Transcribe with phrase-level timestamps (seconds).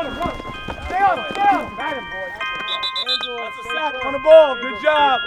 [0.00, 0.34] on him, run.
[0.86, 1.76] Stay on him, stay on him.
[1.76, 2.32] Got him, boy.
[3.44, 4.54] That's a sack on the ball.
[4.56, 5.20] Good job.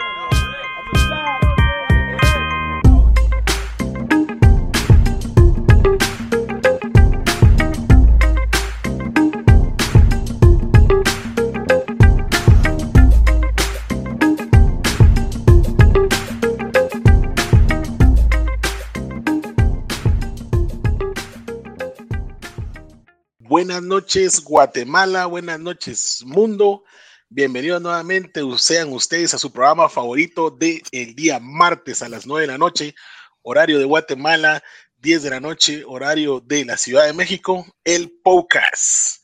[23.74, 25.26] Buenas noches, Guatemala.
[25.26, 26.84] Buenas noches, mundo.
[27.28, 32.42] Bienvenidos nuevamente, sean ustedes a su programa favorito de el día martes a las 9
[32.42, 32.94] de la noche,
[33.42, 34.62] horario de Guatemala,
[34.98, 39.24] 10 de la noche, horario de la Ciudad de México, el podcast.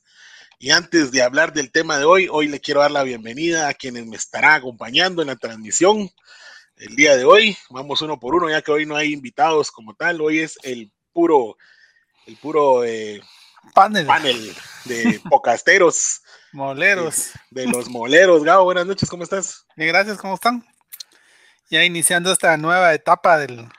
[0.58, 3.75] Y antes de hablar del tema de hoy, hoy le quiero dar la bienvenida a
[3.75, 6.09] quienes me estarán acompañando en la transmisión.
[6.75, 9.94] El día de hoy, vamos uno por uno, ya que hoy no hay invitados como
[9.94, 11.55] tal, hoy es el puro,
[12.25, 13.22] el puro eh,
[13.73, 14.05] Panel.
[14.05, 14.55] panel
[14.86, 16.22] de pocasteros.
[16.52, 17.31] Moleros.
[17.52, 18.44] De, de los moleros.
[18.44, 19.66] Gabo, buenas noches, ¿cómo estás?
[19.75, 20.66] Bien, gracias, ¿cómo están?
[21.70, 23.70] Ya iniciando esta nueva etapa del,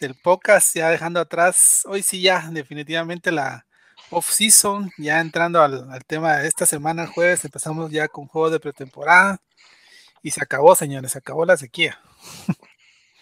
[0.00, 3.66] del podcast, ya dejando atrás, hoy sí ya definitivamente la
[4.10, 8.52] off-season, ya entrando al, al, tema de esta semana, el jueves, empezamos ya con juegos
[8.52, 9.40] de pretemporada
[10.22, 12.00] y se acabó, señores, se acabó la sequía.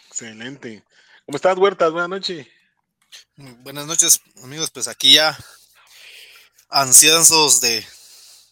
[0.08, 0.84] Excelente.
[1.24, 1.90] ¿Cómo estás, Huertas?
[1.90, 2.46] Buenas noches.
[3.36, 5.36] Buenas noches, amigos, pues aquí ya
[6.68, 7.84] ansiosos de,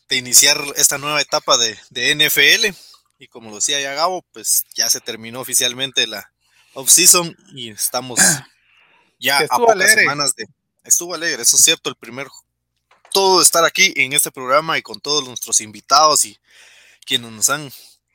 [0.09, 2.77] de iniciar esta nueva etapa de, de, NFL.
[3.19, 6.33] Y como lo decía ya Gabo, pues ya se terminó oficialmente la
[6.75, 8.19] off-season y estamos
[9.19, 10.03] ya a pocas alegre.
[10.03, 10.47] semanas de...
[10.85, 12.27] Estuvo alegre, eso es cierto, el primer...
[13.13, 16.39] Todo estar aquí en este programa y con todos nuestros invitados y
[17.05, 17.71] quienes nos han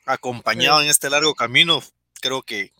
[0.06, 0.84] acompañado sí.
[0.84, 1.84] en este largo camino,
[2.20, 2.72] creo que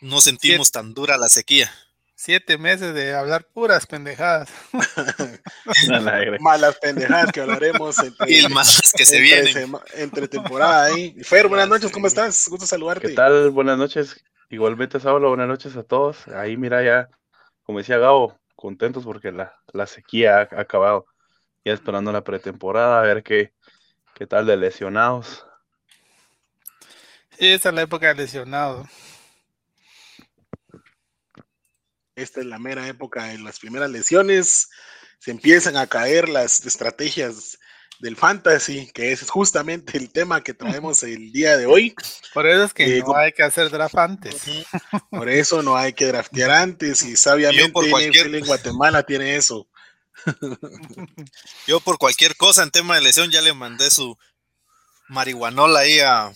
[0.00, 1.74] no sentimos tan dura la sequía
[2.14, 4.50] siete meses de hablar puras pendejadas.
[6.40, 9.76] Malas pendejadas que hablaremos entre, y malas que se entre, vienen.
[9.94, 11.16] entre temporada ahí.
[11.22, 12.46] Fer, buenas noches, ¿cómo estás?
[12.48, 13.08] Gusto saludarte.
[13.08, 13.50] ¿Qué tal?
[13.50, 14.24] Buenas noches.
[14.50, 16.28] Igualmente, Saulo, buenas noches a todos.
[16.28, 17.08] Ahí, mira, ya,
[17.64, 21.06] como decía Gabo, contentos porque la, la sequía ha acabado.
[21.64, 23.52] Ya esperando la pretemporada, a ver qué,
[24.14, 25.46] qué tal de lesionados.
[27.38, 28.86] Sí, esa es la época de lesionados
[32.16, 34.68] esta es la mera época de las primeras lesiones,
[35.18, 37.58] se empiezan a caer las estrategias
[38.00, 41.94] del fantasy, que es justamente el tema que traemos el día de hoy.
[42.32, 44.42] Por eso es que eh, no hay que hacer draft antes.
[45.10, 48.34] Por eso no hay que draftear antes y sabiamente por cualquier...
[48.34, 49.68] en Guatemala tiene eso.
[51.66, 54.16] Yo por cualquier cosa en tema de lesión ya le mandé su
[55.08, 56.32] marihuanola ahí a,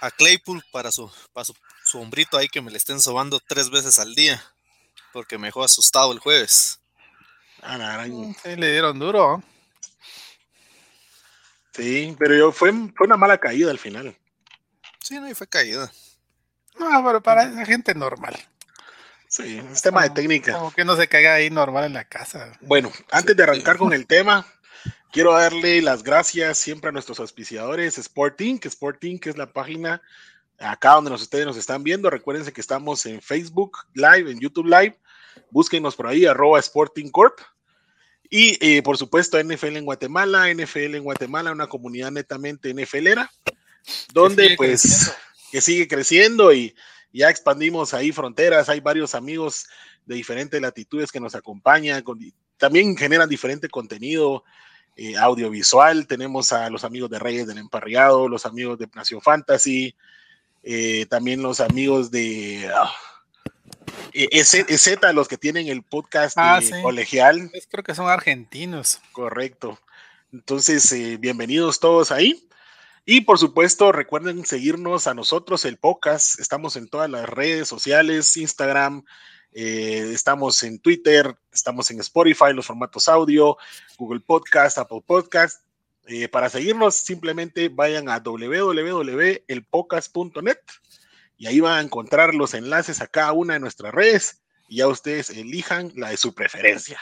[0.00, 1.54] a Claypool para su, para su,
[1.84, 4.42] su hombrito ahí que me le estén sobando tres veces al día
[5.14, 6.80] porque me dejó asustado el jueves.
[7.62, 9.42] Ah, la sí, le dieron duro.
[11.72, 14.14] Sí, pero yo, fue, fue una mala caída al final.
[15.00, 15.90] Sí, no, y fue caída.
[16.78, 18.36] No, pero para esa gente normal.
[19.28, 20.52] Sí, es tema como, de técnica.
[20.54, 22.58] Como que no se caiga ahí normal en la casa.
[22.60, 24.44] Bueno, antes de arrancar con el tema,
[25.12, 30.02] quiero darle las gracias siempre a nuestros auspiciadores, Sporting, que Sporting, que es la página
[30.58, 32.10] acá donde nos, ustedes nos están viendo.
[32.10, 34.98] Recuérdense que estamos en Facebook Live, en YouTube Live.
[35.50, 37.38] Búsquenos por ahí, arroba Sporting Corp.
[38.30, 43.30] Y eh, por supuesto, NFL en Guatemala, NFL en Guatemala, una comunidad netamente NFLera,
[44.12, 45.14] donde que pues creciendo.
[45.52, 46.74] que sigue creciendo y
[47.12, 48.68] ya expandimos ahí fronteras.
[48.68, 49.66] Hay varios amigos
[50.06, 52.18] de diferentes latitudes que nos acompañan, con,
[52.56, 54.44] también generan diferente contenido.
[54.96, 59.96] Eh, audiovisual, tenemos a los amigos de Reyes del Emparriado, los amigos de Nación Fantasy,
[60.62, 63.13] eh, también los amigos de uh,
[64.14, 66.70] EZ, los que tienen el podcast ah, sí.
[66.82, 67.48] colegial.
[67.50, 69.00] Pues creo que son argentinos.
[69.12, 69.80] Correcto.
[70.32, 72.48] Entonces, eh, bienvenidos todos ahí.
[73.04, 76.38] Y por supuesto, recuerden seguirnos a nosotros, el podcast.
[76.38, 79.04] Estamos en todas las redes sociales, Instagram,
[79.52, 83.56] eh, estamos en Twitter, estamos en Spotify, los formatos audio,
[83.98, 85.64] Google Podcast, Apple Podcast.
[86.06, 90.58] Eh, para seguirnos, simplemente vayan a www.elpocas.net
[91.36, 94.88] y ahí van a encontrar los enlaces a cada una de nuestras redes y ya
[94.88, 97.00] ustedes elijan la de su preferencia.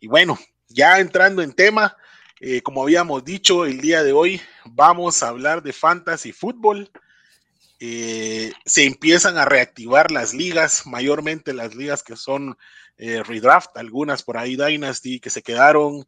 [0.00, 1.96] Y bueno, ya entrando en tema,
[2.40, 6.90] eh, como habíamos dicho, el día de hoy vamos a hablar de fantasy fútbol.
[7.80, 12.56] Eh, se empiezan a reactivar las ligas, mayormente las ligas que son
[12.98, 16.06] eh, redraft, algunas por ahí Dynasty que se quedaron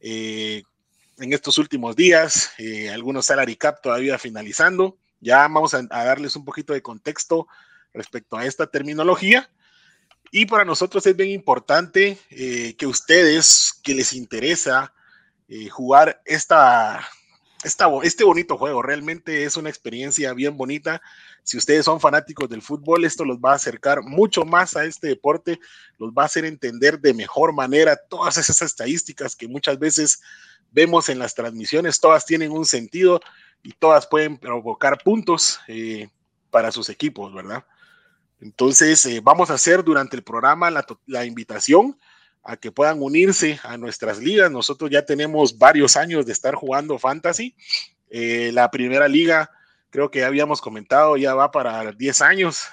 [0.00, 2.52] en estos últimos días,
[2.92, 4.96] algunos salary cap todavía finalizando.
[5.20, 7.48] Ya vamos a, darles un poquito de contexto
[7.92, 9.50] respecto a esta terminología.
[10.30, 14.92] Y para nosotros es bien importante eh, que ustedes, que les interesa
[15.48, 17.00] eh, jugar esta,
[17.64, 18.82] esta, este bonito juego.
[18.82, 21.00] Realmente es una experiencia bien bonita.
[21.42, 25.08] Si ustedes son fanáticos del fútbol, esto los va a acercar mucho más a este
[25.08, 25.58] deporte,
[25.98, 30.20] los va a hacer entender de mejor manera todas esas estadísticas que muchas veces
[30.70, 33.20] vemos en las transmisiones, todas tienen un sentido
[33.62, 36.08] y todas pueden provocar puntos eh,
[36.50, 37.64] para sus equipos, ¿verdad?
[38.40, 40.70] Entonces, eh, vamos a hacer durante el programa
[41.06, 41.98] la, invitación
[42.44, 44.50] a que puedan unirse a nuestras ligas.
[44.50, 47.54] Nosotros ya tenemos varios años de estar jugando fantasy.
[48.10, 49.50] Eh, la primera liga,
[49.90, 52.64] creo que habíamos comentado, ya va para 10 años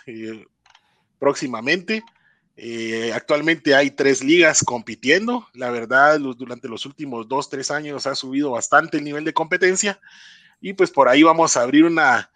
[1.18, 2.04] próximamente.
[2.58, 5.48] Eh, actualmente hay tres ligas compitiendo.
[5.54, 10.00] La verdad, durante los últimos dos, tres años ha subido bastante el nivel de competencia.
[10.66, 12.32] Y pues por ahí vamos a abrir una,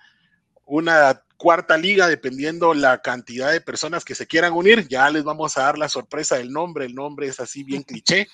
[0.64, 4.88] una cuarta liga, dependiendo la cantidad de personas que se quieran unir.
[4.88, 6.86] Ya les vamos a dar la sorpresa del nombre.
[6.86, 8.28] El nombre es así bien cliché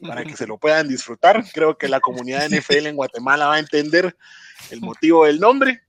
[0.00, 1.44] para que se lo puedan disfrutar.
[1.52, 4.16] Creo que la comunidad NFL en Guatemala va a entender
[4.70, 5.82] el motivo del nombre.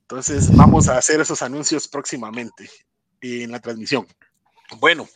[0.00, 2.70] Entonces vamos a hacer esos anuncios próximamente
[3.20, 4.06] en la transmisión.
[4.78, 5.06] Bueno,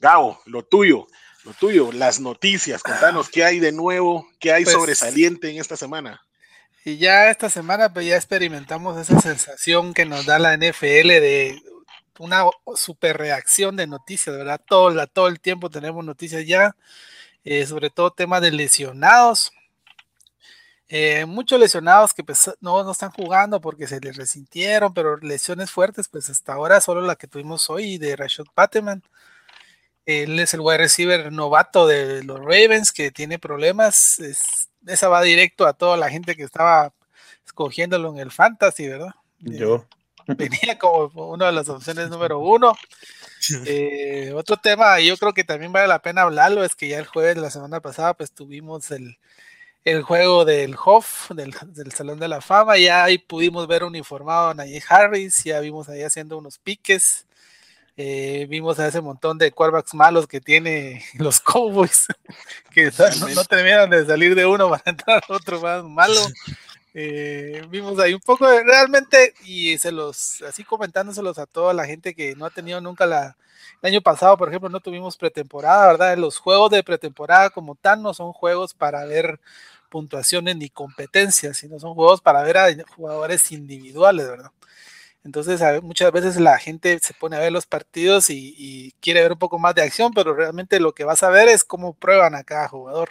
[0.00, 1.06] Gabo, lo tuyo,
[1.44, 5.78] lo tuyo, las noticias, contanos qué hay de nuevo, qué hay pues, sobresaliente en esta
[5.78, 6.20] semana.
[6.84, 11.62] Y ya esta semana pues ya experimentamos esa sensación que nos da la NFL de
[12.18, 12.44] una
[12.76, 14.60] super reacción de noticias, ¿verdad?
[14.66, 16.76] Todo, todo el tiempo tenemos noticias ya,
[17.44, 19.52] eh, sobre todo temas de lesionados.
[20.88, 25.70] Eh, muchos lesionados que pues, no, no están jugando porque se les resintieron, pero lesiones
[25.70, 29.02] fuertes, pues hasta ahora solo la que tuvimos hoy de Rashad Bateman.
[30.06, 34.20] Él es el wide receiver novato de los Ravens que tiene problemas.
[34.86, 36.92] esa va directo a toda la gente que estaba
[37.44, 39.14] escogiéndolo en el fantasy, ¿verdad?
[39.38, 39.86] Yo.
[40.26, 42.74] Eh, venía como una de las opciones número uno.
[43.66, 47.04] Eh, otro tema, yo creo que también vale la pena hablarlo, es que ya el
[47.04, 49.18] jueves de la semana pasada, pues tuvimos el,
[49.84, 51.52] el juego del Hoff, del,
[51.92, 52.78] Salón de la Fama.
[52.78, 57.26] Ya ahí pudimos ver uniformado a Najee Harris, ya vimos ahí haciendo unos piques.
[57.96, 62.06] Eh, vimos a ese montón de quarterbacks malos que tiene los Cowboys,
[62.72, 62.90] que
[63.34, 66.20] no, terminan de salir de uno para entrar otro más malo.
[66.96, 71.86] Eh, vimos ahí un poco de, realmente, y se los, así comentándoselos a toda la
[71.86, 73.36] gente que no ha tenido nunca la,
[73.82, 76.16] el año pasado, por ejemplo, no tuvimos pretemporada, ¿verdad?
[76.16, 79.40] Los juegos de pretemporada como tal no son juegos para ver
[79.88, 84.50] puntuaciones ni competencias, sino son juegos para ver a jugadores individuales, ¿verdad?
[85.24, 89.38] Entonces, muchas veces la gente se pone a ver los partidos y, quiere ver un
[89.38, 92.44] poco más de acción, pero realmente lo que vas a ver es cómo prueban a
[92.44, 93.10] cada jugador.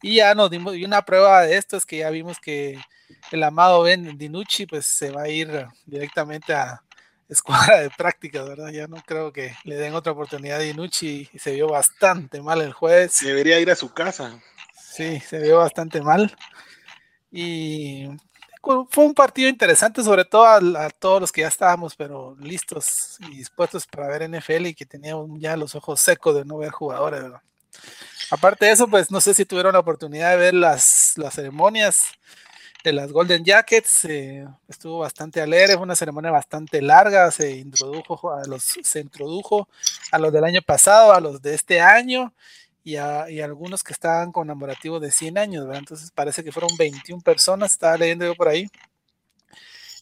[0.00, 2.78] Y ya nos dimos, y una prueba de esto es que ya vimos que
[3.32, 6.82] el amado Ben Dinucci pues se va a ir directamente a
[7.28, 8.68] escuadra de prácticas, ¿verdad?
[8.68, 12.60] Ya no creo que le den otra oportunidad a Dinucci y se vio bastante mal
[12.60, 13.18] el jueves.
[13.22, 14.40] Debería ir a su casa.
[14.76, 16.36] Sí, se vio bastante mal.
[17.32, 18.08] Y
[18.90, 23.36] fue un partido interesante, sobre todo a, todos los que ya estábamos, pero listos y
[23.36, 27.22] dispuestos para ver NFL y que teníamos ya los ojos secos de no ver jugadores.
[28.30, 32.04] Aparte de eso, pues no sé si tuvieron la oportunidad de ver las, las ceremonias
[32.82, 34.04] de las Golden Jackets.
[34.04, 37.30] Eh, estuvo bastante alegre, fue una ceremonia bastante larga.
[37.30, 39.68] Se introdujo a los, se introdujo
[40.12, 42.32] a los del año pasado, a los de este año
[42.84, 45.66] y, a, algunos que estaban conmemorativos de 100 años.
[45.72, 48.70] Entonces parece que fueron 21 personas, estaba leyendo yo por ahí.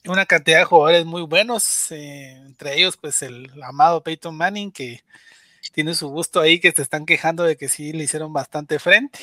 [0.04, 5.04] Una cantidad de jugadores muy buenos, eh, entre ellos pues el amado Peyton Manning, que
[5.72, 9.20] tiene su gusto ahí, que se están quejando de que sí le hicieron bastante frente,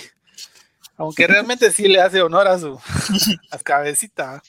[0.95, 2.79] aunque realmente sí le hace honor a su
[3.63, 4.41] cabecita.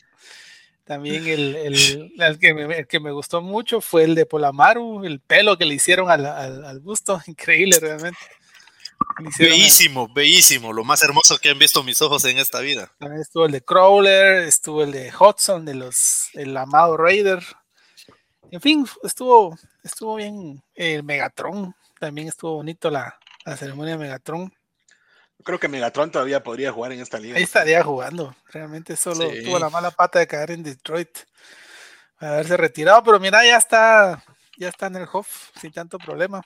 [0.85, 5.57] También el, el, que me, que me, gustó mucho fue el de Polamaru, el pelo
[5.57, 8.19] que le hicieron al, al, al busto, increíble realmente.
[9.39, 12.93] Bellísimo, bellísimo, lo más hermoso que han visto mis ojos en esta vida.
[13.21, 17.43] estuvo el de Crawler, estuvo el de Hudson, de los, el amado Raider.
[18.51, 23.19] En fin, estuvo, estuvo bien el Megatron, también estuvo bonito la,
[23.57, 24.53] ceremonia de Megatron.
[25.45, 27.37] Creo que Megatron todavía podría jugar en esta liga.
[27.37, 31.19] Ahí estaría jugando, realmente solo tuvo la mala pata de caer en Detroit,
[32.19, 34.23] haberse retirado, pero mira, ya está,
[34.59, 36.43] ya está en el Hoff sin tanto problema.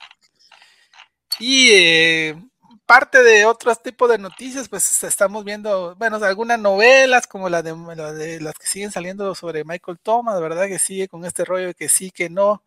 [1.40, 2.36] Y eh,
[2.86, 8.40] parte de otros tipos de noticias, pues estamos viendo, bueno, algunas novelas como la de,
[8.40, 10.66] las que siguen saliendo sobre Michael Thomas, ¿verdad?
[10.68, 12.62] Que sigue con este rollo de que sí, que no.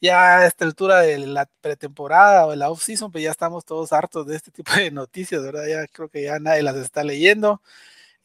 [0.00, 3.92] Ya a esta altura de la pretemporada o de la off-season, pues ya estamos todos
[3.92, 5.66] hartos de este tipo de noticias, ¿verdad?
[5.68, 7.62] Ya creo que ya nadie las está leyendo.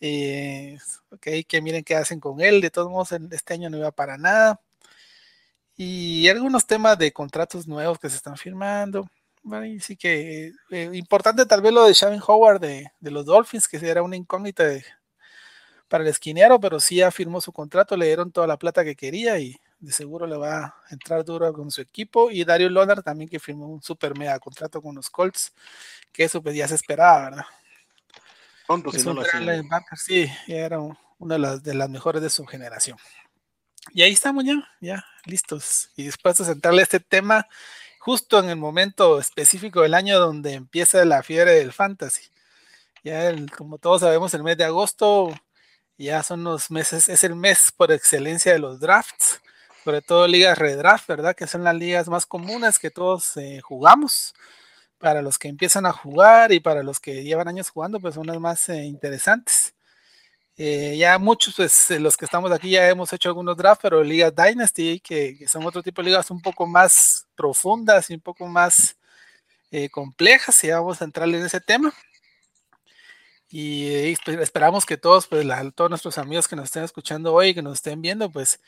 [0.01, 0.77] Eh,
[1.11, 2.61] ok, que miren qué hacen con él.
[2.61, 4.61] De todos modos, este año no iba para nada.
[5.77, 9.09] Y algunos temas de contratos nuevos que se están firmando
[9.79, 14.03] sí que eh, importante tal vez lo de Shavin Howard de, los Dolphins, que era
[14.03, 14.63] una incógnita
[15.87, 18.95] para el esquinero, pero sí ya firmó su contrato, le dieron toda la plata que
[18.95, 22.29] quería y de seguro le va a entrar duro con su equipo.
[22.31, 25.53] Y Dario Loner también que firmó un super mega contrato con los Colts,
[26.11, 27.45] que eso pues ya se esperaba, ¿verdad?
[29.95, 32.97] sí, era una de las, de las mejores de su generación.
[33.93, 37.47] Y ahí estamos ya, ya listos y dispuestos a centrarle este tema
[38.07, 42.23] justo en el momento específico del año donde empieza la fiebre del fantasy.
[43.03, 45.29] Ya como todos sabemos, el mes de agosto
[45.97, 49.41] ya son los meses, es el mes por excelencia de los drafts,
[49.83, 51.35] sobre todo ligas redraft, ¿verdad?
[51.35, 54.33] Que son las ligas más comunes que todos eh, jugamos.
[54.99, 58.27] Para los que empiezan a jugar y para los que llevan años jugando, pues son
[58.27, 59.75] las más eh, interesantes.
[60.59, 64.03] Eh, ya muchos, pues eh, los que estamos aquí ya hemos hecho algunos drafts, pero
[64.03, 68.47] ligas Dynasty, que, son otro tipo de ligas un poco más profundas y un poco
[68.47, 68.97] más
[69.71, 71.93] eh, complejas, y vamos a entrar en ese tema.
[73.49, 75.45] Y pues, esperamos que todos, pues
[75.75, 78.59] todos nuestros amigos que nos estén escuchando hoy, que nos estén viendo, pues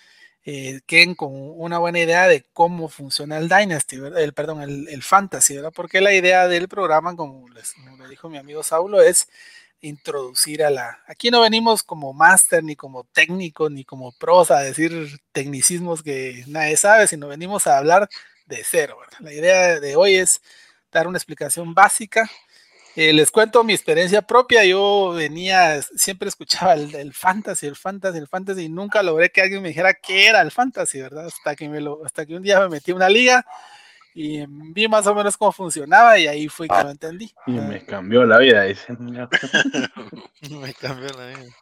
[0.43, 5.74] queden con una buena idea de cómo funciona el Dynasty, el, perdón, el, Fantasy, ¿verdad?
[5.75, 9.27] Porque la idea del programa, como, les, como dijo mi amigo Saulo, es
[9.81, 11.00] introducir a la...
[11.07, 16.43] Aquí no venimos como máster, ni como técnico, ni como pros a decir tecnicismos que
[16.48, 18.09] nadie sabe, sino venimos a hablar
[18.45, 18.98] de cero.
[19.19, 20.41] La idea de hoy es
[20.91, 22.29] dar una explicación básica.
[22.95, 24.65] Eh, les cuento mi experiencia propia.
[24.65, 29.62] Yo venía, siempre escuchaba el, fantasy, el fantasy, el fantasy, y nunca logré que alguien
[29.62, 31.27] me dijera qué era el fantasy, ¿verdad?
[31.27, 33.45] Hasta que, me lo, hasta que un día me metí en una liga
[34.13, 37.33] y vi más o menos cómo funcionaba y ahí fue que lo entendí.
[37.47, 38.93] Y me cambió la vida, dice.
[38.99, 41.55] me cambió la vida.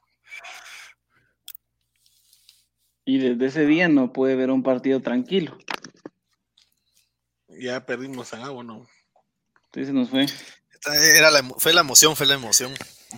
[3.06, 5.58] Y desde ese día no puede ver un partido tranquilo.
[7.48, 8.88] Ya perdimos a Gabo, ¿no?
[9.66, 10.26] Entonces nos fue.
[11.16, 12.74] Era la, fue la emoción, fue la emoción.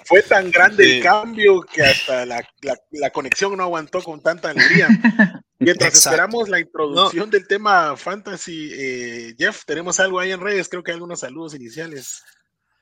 [0.06, 2.48] Fue tan grande el cambio que hasta la,
[2.92, 4.88] la, conexión no aguantó con tanta alegría.
[5.60, 10.84] Mientras esperamos la introducción del tema fantasy, eh, Jeff, tenemos algo ahí en redes, creo
[10.84, 12.24] que hay algunos saludos iniciales.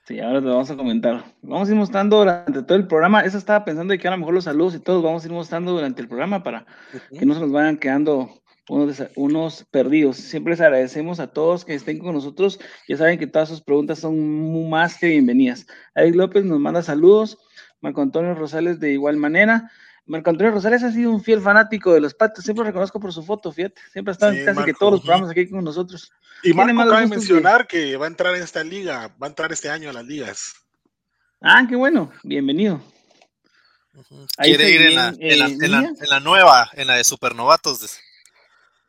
[0.07, 1.25] Sí, ahora te vamos a comentar.
[1.41, 3.21] Vamos a ir mostrando durante todo el programa.
[3.21, 5.33] Eso estaba pensando de que a lo mejor los saludos y todos vamos a ir
[5.33, 6.65] mostrando durante el programa para
[7.11, 8.29] que no se nos vayan quedando
[8.69, 10.15] unos, unos, perdidos.
[10.15, 12.59] Siempre les agradecemos a todos que estén con nosotros.
[12.87, 15.65] Ya saben que todas sus preguntas son más que bienvenidas.
[15.93, 17.37] Alex López nos manda saludos.
[17.81, 19.71] Marco Antonio Rosales de igual manera.
[20.07, 23.11] Marco Antonio Rosales ha sido un fiel fanático de los patos, siempre lo reconozco por
[23.11, 26.11] su foto, fíjate, siempre está en casi que todos los programas aquí con nosotros.
[26.43, 29.51] Y Marco acaba de mencionar que va a entrar en esta liga, va a entrar
[29.51, 30.55] este año a las ligas.
[31.41, 32.81] Ah, qué bueno, bienvenido.
[34.37, 37.99] Quiere ir en la, en, la, nueva, en la de Supernovatos.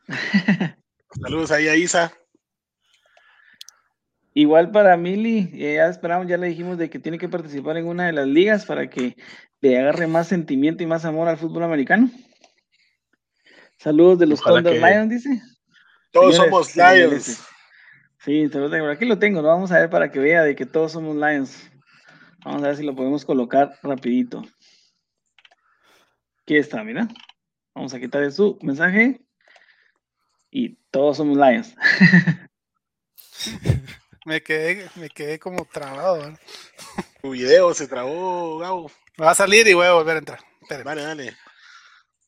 [1.20, 2.12] Saludos ahí a Isa.
[4.34, 7.86] Igual para Mili, eh, ya esperamos, ya le dijimos de que tiene que participar en
[7.86, 9.16] una de las ligas para que
[9.60, 12.10] le agarre más sentimiento y más amor al fútbol americano.
[13.78, 15.42] Saludos de los Thunder Lions, dice.
[16.12, 17.44] Todos somos Lions.
[18.20, 18.50] Sí,
[18.90, 21.70] aquí lo tengo, lo vamos a ver para que vea de que todos somos Lions.
[22.44, 24.44] Vamos a ver si lo podemos colocar rapidito.
[26.42, 27.08] Aquí está, mira.
[27.74, 29.20] Vamos a quitarle su mensaje.
[30.50, 31.74] Y todos somos Lions.
[34.26, 36.34] me quedé, me quedé como trabado.
[37.22, 38.90] Tu video se trabó, Gabo.
[39.20, 40.38] Va a salir y voy a volver a entrar.
[40.68, 41.36] Dale, dale.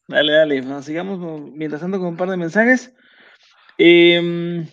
[0.08, 0.82] Dale, dale.
[0.82, 1.20] sigamos
[1.52, 2.92] mientras tanto con un par de mensajes.
[3.78, 4.66] Em,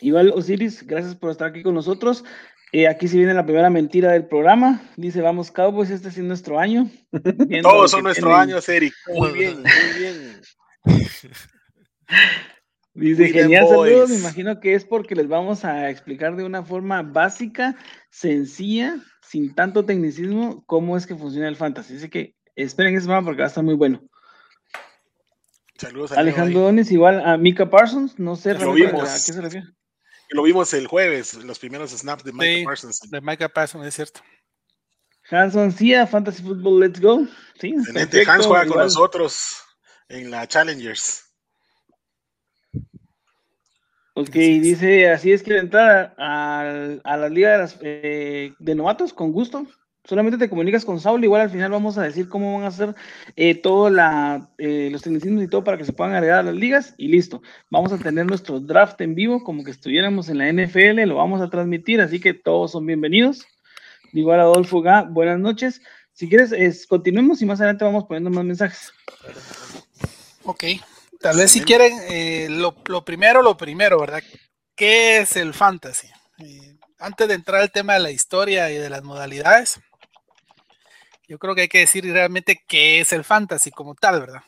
[0.00, 2.24] igual, Osiris, gracias por estar aquí con nosotros.
[2.72, 4.82] Eh, aquí se viene la primera mentira del programa.
[4.96, 6.90] Dice, vamos Cowboys, este es nuestro año.
[7.62, 8.94] Todos son nuestro año, Eric.
[9.14, 10.40] Muy bien, muy bien.
[12.94, 14.10] Dice, genial, saludos.
[14.10, 17.76] Me imagino que es porque les vamos a explicar de una forma básica,
[18.10, 18.96] sencilla,
[19.32, 21.96] sin tanto tecnicismo, cómo es que funciona el fantasy.
[21.96, 24.02] Así que esperen ese programa porque va a estar muy bueno.
[25.78, 29.40] Saludos a Alejandro Dones, igual a Mika Parsons, no sé lo vimos, a qué se
[29.40, 29.66] refiere.
[30.28, 33.00] Lo vimos el jueves, los primeros snaps de Mika Parsons.
[33.10, 34.20] De Mika Parsons, es cierto.
[35.30, 37.26] Hanson Cia, Fantasy Football, let's go.
[37.58, 37.74] Sí,
[38.26, 39.62] Hans juega con nosotros
[40.08, 41.31] en la Challengers.
[44.22, 49.12] Ok, dice, así es, quiero entrar a, a la liga de, las, eh, de novatos,
[49.12, 49.66] con gusto.
[50.04, 52.94] Solamente te comunicas con Saul, igual al final vamos a decir cómo van a hacer
[53.34, 53.92] eh, todos
[54.58, 57.42] eh, los tecnicismos y todo para que se puedan agregar a las ligas y listo.
[57.68, 61.40] Vamos a tener nuestro draft en vivo como que estuviéramos en la NFL, lo vamos
[61.40, 63.44] a transmitir, así que todos son bienvenidos.
[64.12, 65.82] Igual Adolfo Ga, buenas noches.
[66.12, 68.92] Si quieres, es, continuemos y más adelante vamos poniendo más mensajes.
[70.44, 70.64] Ok,
[71.22, 72.74] Tal vez si quieren, eh, lo,
[73.04, 74.22] primero, lo primero, ¿verdad?
[74.74, 76.08] ¿qué es el fantasy?
[76.38, 79.78] Eh, antes de entrar al tema de la historia y de las modalidades,
[81.28, 84.42] yo creo que hay que decir realmente qué es el fantasy como tal, ¿verdad?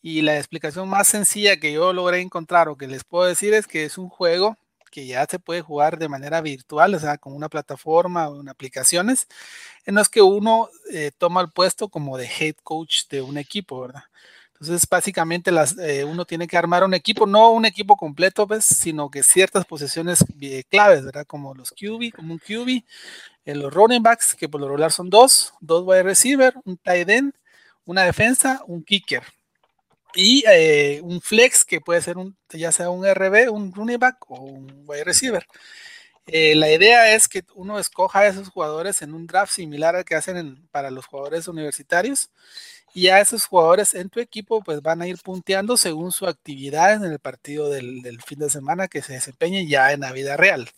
[0.00, 3.66] Y la explicación más sencilla que yo logré encontrar o que les puedo decir es
[3.66, 4.56] que es un juego
[4.90, 8.48] que ya se puede jugar de manera virtual, o sea, con una plataforma o en
[8.48, 9.26] aplicaciones,
[9.84, 13.82] en los que uno eh, toma el puesto como de head coach de un equipo,
[13.82, 14.04] ¿verdad?
[14.62, 15.50] Entonces, básicamente
[15.80, 19.64] eh, uno tiene que armar un equipo, no un equipo completo, pues, sino que ciertas
[19.64, 21.26] posiciones eh, claves, ¿verdad?
[21.26, 22.84] Como los QB, como un QB,
[23.44, 27.08] en los running backs, que por lo regular son dos, dos wide receiver, un tight
[27.08, 27.34] end,
[27.86, 29.24] una defensa, un kicker.
[30.14, 34.30] Y eh, un flex que puede ser un, ya sea un RB, un running back
[34.30, 35.44] o un wide receiver.
[36.26, 40.14] la idea es que uno escoja a esos jugadores en un draft similar al que
[40.14, 42.30] hacen para los jugadores universitarios
[42.94, 46.94] y a esos jugadores en tu equipo pues van a ir punteando según su actividad
[46.94, 50.70] en el partido del, fin de semana que se desempeñe ya en la vida real.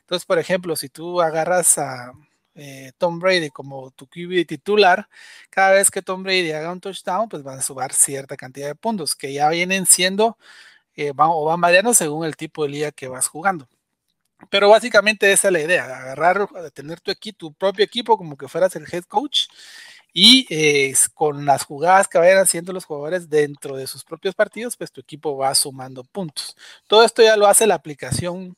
[0.00, 2.12] Entonces, por ejemplo, si tú agarras a
[2.54, 5.08] eh, Tom Brady como tu QB titular,
[5.50, 8.74] cada vez que Tom Brady haga un touchdown, pues van a subir cierta cantidad de
[8.74, 10.38] puntos que ya vienen siendo
[10.96, 13.68] eh, van, o van variando según el tipo de liga que vas jugando.
[14.50, 18.48] Pero básicamente esa es la idea, agarrar, tener tu, equipo, tu propio equipo como que
[18.48, 19.48] fueras el head coach
[20.20, 24.76] y eh, con las jugadas que vayan haciendo los jugadores dentro de sus propios partidos,
[24.76, 26.56] pues tu equipo va sumando puntos.
[26.88, 28.56] Todo esto ya lo hace la aplicación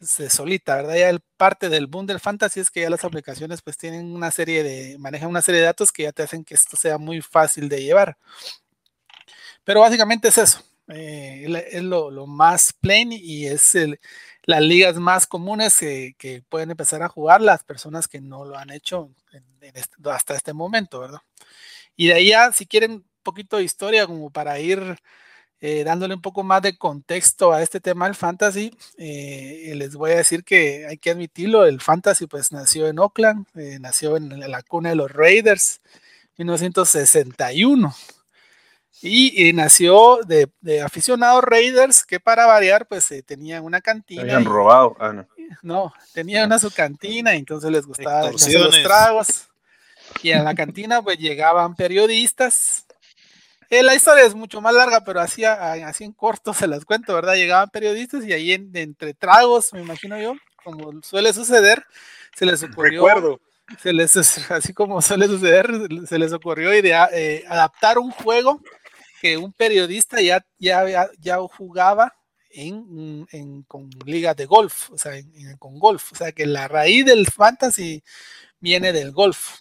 [0.00, 0.94] se solita, ¿verdad?
[0.96, 4.30] Ya el parte del boom del fantasy es que ya las aplicaciones pues tienen una
[4.30, 7.20] serie de, manejan una serie de datos que ya te hacen que esto sea muy
[7.20, 8.16] fácil de llevar.
[9.64, 14.00] Pero básicamente es eso, eh, es lo, lo, más plain y es el,
[14.44, 18.70] las ligas más comunes que pueden empezar a jugar las personas que no lo han
[18.70, 19.10] hecho
[20.04, 21.20] hasta este momento, ¿verdad?
[21.96, 24.96] Y de ahí ya, si quieren un poquito de historia como para ir
[25.60, 30.10] eh, dándole un poco más de contexto a este tema del fantasy, eh, les voy
[30.10, 34.40] a decir que hay que admitirlo, el fantasy pues nació en Oakland, eh, nació en
[34.50, 35.80] la cuna de los Raiders,
[36.36, 37.94] 1961.
[39.04, 40.48] Y, nació de,
[40.80, 44.22] aficionados Raiders que para variar, pues eh, tenían una cantina.
[44.22, 44.96] Habían robado.
[45.00, 45.26] Ah, no.
[45.62, 45.92] no.
[46.12, 49.48] tenían una su cantina y entonces les gustaba hacer los tragos.
[50.22, 52.86] Y en la cantina pues llegaban periodistas.
[53.70, 57.14] Eh, la historia es mucho más larga, pero así, así en corto se las cuento,
[57.14, 57.34] ¿verdad?
[57.34, 61.84] Llegaban periodistas y ahí entre tragos, me imagino yo, como suele suceder,
[62.36, 63.04] se les ocurrió.
[63.04, 63.40] Recuerdo
[63.80, 64.16] se les,
[64.50, 65.70] así como suele suceder,
[66.06, 68.60] se les ocurrió idea, eh, adaptar un juego
[69.22, 72.12] que un periodista ya, ya, ya jugaba
[72.50, 75.12] en, en, con ligas de golf, o sea,
[75.60, 76.10] con golf.
[76.10, 78.02] O sea, que la raíz del fantasy
[78.58, 79.60] viene del golf.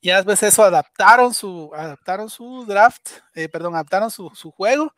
[0.00, 4.92] Y a veces eso adaptaron su, adaptaron su draft, eh, perdón, adaptaron su, su juego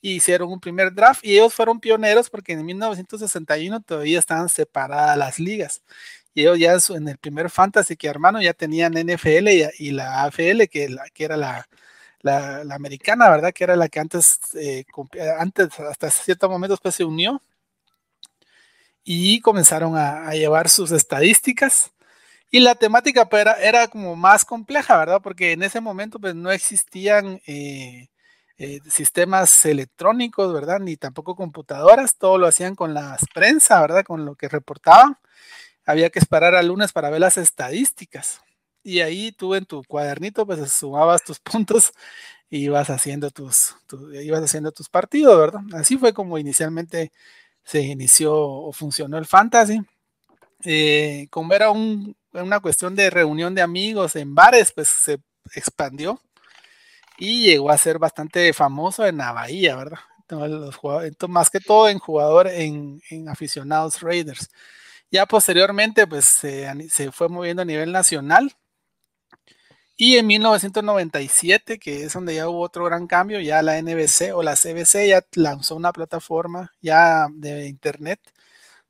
[0.00, 5.18] y hicieron un primer draft y ellos fueron pioneros porque en 1961 todavía estaban separadas
[5.18, 5.82] las ligas.
[6.32, 10.24] Y ellos ya en el primer fantasy que hermano ya tenían NFL y, y la
[10.24, 11.68] AFL, que, la, que era la,
[12.22, 13.52] la, americana, ¿verdad?
[13.52, 14.84] Que era la que antes, eh,
[15.38, 17.42] antes hasta cierto momento después se unió
[19.04, 21.92] y comenzaron a, llevar sus estadísticas.
[22.50, 25.20] Y la temática pues, era, era, como más compleja, ¿verdad?
[25.22, 28.08] Porque en ese momento pues no existían eh,
[28.58, 30.80] eh, sistemas electrónicos, ¿verdad?
[30.80, 34.04] Ni tampoco computadoras, todo lo hacían con las prensa, ¿verdad?
[34.04, 35.16] Con lo que reportaban.
[35.86, 38.42] Había que esperar al lunes para ver las estadísticas
[38.82, 41.92] y ahí tú en tu cuadernito pues sumabas tus puntos
[42.50, 43.76] y ibas haciendo tus,
[44.22, 45.60] ibas haciendo tus partidos, ¿verdad?
[45.74, 47.12] Así fue como inicialmente
[47.64, 49.80] se inició o funcionó el fantasy.
[50.64, 55.20] Eh, como era un, una cuestión de reunión de amigos en bares, pues se
[55.54, 56.20] expandió
[57.18, 60.00] y llegó a ser bastante famoso en la bahía, ¿verdad?
[60.28, 64.48] Entonces, más que todo en jugador, en, en aficionados Raiders.
[65.10, 68.56] Ya posteriormente, pues se, se, fue moviendo a nivel nacional
[70.00, 74.42] y en 1997, que es donde ya hubo otro gran cambio, ya la NBC o
[74.42, 78.18] la CBC ya lanzó una plataforma ya de internet,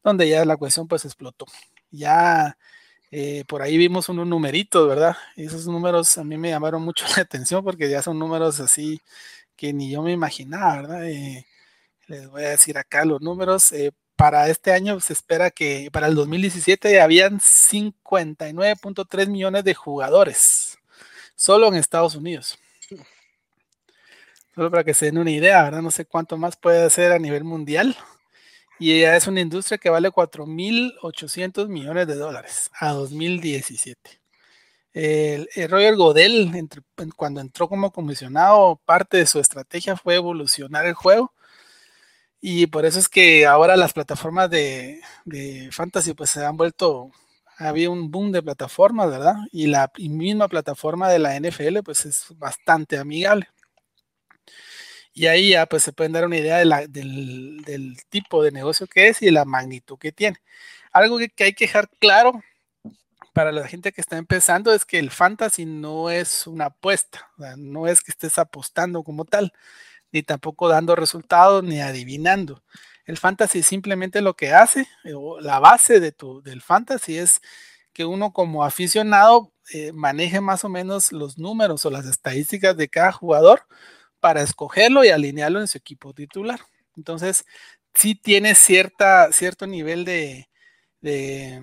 [0.04, 1.46] donde ya la cuestión pues explotó.
[1.90, 2.56] Ya
[3.10, 5.16] eh, por ahí vimos unos numeritos, ¿verdad?
[5.36, 9.00] Y esos números a mí me llamaron mucho la atención porque ya son números así
[9.56, 11.08] que ni yo me imaginaba, ¿verdad?
[11.10, 11.46] Eh,
[12.08, 13.72] les voy a decir acá los números.
[13.72, 20.79] Eh, para este año se espera que para el 2017 habían 59.3 millones de jugadores
[21.40, 22.58] solo en Estados Unidos.
[24.54, 25.80] Solo para que se den una idea, ¿verdad?
[25.80, 27.96] No sé cuánto más puede hacer a nivel mundial.
[28.78, 34.20] Y ya es una industria que vale 4.800 millones de dólares a 2017.
[34.92, 36.50] El, el Roger Godel,
[37.16, 41.32] cuando entró como comisionado, parte de su estrategia fue evolucionar el juego
[42.40, 45.00] Y por eso es que ahora las plataformas de,
[45.72, 47.10] fantasy pues se han vuelto,
[47.60, 49.36] había un boom de plataformas, ¿verdad?
[49.52, 53.48] Y la misma plataforma de la NFL pues es bastante amigable.
[55.12, 59.20] Y ahí ya pues se pueden dar una idea del, tipo de negocio que es
[59.22, 60.38] y de la magnitud que tiene.
[60.92, 62.42] Algo que, hay que dejar claro
[63.32, 67.86] para la gente que está empezando es que el fantasy no es una apuesta, no
[67.86, 69.52] es que estés apostando como tal,
[70.12, 72.62] ni tampoco dando resultados ni adivinando.
[73.06, 77.40] El fantasy simplemente lo que hace, o la base de tu, del fantasy es
[77.92, 82.88] que uno como aficionado eh, maneje más o menos los números o las estadísticas de
[82.88, 83.62] cada jugador
[84.20, 86.60] para escogerlo y alinearlo en su equipo titular.
[86.96, 87.44] Entonces,
[87.94, 90.48] sí tiene cierta, cierto nivel de,
[91.00, 91.62] de,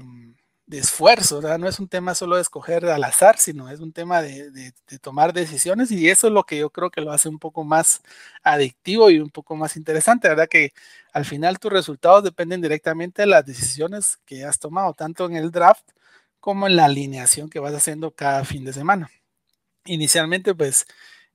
[0.72, 4.74] esfuerzo, no es un tema solo de escoger al azar, sino es un tema de,
[5.02, 8.02] tomar decisiones y eso es lo que yo creo que lo hace un poco más
[8.44, 10.50] adictivo y un poco más interesante, ¿verdad?
[10.50, 10.74] Que
[11.14, 15.52] al final tus resultados dependen directamente de las decisiones que has tomado, tanto en el
[15.52, 15.88] draft
[16.40, 19.10] como en la alineación que vas haciendo cada fin de semana.
[19.86, 20.86] Inicialmente, pues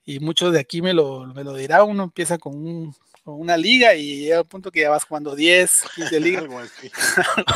[0.05, 4.21] y muchos de aquí me lo, me lo dirá, uno empieza con, una liga y
[4.21, 6.43] llega al punto que ya vas jugando 10, 15 ligas.
[6.45, 6.61] Algo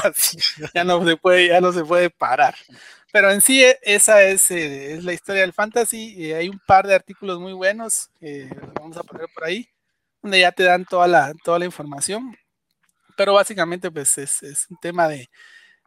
[0.05, 0.39] así.
[0.75, 2.55] Ya no se puede, ya no se puede parar.
[3.13, 6.15] Pero en sí e, esa es, eh, es la historia del fantasy.
[6.17, 9.69] y hay un par de artículos muy buenos que vamos a poner por ahí,
[10.23, 12.37] donde ya te dan toda la, toda la información.
[13.17, 15.29] Pero básicamente pues es, es un tema de,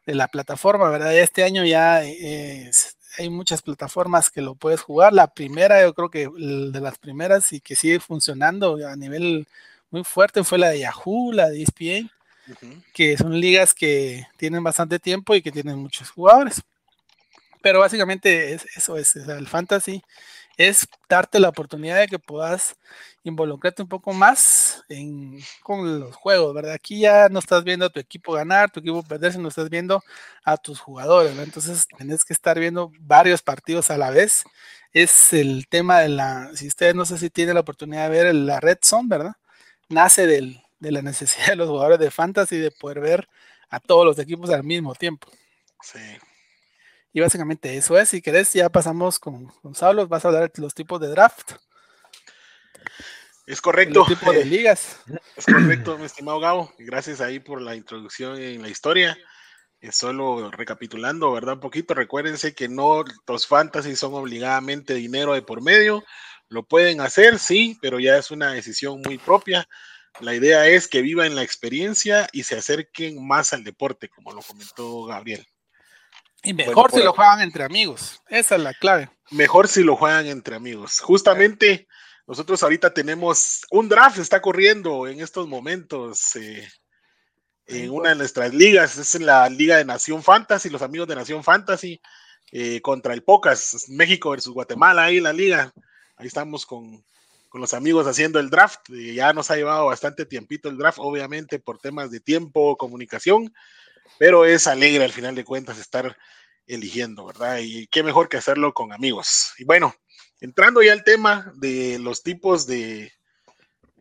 [0.05, 1.15] de la plataforma, ¿verdad?
[1.17, 2.71] Este año ya eh,
[3.17, 5.13] hay muchas plataformas que lo puedes jugar.
[5.13, 9.47] La primera, yo creo que de las primeras y que sigue funcionando a nivel
[9.91, 12.11] muy fuerte fue la de Yahoo, la de ESPN,
[12.93, 16.61] que son ligas que tienen bastante tiempo y que tienen muchos jugadores.
[17.61, 20.01] Pero básicamente es, eso es, el fantasy
[20.59, 22.75] es darte la oportunidad de que puedas
[23.23, 26.73] involucrarte un poco más en, con los juegos, ¿verdad?
[26.73, 30.03] Aquí ya no estás viendo a tu equipo ganar, tu equipo perder, sino estás viendo
[30.43, 31.45] a tus jugadores, ¿verdad?
[31.45, 34.43] Entonces tienes que estar viendo varios partidos a la vez.
[34.91, 38.35] Es el tema de la, si ustedes no sé si tienen la oportunidad de ver
[38.35, 39.35] la Red Zone, ¿verdad?
[39.87, 43.29] Nace del, de la necesidad de los jugadores de fantasy de poder ver
[43.69, 45.31] a todos los equipos al mismo tiempo.
[45.81, 45.99] Sí.
[47.11, 48.09] Y básicamente eso es.
[48.09, 50.07] Si querés, ya pasamos con Gonzalo.
[50.07, 51.53] Vas a hablar de los tipos de draft.
[53.47, 53.99] Es correcto.
[53.99, 54.99] Los tipos de ligas.
[55.35, 56.71] Es correcto, mi estimado Gabo.
[56.77, 59.17] Gracias ahí por la introducción en la historia.
[59.91, 61.55] solo recapitulando, ¿verdad?
[61.55, 66.03] Un poquito, recuérdense que no los fantasy son obligadamente dinero de por medio.
[66.47, 69.67] Lo pueden hacer, sí, pero ya es una decisión muy propia.
[70.19, 74.41] La idea es que vivan la experiencia y se acerquen más al deporte, como lo
[74.41, 75.47] comentó Gabriel.
[76.43, 78.21] Y mejor si lo juegan entre amigos.
[78.27, 79.09] Esa es la clave.
[79.31, 80.99] Mejor si lo juegan entre amigos.
[80.99, 81.87] Justamente
[82.25, 86.67] nosotros ahorita tenemos un draft, está corriendo en estos momentos eh,
[87.65, 88.97] en una de nuestras ligas.
[88.97, 91.99] Es en la Liga de Nación Fantasy, los amigos de Nación Fantasy
[92.51, 95.73] eh, contra el Pocas, México versus Guatemala, ahí en la liga.
[96.15, 97.03] Ahí estamos con,
[97.49, 98.81] con los amigos haciendo el draft.
[98.89, 103.51] ya nos ha llevado bastante tiempito el draft, obviamente por temas de tiempo, comunicación
[104.17, 106.17] pero es alegre al final de cuentas estar
[106.67, 107.59] eligiendo, ¿verdad?
[107.61, 109.53] Y qué mejor que hacerlo con amigos.
[109.57, 109.95] Y bueno,
[110.39, 113.11] entrando ya al tema de los tipos de,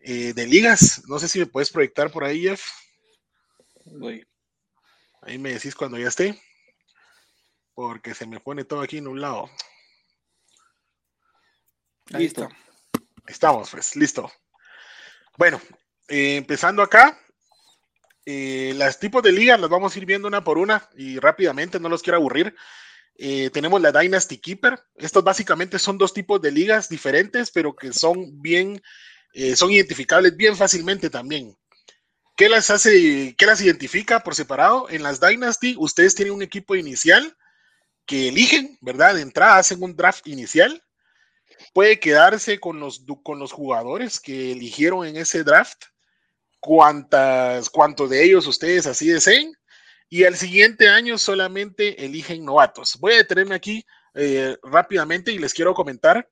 [0.02, 2.62] eh, de ligas, no sé si me puedes proyectar por ahí, Jeff.
[5.22, 6.40] Ahí me decís cuando ya esté,
[7.74, 9.50] porque se me pone todo aquí en un lado.
[12.06, 12.48] Listo.
[13.26, 14.30] Estamos, pues, listo.
[15.36, 15.60] Bueno,
[16.08, 17.20] eh, empezando acá,
[18.30, 21.80] eh, las tipos de ligas las vamos a ir viendo una por una y rápidamente,
[21.80, 22.54] no los quiero aburrir.
[23.16, 24.78] Eh, tenemos la Dynasty Keeper.
[24.96, 28.82] Estos básicamente son dos tipos de ligas diferentes, pero que son bien,
[29.32, 31.56] eh, son identificables bien fácilmente también.
[32.36, 34.90] ¿Qué las hace, qué las identifica por separado?
[34.90, 37.34] En las Dynasty, ustedes tienen un equipo inicial
[38.04, 39.14] que eligen, ¿verdad?
[39.14, 40.84] De entrada hacen un draft inicial.
[41.72, 45.86] Puede quedarse con los, con los jugadores que eligieron en ese draft
[46.60, 49.52] cuantas, cuantos de ellos ustedes así deseen.
[50.10, 52.96] Y al siguiente año solamente eligen novatos.
[52.98, 56.28] Voy a detenerme aquí eh, rápidamente y les quiero comentar.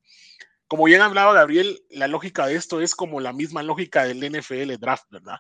[0.66, 4.76] Como bien hablaba Gabriel, la lógica de esto es como la misma lógica del NFL
[4.78, 5.36] Draft, ¿verdad?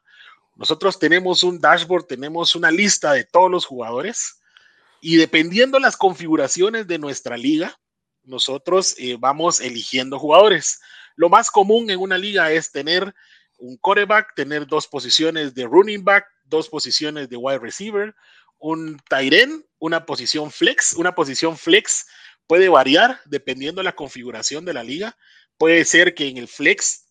[0.54, 4.40] Nosotros tenemos un dashboard, tenemos una lista de todos los jugadores
[5.00, 7.78] y dependiendo las configuraciones de nuestra liga,
[8.24, 10.80] nosotros eh, vamos eligiendo jugadores.
[11.14, 13.14] Lo más común en una liga es tener
[13.58, 18.14] un coreback, tener dos posiciones de running back, dos posiciones de wide receiver,
[18.58, 19.34] un tight
[19.78, 20.94] una posición flex.
[20.94, 22.06] Una posición flex
[22.46, 25.16] puede variar dependiendo de la configuración de la liga.
[25.58, 27.06] Puede ser que en el flex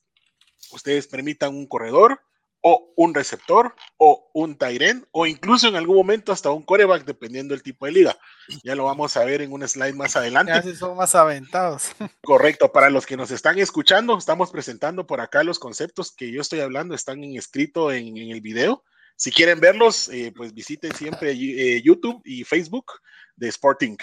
[0.72, 2.22] ustedes permitan un corredor
[2.68, 7.54] o un receptor o un Tyren o incluso en algún momento hasta un coreback dependiendo
[7.54, 8.18] del tipo de liga.
[8.64, 10.52] Ya lo vamos a ver en un slide más adelante.
[10.52, 11.90] Ya son más aventados.
[12.24, 16.42] Correcto, para los que nos están escuchando, estamos presentando por acá los conceptos que yo
[16.42, 18.84] estoy hablando, están en escrito en, el video.
[19.16, 22.94] Si quieren verlos, eh, pues visiten siempre eh, YouTube y Facebook
[23.36, 23.96] de Sporting.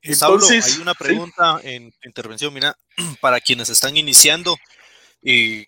[0.00, 2.78] Entonces, hay una pregunta en intervención, mira,
[3.20, 4.56] para quienes están iniciando,
[5.20, 5.66] y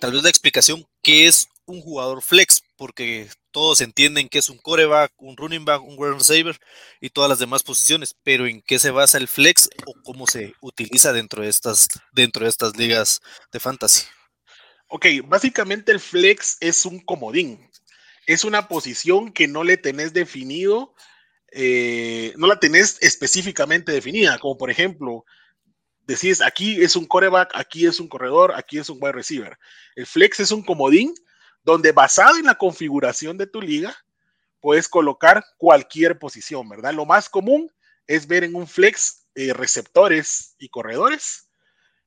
[0.00, 2.62] tal vez la explicación, ¿qué es un jugador flex?
[2.76, 6.58] Porque todos entienden que es un coreback, un running back, un wide receiver
[7.00, 10.54] y todas las demás posiciones, pero ¿en qué se basa el flex o cómo se
[10.60, 13.20] utiliza dentro de estas, dentro de estas ligas
[13.52, 14.06] de fantasy?
[14.88, 17.70] Ok, básicamente el flex es un comodín.
[18.26, 20.94] Es una posición que no le tenés definido,
[21.52, 25.24] eh, no la tenés específicamente definida, como por ejemplo,
[26.10, 29.58] decís, aquí es un coreback, aquí es un corredor, aquí es un wide receiver.
[29.94, 31.14] El flex es un comodín
[31.62, 33.96] donde basado en la configuración de tu liga,
[34.60, 36.92] puedes colocar cualquier posición, ¿verdad?
[36.92, 37.70] Lo más común
[38.06, 41.48] es ver en un flex eh, receptores y corredores.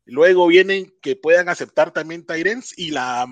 [0.05, 3.25] Luego vienen que puedan aceptar también Tyrants y la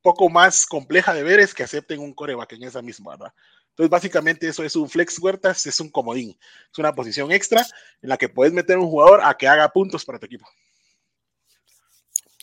[0.00, 3.34] poco más compleja de ver es que acepten un coreback en esa misma, ¿verdad?
[3.74, 6.38] Entonces, básicamente eso es un flex huertas, es un comodín,
[6.70, 7.66] es una posición extra
[8.02, 10.48] en la que puedes meter un jugador a que haga puntos para tu equipo.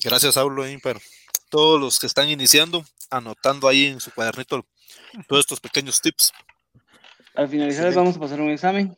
[0.03, 0.99] Gracias, Saulo Imper.
[1.49, 4.65] Todos los que están iniciando, anotando ahí en su cuadernito
[5.27, 6.33] todos estos pequeños tips.
[7.35, 8.97] Al finalizar les vamos a pasar un examen.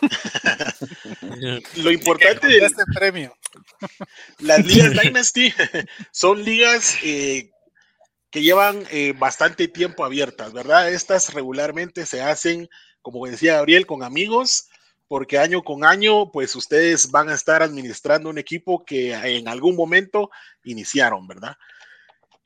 [1.76, 3.34] Lo importante de este premio.
[4.40, 5.54] Las ligas Dynasty
[6.12, 7.51] son ligas eh,
[8.32, 10.90] que llevan eh, bastante tiempo abiertas, ¿verdad?
[10.90, 12.68] Estas regularmente se hacen,
[13.02, 14.70] como decía Gabriel, con amigos,
[15.06, 19.76] porque año con año, pues ustedes van a estar administrando un equipo que en algún
[19.76, 20.30] momento
[20.64, 21.58] iniciaron, ¿verdad?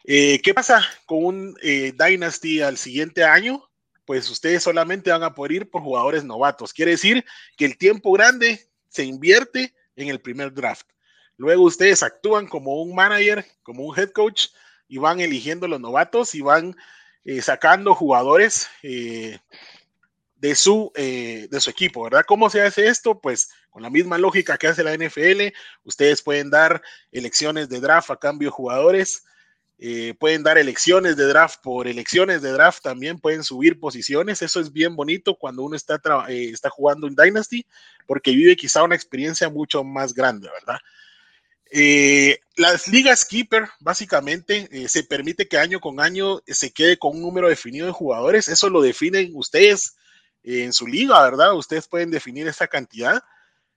[0.03, 3.62] Eh, ¿Qué pasa con un eh, Dynasty al siguiente año?
[4.05, 6.72] Pues ustedes solamente van a poder ir por jugadores novatos.
[6.72, 7.25] Quiere decir
[7.57, 10.88] que el tiempo grande se invierte en el primer draft.
[11.37, 14.49] Luego ustedes actúan como un manager, como un head coach,
[14.88, 16.77] y van eligiendo los novatos y van
[17.25, 19.38] eh, sacando jugadores eh,
[20.37, 22.25] de, su, eh, de su equipo, ¿verdad?
[22.27, 23.20] ¿Cómo se hace esto?
[23.20, 28.11] Pues con la misma lógica que hace la NFL, ustedes pueden dar elecciones de draft
[28.11, 29.25] a cambio de jugadores.
[30.18, 34.40] pueden dar elecciones de draft por elecciones de draft, también pueden subir posiciones.
[34.40, 37.66] Eso es bien bonito cuando uno está, está jugando en Dynasty,
[38.07, 40.79] porque vive quizá una experiencia mucho más grande, ¿verdad?
[41.70, 47.16] Eh, las ligas Keeper, básicamente, eh, se permite que año con año se quede con
[47.16, 48.48] un número definido de jugadores.
[48.48, 49.96] Eso lo definen ustedes
[50.42, 51.55] en su liga, ¿verdad?
[51.55, 53.22] Ustedes pueden definir esa cantidad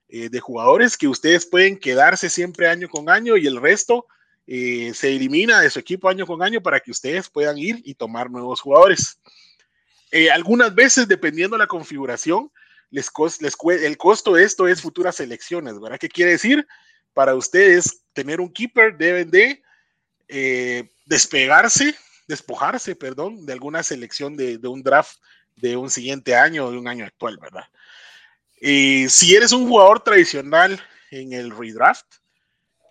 [0.07, 4.05] eh, de jugadores que ustedes pueden quedarse siempre año con año y el resto
[4.47, 8.31] se elimina de su equipo año con año para que ustedes puedan ir y tomar
[8.31, 9.19] nuevos jugadores.
[10.33, 12.51] algunas veces, dependiendo de la configuración,
[12.89, 15.99] el costo de esto es futuras elecciones, ¿verdad?
[15.99, 16.65] ¿Qué quiere decir?
[17.13, 19.61] Para ustedes tener un keeper deben de
[20.27, 21.95] eh, despegarse,
[22.27, 25.17] despojarse, perdón, de alguna selección de, un draft
[25.55, 27.65] de un siguiente año o de un año actual, ¿verdad?
[28.61, 30.79] Y si eres un jugador tradicional
[31.11, 32.05] en el redraft,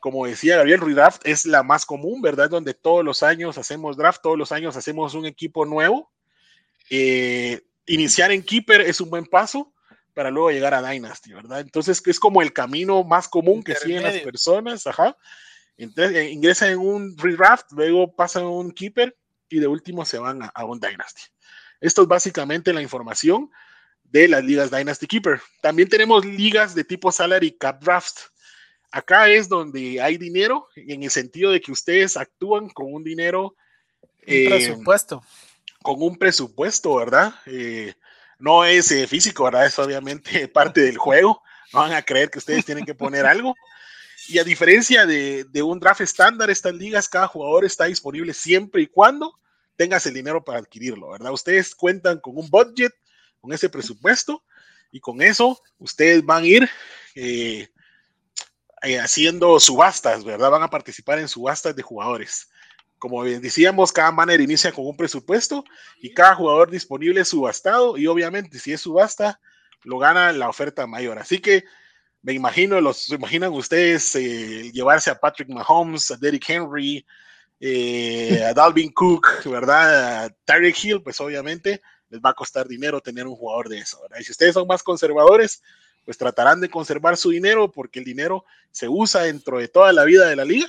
[0.01, 2.51] como decía Gabriel, redraft es la más común, ¿verdad?
[2.51, 6.11] Donde todos los años hacemos draft, todos los años hacemos un equipo nuevo.
[6.91, 9.73] Eh, iniciar en keeper es un buen paso
[10.19, 11.61] para luego llegar a Dynasty, ¿verdad?
[11.61, 15.17] Entonces es como el camino más común que siguen las personas, ajá.
[15.77, 19.17] Entonces, eh, ingresan en un redraft, luego pasan a un keeper
[19.49, 21.23] y de último se van a, un Dynasty.
[21.81, 23.49] Esto es básicamente la información
[24.03, 25.41] de las ligas Dynasty Keeper.
[25.63, 28.19] También tenemos ligas de tipo salary cap draft.
[28.91, 33.55] Acá es donde hay dinero, en el sentido de que ustedes actúan con un dinero.
[34.27, 35.23] Un eh, presupuesto.
[35.81, 37.37] Con un presupuesto, ¿verdad?
[37.47, 37.95] Eh,
[38.38, 39.66] no es eh, físico, ¿verdad?
[39.66, 41.42] Es obviamente parte del juego.
[41.72, 43.55] No van a creer que ustedes tienen que poner algo.
[44.29, 48.87] Y a diferencia de, un draft estándar, estas ligas, cada jugador está disponible siempre y
[48.87, 49.38] cuando
[49.77, 51.33] tengas el dinero para adquirirlo, ¿verdad?
[51.33, 52.92] Ustedes cuentan con un budget,
[53.40, 54.42] con ese presupuesto,
[54.90, 56.70] y con eso ustedes van a ir
[57.14, 57.68] eh,
[58.83, 60.51] eh, haciendo subastas, ¿verdad?
[60.51, 62.48] Van a participar en subastas de jugadores.
[62.99, 65.65] Como decíamos, cada manager inicia con un presupuesto
[66.01, 69.41] y cada jugador disponible es subastado y obviamente si es subasta,
[69.85, 71.19] lo gana la oferta mayor.
[71.19, 71.65] Así que
[72.23, 77.07] me imagino, los imaginan ustedes eh, llevarse a Patrick Mahomes, a Derrick Henry,
[77.61, 80.25] eh, a Dalvin Cook, ¿verdad?
[80.25, 81.81] A Tyreek Hill, pues obviamente
[82.11, 84.01] les va a costar dinero tener un jugador de eso.
[84.19, 85.63] Y si ustedes son más conservadores,
[86.05, 90.05] pues tratarán de conservar su dinero porque el dinero se usa dentro de toda la
[90.05, 90.69] vida de la liga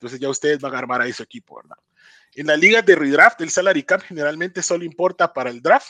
[0.00, 1.76] entonces ya ustedes van a armar ahí su equipo, ¿verdad?
[2.34, 5.88] En la liga de redraft, el salary cap generalmente solo importa para el draft.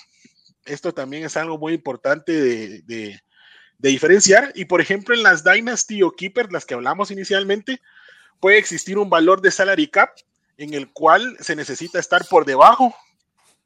[0.64, 3.20] Esto también es algo muy importante de, de,
[3.78, 4.50] diferenciar.
[4.56, 7.80] Y por ejemplo, en las Dynasty o Keepers, las que hablamos inicialmente,
[8.40, 10.10] puede existir un valor de salary cap
[10.56, 12.92] en el cual se necesita estar por debajo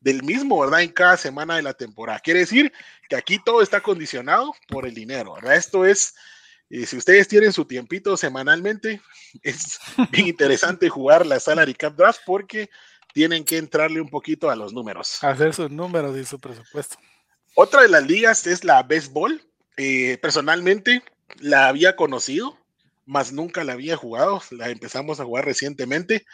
[0.01, 0.83] del mismo, ¿verdad?
[0.83, 2.21] En cada semana de la temporada.
[2.21, 2.71] Quiere decir
[3.09, 5.57] que aquí todo está condicionado por el dinero, ¿verdad?
[5.57, 6.15] Esto es,
[6.71, 9.01] eh, si ustedes tienen su tiempito semanalmente,
[9.43, 9.79] es
[10.11, 12.71] bien interesante jugar la salary cap draft porque
[13.13, 15.23] tienen que entrarle un poquito a los números.
[15.23, 16.97] Hacer sus números y su presupuesto.
[17.55, 19.41] Otra de las ligas es la béisbol.
[19.77, 21.03] Eh, personalmente
[21.39, 22.59] la había conocido,
[23.07, 24.43] más nunca la había jugado.
[24.51, 26.27] La empezamos a jugar recientemente.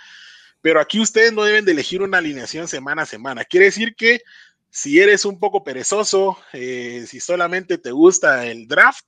[0.62, 3.44] Pero aquí ustedes no deben de elegir una alineación semana a semana.
[3.44, 4.22] Quiere decir que
[4.70, 9.04] si eres un poco perezoso, eh, si solamente te gusta el draft,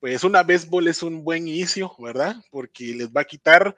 [0.00, 2.36] pues una béisbol es un buen inicio, ¿verdad?
[2.50, 3.76] Porque les va a quitar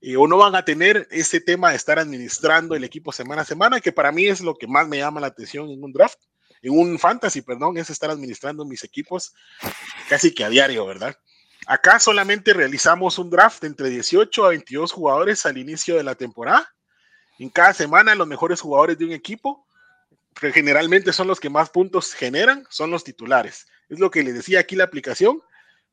[0.00, 3.44] eh, o no van a tener ese tema de estar administrando el equipo semana a
[3.46, 6.18] semana, que para mí es lo que más me llama la atención en un draft,
[6.60, 9.32] en un fantasy, perdón, es estar administrando mis equipos
[10.08, 11.16] casi que a diario, ¿verdad?
[11.66, 16.68] Acá solamente realizamos un draft entre 18 a 22 jugadores al inicio de la temporada.
[17.38, 19.64] En cada semana los mejores jugadores de un equipo,
[20.40, 23.66] que generalmente son los que más puntos generan, son los titulares.
[23.88, 25.40] Es lo que les decía aquí la aplicación.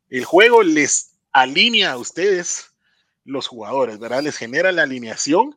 [0.09, 2.71] El juego les alinea a ustedes
[3.25, 4.23] los jugadores, ¿verdad?
[4.23, 5.55] Les genera la alineación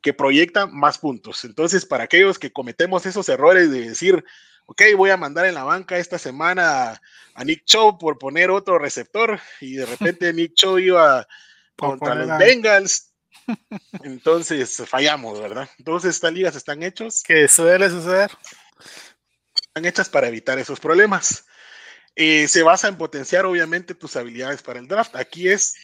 [0.00, 1.44] que proyecta más puntos.
[1.44, 4.24] Entonces, para aquellos que cometemos esos errores de decir,
[4.66, 7.00] ok, voy a mandar en la banca esta semana
[7.34, 11.26] a Nick Cho por poner otro receptor y de repente Nick Cho iba
[11.76, 13.12] contra los Bengals.
[14.02, 15.68] Entonces fallamos, ¿verdad?
[15.78, 17.22] Entonces estas ligas están hechas.
[17.22, 18.30] Que suele suceder.
[19.54, 21.46] Están hechas para evitar esos problemas.
[22.14, 25.16] Eh, se basa en potenciar obviamente tus habilidades para el draft.
[25.16, 25.76] Aquí es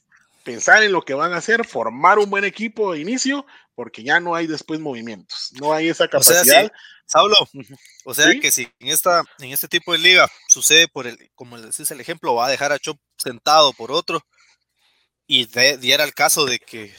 [0.45, 4.19] pensar en lo que van a hacer, formar un buen equipo de inicio, porque ya
[4.21, 6.71] no hay después movimientos, no hay esa capacidad.
[7.07, 7.37] Saulo,
[8.05, 11.59] o sea que si en esta, en este tipo de liga sucede por el, como
[11.59, 14.23] decís el ejemplo, va a dejar a Chop sentado por otro,
[15.27, 16.95] y diera el caso de que,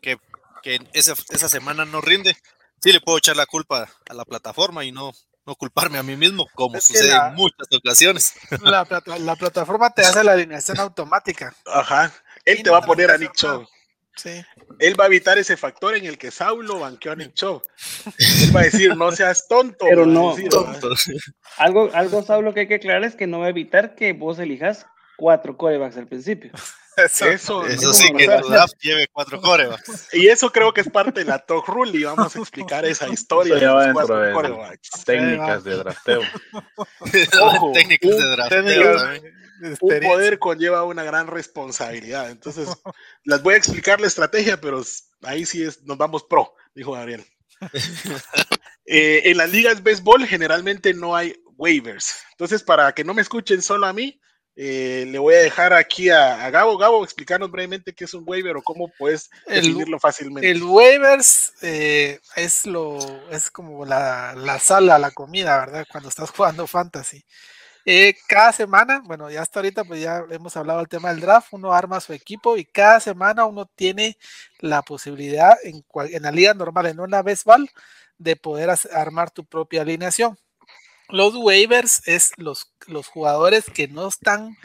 [0.00, 0.16] que,
[0.62, 2.36] que esa, esa semana no rinde,
[2.80, 5.12] sí le puedo echar la culpa a la plataforma y no,
[5.46, 8.34] no culparme a mí mismo, como sucede en muchas ocasiones.
[8.62, 8.86] La,
[9.18, 11.54] la, plataforma te hace la alineación automática.
[11.66, 12.12] Ajá.
[12.44, 13.66] Él te va a poner a Nick Cho.
[14.16, 14.44] Sí.
[14.78, 17.62] Él va a evitar ese factor en el que Saulo banqueó a Nick Cho.
[18.42, 19.86] Él va a decir, no seas tonto.
[19.88, 20.36] Pero no,
[21.58, 24.38] Algo, algo, Saulo, que hay que aclarar es que no va a evitar que vos
[24.38, 26.52] elijas cuatro corebacks al principio.
[26.96, 30.08] Eso, eso, sí, que tu draft lleve cuatro corebacks.
[30.12, 33.08] Y eso creo que es parte de la talk rule y vamos a explicar esa
[33.08, 33.56] historia.
[33.56, 34.90] de los cuatro corebacks.
[35.04, 36.22] Técnicas de drafteo.
[37.74, 39.00] técnicas de drafteo.
[39.80, 42.30] Un poder conlleva una gran responsabilidad.
[42.30, 42.68] Entonces,
[43.24, 44.82] las voy a explicar la estrategia, pero
[45.22, 47.24] ahí sí es, nos vamos pro, dijo Gabriel.
[48.86, 52.16] Eh, en las ligas béisbol generalmente no hay waivers.
[52.32, 54.20] Entonces, para que no me escuchen solo a mí,
[54.56, 56.78] eh, le voy a dejar aquí a, Gabo.
[56.78, 60.48] Gabo, explicarnos brevemente qué es un waiver o cómo puedes definirlo fácilmente.
[60.48, 62.98] El waivers eh, es lo
[63.30, 65.86] es como la, la, sala, la comida, ¿verdad?
[65.90, 67.24] Cuando estás jugando fantasy.
[67.86, 71.48] Eh, cada semana, bueno, ya hasta ahorita pues ya hemos hablado del tema del draft,
[71.52, 74.16] uno arma su equipo y cada semana uno tiene
[74.60, 77.68] la posibilidad en, en la liga normal, en una vez val,
[78.16, 80.38] de poder armar tu propia alineación.
[81.08, 84.56] Los waivers es los, los jugadores que no están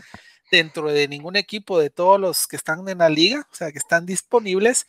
[0.52, 3.78] dentro de ningún equipo de todos los que están en la liga, o sea, que
[3.78, 4.88] están disponibles,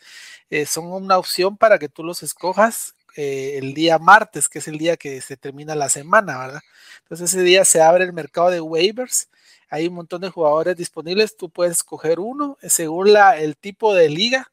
[0.49, 4.67] eh, son una opción para que tú los escojas eh, el día martes, que es
[4.67, 6.61] el día que se termina la semana, ¿verdad?
[7.03, 9.29] Entonces ese día se abre el mercado de waivers,
[9.69, 14.09] hay un montón de jugadores disponibles, tú puedes escoger uno según la, el tipo de
[14.09, 14.51] liga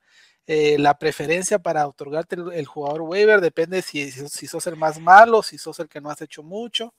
[0.50, 5.42] eh, la preferencia para otorgarte el, jugador waiver depende si, si, sos el más malo,
[5.42, 6.94] si sos el que no has hecho mucho,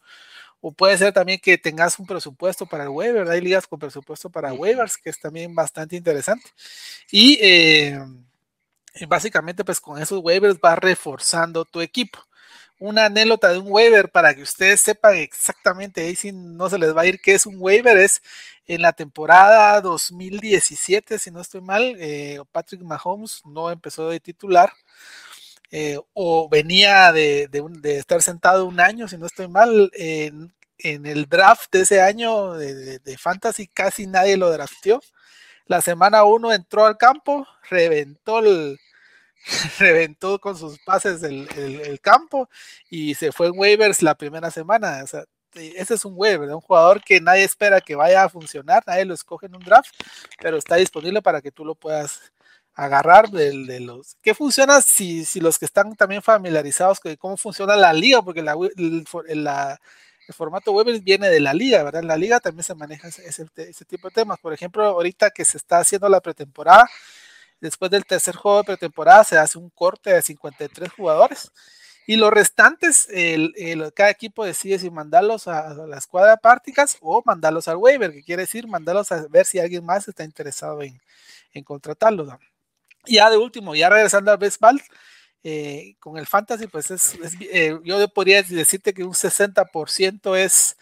[0.61, 4.29] o puede ser también que tengas un presupuesto para el waiver, hay ligas con presupuesto
[4.29, 6.47] para waivers, que es también bastante interesante.
[7.11, 7.99] Y eh,
[9.07, 12.19] básicamente pues con esos waivers vas reforzando tu equipo
[12.79, 16.95] una anécdota de un waiver para que ustedes sepan exactamente, ahí si no se les
[16.95, 18.21] va a ir qué es un waiver, es
[18.67, 24.71] en la temporada 2017, si no estoy mal, eh, Patrick Mahomes no empezó de titular.
[25.71, 27.47] Eh, o venía de,
[27.83, 32.99] estar sentado un año, si no estoy mal, en, el draft de ese año de,
[32.99, 35.01] de Fantasy casi nadie lo drafteó.
[35.65, 38.79] La semana 1 entró al campo, reventó el,
[39.79, 42.49] reventó con sus pases el, campo
[42.89, 45.03] y se fue en waivers la primera semana.
[45.53, 49.13] ese es un waiver, un jugador que nadie espera que vaya a funcionar, nadie lo
[49.13, 49.93] escoge en un draft,
[50.39, 52.31] pero está disponible para que tú lo puedas
[52.79, 54.15] agarrar de, los...
[54.21, 58.21] ¿Qué funciona si, si, los que están también familiarizados con cómo funciona la liga?
[58.21, 59.05] Porque el,
[60.33, 62.01] formato web viene de la liga, ¿verdad?
[62.03, 64.39] En la liga también se maneja ese, ese, tipo de temas.
[64.39, 66.89] Por ejemplo, ahorita que se está haciendo la pretemporada,
[67.61, 71.51] después del tercer juego de pretemporada se hace un corte de 53 jugadores
[72.09, 73.53] y los restantes, el,
[73.93, 78.41] cada equipo decide si mandarlos a, la escuadra prácticas o mandarlos al waiver, que quiere
[78.41, 80.99] decir mandarlos a ver si alguien más está interesado en,
[81.53, 82.33] en contratarlos.
[83.05, 84.81] Y ya de último, ya regresando al baseball,
[85.43, 90.77] eh, con el fantasy, pues es, eh, yo podría decirte que un 60% es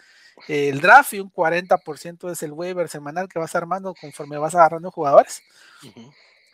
[0.48, 4.54] eh, el draft y un 40% es el waiver semanal que vas armando conforme vas
[4.54, 5.42] agarrando jugadores.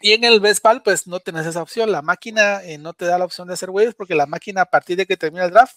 [0.01, 1.91] Y en el Vespal, pues no tienes esa opción.
[1.91, 4.67] La máquina eh, no te da la opción de hacer waivers porque la máquina, a
[4.67, 5.77] partir de que termina el draft,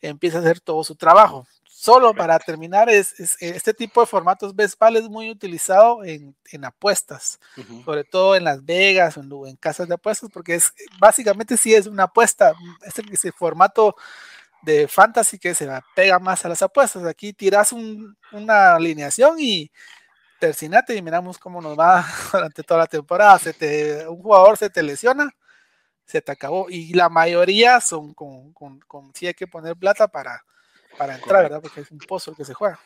[0.00, 1.46] empieza a hacer todo su trabajo.
[1.64, 7.38] Solo para terminar, es, este tipo de formatos Vespal es muy utilizado en, en apuestas,
[7.84, 11.86] sobre todo en Las Vegas o en, casas de apuestas, porque es básicamente sí es
[11.86, 12.54] una apuesta.
[12.82, 13.94] Este es el formato
[14.62, 17.04] de fantasy que se pega más a las apuestas.
[17.04, 17.72] Aquí tiras
[18.32, 19.70] una alineación y
[20.38, 23.38] tercinate y miramos cómo nos va durante toda la temporada.
[23.38, 25.34] Se te, un jugador se te lesiona,
[26.04, 26.66] se te acabó.
[26.68, 30.44] Y la mayoría son con, con, con hay que poner plata para,
[30.96, 31.60] para entrar, ¿verdad?
[31.62, 32.78] Porque es un pozo el que se juega.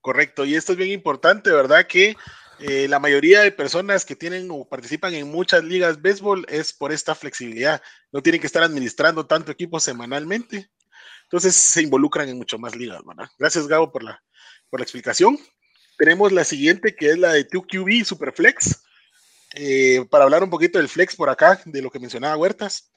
[0.00, 1.86] Correcto, y esto es bien importante, ¿verdad?
[1.86, 2.16] Que
[2.58, 6.92] eh, la mayoría de personas que tienen o participan en muchas ligas béisbol es por
[6.92, 7.82] esta flexibilidad.
[8.10, 10.70] No tienen que estar administrando tanto equipo semanalmente.
[11.24, 13.30] Entonces se involucran en mucho más ligas, ¿verdad?
[13.38, 14.22] Gracias, Gabo, por la,
[14.68, 15.38] por la explicación
[16.00, 18.82] tenemos la siguiente que es la de 2QB Superflex.
[19.52, 22.90] Eh, para hablar un poquito del flex por acá, de lo que mencionaba Huertas.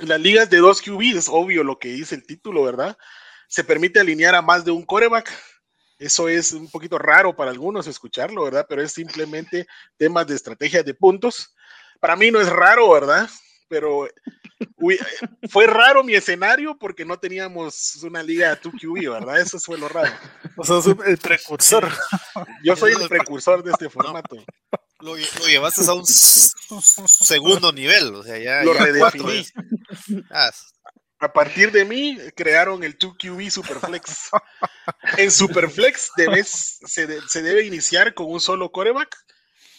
[0.00, 2.96] Las ligas de 2QB, es obvio lo que dice el título, ¿verdad?
[3.48, 5.28] Se permite alinear a más de un coreback.
[5.98, 8.64] Eso es un poquito raro para algunos escucharlo, ¿verdad?
[8.68, 9.66] Pero es simplemente
[9.96, 11.52] temas de estrategia de puntos.
[11.98, 13.28] Para mí no es raro, ¿verdad?
[13.70, 14.08] Pero
[15.48, 19.40] fue raro mi escenario porque no teníamos una liga 2QB, ¿verdad?
[19.40, 20.12] Eso fue lo raro.
[20.56, 21.88] O sea, el precursor.
[22.64, 24.36] Yo soy el precursor de este formato.
[24.98, 28.64] Lo, llevaste a un segundo nivel, o sea, ya.
[28.64, 29.46] Lo redefiní.
[30.30, 30.50] Ah,
[31.20, 34.30] a partir de mí crearon el 2QB Superflex.
[35.16, 39.16] En Superflex debes, se, se debe iniciar con un solo coreback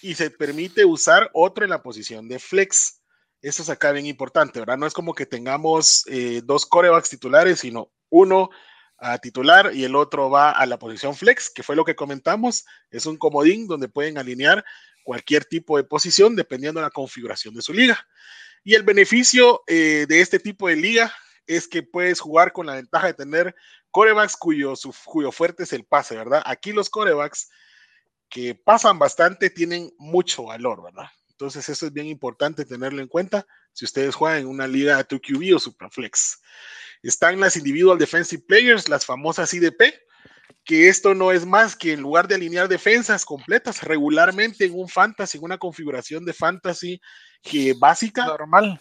[0.02, 3.01] y se permite usar otro en la posición de flex.
[3.42, 4.78] Eso es acá bien importante, ¿verdad?
[4.78, 8.50] No es como que tengamos eh, dos corebacks titulares, sino uno
[8.98, 12.66] a titular y el otro va a la posición flex, que fue lo que comentamos.
[12.92, 14.64] Es un comodín donde pueden alinear
[15.04, 18.08] cualquier tipo de posición dependiendo de la configuración de su liga.
[18.64, 21.12] Y el beneficio eh, de este tipo de liga
[21.48, 23.56] es que puedes jugar con la ventaja de tener
[23.90, 24.74] corebacks cuyo,
[25.06, 26.44] cuyo fuerte es el pase, ¿verdad?
[26.46, 27.50] Aquí los corebacks
[28.30, 31.10] que pasan bastante tienen mucho valor, ¿verdad?
[31.42, 35.56] Entonces, eso es bien importante tenerlo en cuenta si ustedes juegan en una liga 2QB
[35.56, 36.40] o Superflex.
[37.02, 39.92] Están las Individual Defensive Players, las famosas IDP,
[40.64, 44.88] que esto no es más que en lugar de alinear defensas completas regularmente en un
[44.88, 47.02] fantasy, en una configuración de fantasy
[47.42, 48.26] que básica.
[48.26, 48.80] Normal.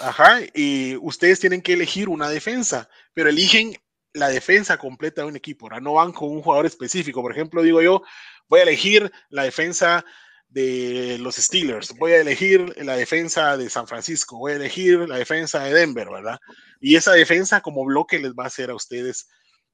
[0.00, 3.76] Ajá, y ustedes tienen que elegir una defensa, pero eligen
[4.14, 7.20] la defensa completa de un equipo, no van con un jugador específico.
[7.20, 8.02] Por ejemplo, digo yo,
[8.48, 10.06] voy a elegir la defensa
[10.48, 15.18] de los Steelers, voy a elegir la defensa de San Francisco, voy a elegir la
[15.18, 16.38] defensa de Denver, ¿verdad?
[16.80, 19.28] Y esa defensa como bloque les va a hacer a ustedes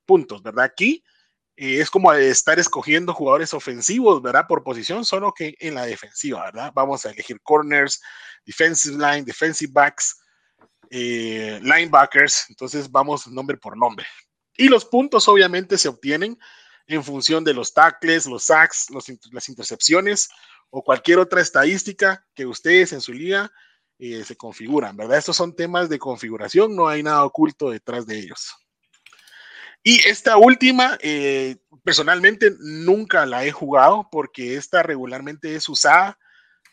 [0.05, 0.65] puntos, ¿verdad?
[0.65, 1.05] Aquí
[1.57, 4.47] eh, es como estar escogiendo jugadores ofensivos, ¿verdad?
[4.49, 6.73] Por posición, solo que en la defensiva, ¿verdad?
[6.75, 8.01] Vamos a elegir corners,
[8.45, 10.21] defensive line, defensive backs,
[10.91, 14.07] eh, linebackers, entonces vamos nombre por nombre.
[14.57, 16.37] Y los puntos obviamente se obtienen
[16.87, 18.89] en función de los tackles, los sacks,
[19.33, 20.29] las intercepciones
[20.77, 23.53] o cualquier otra estadística que ustedes en su liga
[23.97, 25.19] eh, se configuran, ¿verdad?
[25.19, 28.53] Estos son temas de configuración, no hay nada oculto detrás de ellos.
[29.85, 36.19] Y esta última, eh, personalmente nunca la he jugado porque esta regularmente es usada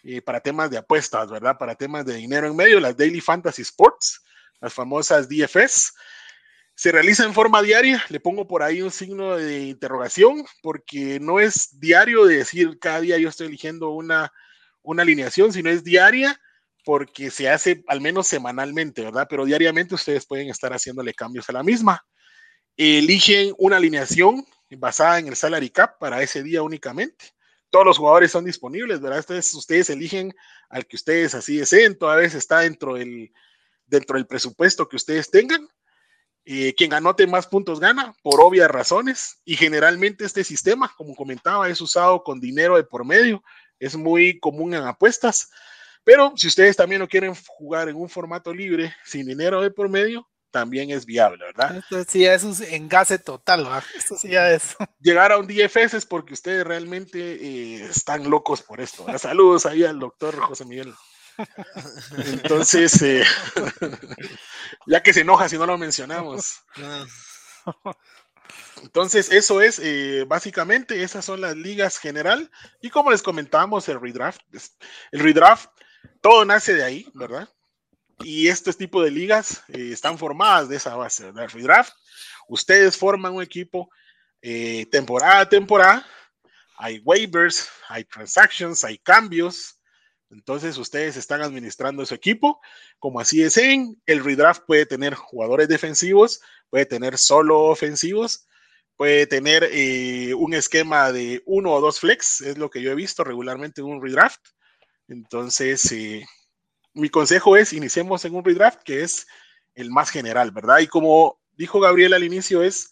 [0.02, 1.60] eh, para temas de apuestas, ¿verdad?
[1.60, 4.24] Para temas de dinero en medio, las Daily Fantasy Sports,
[4.60, 5.94] las famosas DFS.
[6.82, 11.40] Se realiza en forma diaria, le pongo por ahí un signo de interrogación, porque no
[11.40, 14.34] es diario de decir cada día yo estoy eligiendo una,
[14.82, 16.42] una alineación, sino es diaria
[16.84, 19.28] porque se hace al menos semanalmente, ¿verdad?
[19.30, 22.04] Pero diariamente ustedes pueden estar haciéndole cambios a la misma.
[22.76, 27.26] Eligen una alineación basada en el salary cap para ese día únicamente.
[27.70, 29.20] Todos los jugadores son disponibles, ¿verdad?
[29.20, 30.34] Ustedes, ustedes eligen
[30.68, 35.70] al que ustedes así deseen, toda vez está dentro dentro del presupuesto que ustedes tengan
[36.54, 41.70] eh, quien anote más puntos gana, por obvias razones, y generalmente este sistema, como comentaba,
[41.70, 43.44] es usado con dinero de por medio,
[43.80, 45.50] es muy común en apuestas.
[46.04, 49.88] Pero si ustedes también lo quieren jugar en un formato libre, sin dinero de por
[49.88, 51.78] medio, también es viable, ¿verdad?
[51.78, 53.84] Esto sí es un engase total, ¿verdad?
[53.96, 54.76] Esto sí ya es.
[55.00, 59.06] Llegar a un DFS es porque ustedes realmente eh, están locos por esto.
[59.18, 60.94] Saludos ahí al doctor José Miguel.
[62.18, 63.24] Entonces, eh,
[64.86, 66.62] ya que se enoja si no lo mencionamos.
[68.84, 72.50] Entonces, eso es eh, básicamente, esas son las ligas general.
[72.82, 74.42] Y como les comentábamos, el redraft,
[75.12, 75.36] el
[76.22, 77.48] todo nace de ahí, ¿verdad?
[78.24, 81.50] Y este tipo de ligas eh, están formadas de esa base, ¿verdad?
[81.50, 81.94] Redraft,
[82.48, 83.90] ustedes forman un equipo
[84.92, 86.04] temporada a temporada,
[86.82, 89.80] hay waivers, hay transactions, hay cambios.
[90.32, 92.60] Entonces ustedes están administrando su equipo.
[93.00, 98.48] Como así es el redraft puede tener jugadores defensivos, puede tener solo ofensivos
[99.02, 102.96] puede tener eh, un esquema de uno o dos flex, es lo que yo he
[102.96, 104.42] visto regularmente en un redraft.
[105.08, 106.24] Entonces, eh,
[106.94, 109.26] mi consejo es, iniciemos en un redraft que es
[109.74, 110.82] el más general, ¿verdad?
[110.82, 112.92] Y como dijo Gabriel al inicio, es,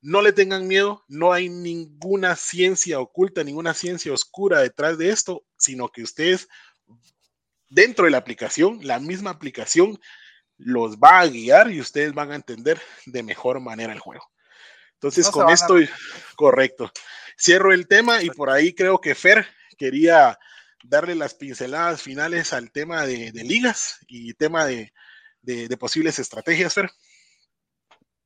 [0.00, 5.42] no le tengan miedo, no hay ninguna ciencia oculta, ninguna ciencia oscura detrás de esto,
[5.56, 6.46] sino que ustedes,
[7.68, 9.98] dentro de la aplicación, la misma aplicación
[10.56, 14.24] los va a guiar y ustedes van a entender de mejor manera el juego.
[14.94, 15.76] Entonces, con esto,
[16.34, 16.90] correcto.
[17.38, 19.46] Cierro el tema y por ahí creo que Fer
[19.76, 20.36] quería
[20.82, 24.92] darle las pinceladas finales al tema de, ligas y tema de,
[25.78, 26.90] posibles estrategias, Fer.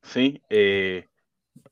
[0.03, 1.09] Sí, eh,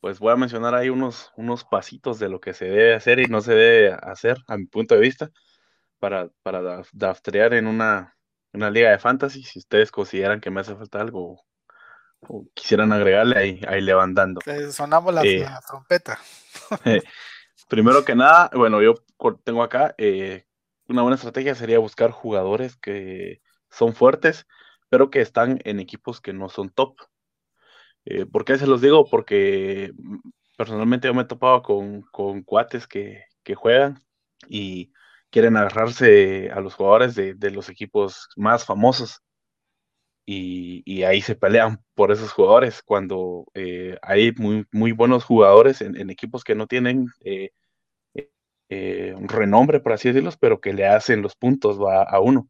[0.01, 3.27] pues voy a mencionar ahí unos, unos pasitos de lo que se debe hacer y
[3.27, 5.31] no se debe hacer, a mi punto de vista,
[6.01, 8.17] para, para draftear en una,
[8.53, 9.45] una liga de fantasy.
[9.45, 11.45] Si ustedes consideran que me hace falta algo
[12.55, 14.41] quisieran agregarle ahí, ahí levantando.
[14.71, 16.19] sonamos la, eh, trompeta.
[16.85, 17.03] Eh,
[17.69, 18.95] primero que nada, bueno, yo
[19.43, 20.47] tengo acá, eh,
[20.87, 23.41] una buena estrategia sería buscar jugadores que
[23.71, 24.47] son fuertes,
[24.89, 26.97] pero que están en equipos que no son top.
[28.33, 29.05] ¿Por qué se los digo?
[29.09, 30.19] Porque mm,
[30.57, 34.03] personalmente yo me he topado con, con cuates que, que, juegan
[34.49, 34.93] y
[35.31, 39.23] quieren agarrarse a los jugadores de, de los equipos más famosos
[40.33, 46.09] y, ahí se pelean por esos jugadores cuando eh, hay muy, muy buenos jugadores en,
[46.11, 47.51] equipos que no tienen eh,
[48.69, 52.49] eh, un renombre, por así decirlo, pero que le hacen los puntos a uno.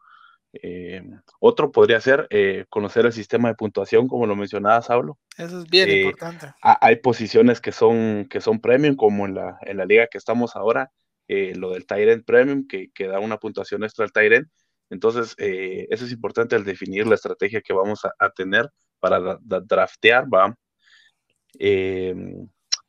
[1.38, 2.28] otro podría ser
[2.68, 5.18] conocer el sistema de puntuación, como lo mencionaba Saulo.
[5.38, 6.52] Eso es bien importante.
[6.60, 10.54] hay posiciones que son, que son premium, como en la, en la liga que estamos
[10.54, 10.92] ahora,
[11.54, 14.48] lo del Tyrant Premium, que, que, da una puntuación extra al Tyrant,
[14.90, 18.68] entonces, eh, eso es importante al definir la estrategia que vamos a, tener
[18.98, 20.54] para draftear, ¿va?
[21.58, 22.14] Eh,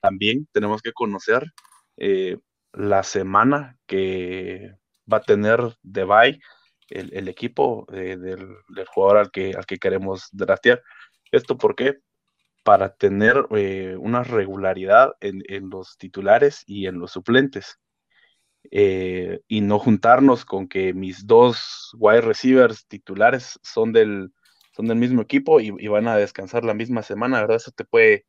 [0.02, 1.44] también tenemos que conocer
[1.98, 2.38] eh,
[2.74, 4.76] la semana que
[5.12, 6.40] va a tener de bye
[6.90, 10.82] el, equipo del, jugador al que, al que queremos draftear.
[11.32, 12.00] ¿Esto por qué?
[12.64, 13.46] Para tener
[14.00, 17.80] una regularidad en los titulares y en los suplentes.
[18.70, 24.32] Eh, y no juntarnos con que mis dos wide receivers titulares son del,
[24.76, 27.58] son del mismo equipo y, van a descansar la misma semana, ¿verdad?
[27.58, 28.26] Eso te puede,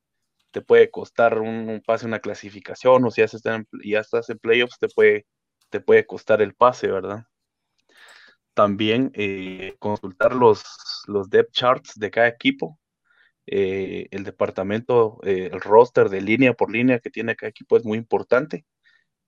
[0.50, 4.78] te puede costar un, pase, una clasificación, o si ya, estás ya estás en playoffs,
[4.78, 5.26] te puede,
[5.70, 7.26] te puede costar el pase, ¿verdad?
[8.54, 10.64] También eh, consultar los,
[11.06, 12.78] los depth charts de cada equipo,
[13.46, 17.98] eh, el departamento, el roster de línea por línea que tiene cada equipo es muy
[17.98, 18.64] importante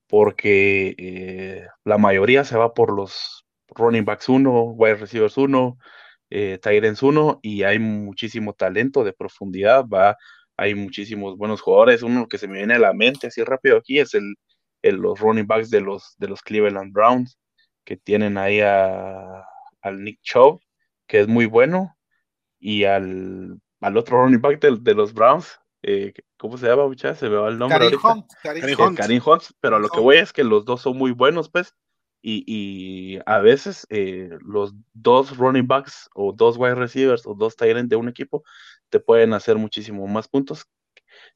[0.07, 5.77] porque eh, la mayoría se va por los running backs 1, wide receivers 1,
[6.29, 10.17] eh, Tyrants 1 y hay muchísimo talento de profundidad, va,
[10.57, 13.99] hay muchísimos buenos jugadores, uno que se me viene a la mente así rápido aquí
[13.99, 14.35] es el,
[14.83, 17.37] los running backs de los, de los Cleveland Browns,
[17.83, 19.43] que tienen ahí a,
[19.81, 20.59] al Nick Chubb,
[21.07, 21.95] que es muy bueno,
[22.59, 27.19] y al, al otro running back de los Browns, eh, ¿cómo se llama, muchachos?
[27.19, 27.77] Se me va el nombre.
[27.77, 28.97] Karim Hunt.
[28.97, 29.43] Karim, Hunt.
[29.59, 31.75] pero lo que voy es que los dos son muy buenos, pues,
[32.23, 37.77] y, a veces eh, los dos running backs o dos wide receivers o dos tight
[37.77, 38.43] de un equipo
[38.89, 40.65] te pueden hacer muchísimo más puntos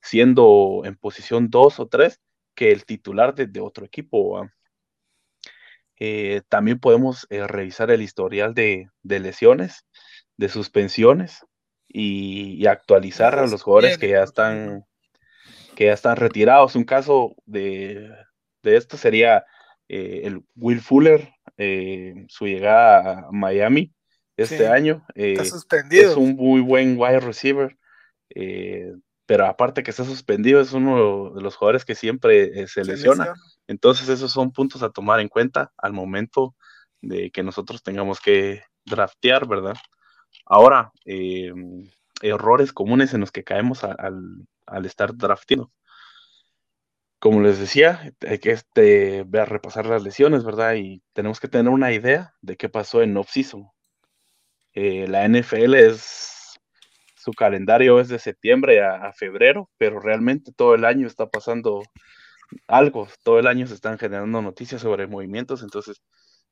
[0.02, 2.20] siendo en posición dos o tres
[2.56, 4.50] que el titular de, otro equipo.
[5.98, 9.86] Eh, también podemos revisar el historial de, de lesiones,
[10.38, 11.46] de suspensiones,
[11.90, 14.86] y, actualizar a los jugadores que ya están
[15.76, 16.76] que ya están retirados.
[16.76, 18.12] Un caso de,
[18.64, 19.46] esto sería
[19.88, 23.94] eh, el Will Fuller, eh, su llegada a Miami
[24.36, 25.06] este año.
[25.16, 25.38] Eh,
[25.92, 27.78] es un muy buen wide receiver,
[29.26, 33.34] pero aparte que está suspendido, es uno de los jugadores que siempre se lesiona.
[33.68, 36.56] Entonces esos son puntos a tomar en cuenta al momento
[37.02, 39.76] de que nosotros tengamos que draftear, ¿verdad?
[40.46, 41.54] Ahora, eh,
[42.22, 45.72] errores comunes en los que caemos al, al estar drafteando.
[47.20, 50.76] Como les decía, hay que este, ver, repasar las lesiones, ¿verdad?
[50.76, 53.70] Y tenemos que tener una idea de qué pasó en off-season.
[54.74, 56.58] Eh, la NFL es,
[57.18, 61.84] su calendario es de septiembre a, febrero, pero realmente todo el año está pasando
[62.68, 66.02] algo, todo el año se están generando noticias sobre movimientos, entonces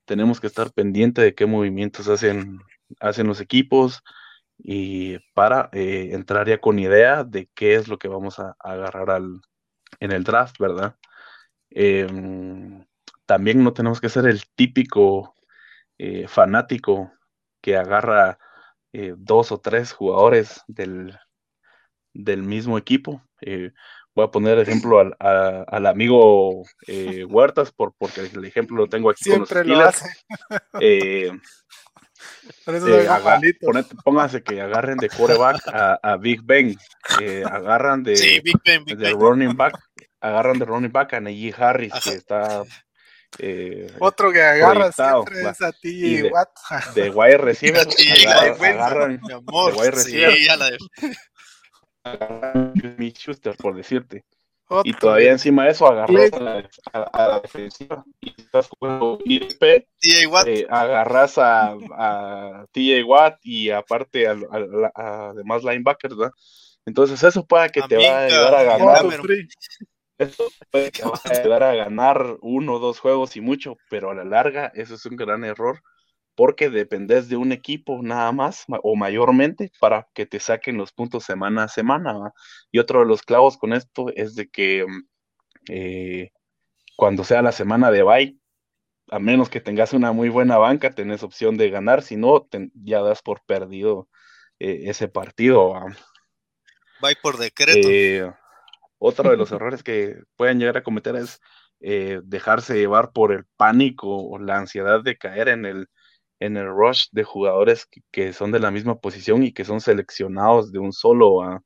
[0.05, 2.59] tenemos que estar pendiente de qué movimientos hacen,
[2.99, 4.03] hacen los equipos
[4.57, 9.11] y para eh, entrar ya con idea de qué es lo que vamos a, agarrar
[9.11, 9.41] al,
[9.99, 10.95] en el draft, ¿verdad?
[11.69, 12.85] Em,
[13.25, 15.35] también no tenemos que ser el típico
[15.97, 17.11] eh, fanático
[17.61, 18.39] que agarra
[18.93, 21.17] eh, dos o tres jugadores del,
[22.13, 23.21] del mismo equipo.
[24.15, 26.63] Voy a poner ejemplo al, al amigo
[27.27, 30.01] Huertas, por, porque el ejemplo lo tengo aquí Siempre con los
[34.03, 36.77] pónganse que agarren de quarterback a, Big Ben,
[37.45, 38.41] agarran de,
[39.17, 39.77] running back,
[40.21, 42.63] agarran de running back a Neji Harris, que está
[43.39, 46.49] eh, Otro que agarra siempre es a ti de, Watt.
[46.95, 47.87] De wire receiver.
[48.65, 50.33] agarran, de amor, de wide receiver.
[50.33, 50.77] Sí, la de...
[52.03, 52.73] agarran
[53.13, 54.25] Schuster, por decirte.
[54.83, 58.03] Y todavía encima de eso agarras a la, a, la, defensiva.
[58.19, 64.35] Y estás jugando ISP, eh, agarras a, a TJ Watt y aparte a,
[64.95, 66.33] a, demás linebackers, ¿verdad?
[66.85, 69.05] Entonces eso para que te va a ayudar a ganar.
[70.17, 74.11] Eso puede que vas a ayudar a ganar uno o dos juegos y mucho, pero
[74.11, 75.79] a la larga eso es un gran error
[76.37, 81.23] porque dependes de un equipo nada más o mayormente para que te saquen los puntos
[81.23, 82.31] semana a semana.
[82.71, 84.85] Y otro de los clavos con esto es de que
[85.67, 86.29] eh,
[86.95, 88.37] cuando sea la semana de bye,
[89.09, 93.01] a menos que tengas una muy buena banca, tenés opción de ganar, si no, ya
[93.01, 94.07] das por perdido
[94.59, 95.73] eh, ese partido.
[97.01, 97.89] Bye por decreto.
[97.89, 98.31] Eh,
[98.99, 101.41] otro de los errores que pueden llegar a cometer es
[101.79, 105.87] dejarse llevar por el pánico o la ansiedad de caer en el,
[106.39, 110.71] en el rush de jugadores que, son de la misma posición y que son seleccionados
[110.71, 111.63] de un solo.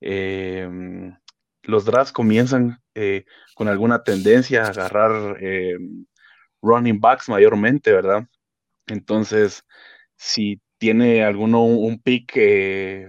[0.00, 1.16] Em,
[1.62, 3.24] los drafts comienzan eh,
[3.54, 6.06] con alguna tendencia a agarrar em,
[6.62, 8.26] running backs mayormente, ¿verdad?
[8.86, 9.64] Entonces,
[10.16, 13.08] si tiene alguno un pick eh,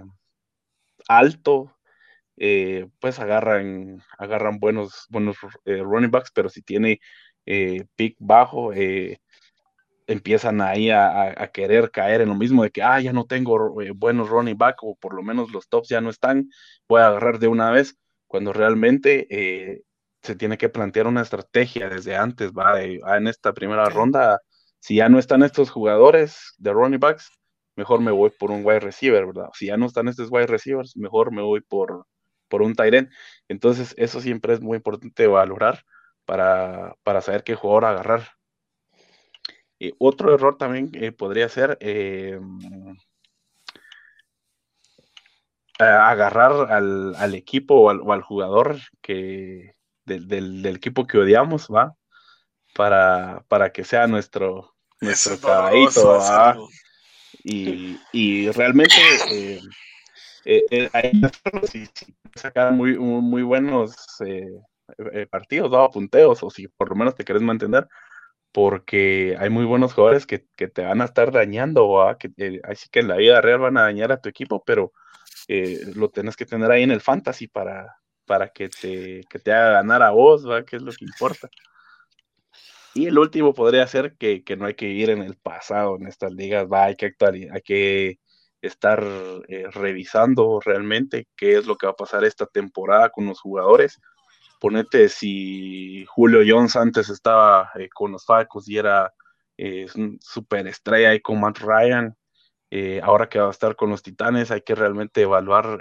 [1.08, 1.76] alto,
[2.36, 7.00] eh, pues agarran, agarran buenos, buenos eh, running backs, pero si tiene
[7.46, 8.72] eh, pick bajo,
[10.06, 14.28] empiezan ahí a, querer caer en lo mismo de que, ah, ya no tengo buenos
[14.28, 16.48] running back o por lo menos los tops ya no están,
[16.88, 17.96] voy a agarrar de una vez,
[18.26, 19.26] cuando realmente
[20.22, 24.40] se tiene que plantear una estrategia desde antes, va, ah, en esta primera ronda,
[24.80, 27.30] si ya no están estos jugadores de running backs,
[27.76, 29.48] mejor me voy por un wide receiver, ¿verdad?
[29.54, 32.06] Si ya no están estos wide receivers, mejor me voy por,
[32.48, 33.10] por un Tyren.
[33.48, 35.84] Entonces, eso siempre es muy importante valorar
[36.24, 38.35] para, saber qué jugador agarrar.
[39.78, 42.40] Y otro error también eh, podría ser eh,
[45.78, 49.74] agarrar al, equipo o al, jugador que
[50.04, 51.94] del, equipo que odiamos, ¿va?
[52.74, 56.68] Para, para que sea nuestro, nuestro caballito,
[57.44, 58.94] Y, y, realmente
[59.30, 59.60] eh,
[60.70, 61.10] eh, ahí
[61.68, 61.88] si,
[62.36, 64.46] sacar muy, muy buenos eh,
[65.12, 67.88] eh, partidos, dado punteos, o si por lo menos te querés mantener,
[68.56, 73.08] porque hay muy buenos jugadores que, te van a estar dañando, que, así que en
[73.08, 74.94] la vida real van a dañar a tu equipo, pero
[75.94, 80.02] lo tenés que tener ahí en el fantasy para, para que, te, te haga ganar
[80.02, 80.64] a vos, ¿va?
[80.64, 81.50] que es lo que importa.
[82.94, 86.32] Y el último podría ser que, no hay que vivir en el pasado en estas
[86.32, 88.20] ligas, va, hay que actualizar, hay que
[88.62, 89.04] estar
[89.48, 94.00] eh, revisando realmente qué es lo que va a pasar esta temporada con los jugadores.
[94.60, 99.12] Ponete si Julio Jones antes estaba eh, con los Falcons y era
[99.56, 99.86] eh,
[100.20, 102.16] super estrella ahí con Matt Ryan,
[103.02, 105.80] ahora que va a estar con los Titanes, hay que realmente evaluar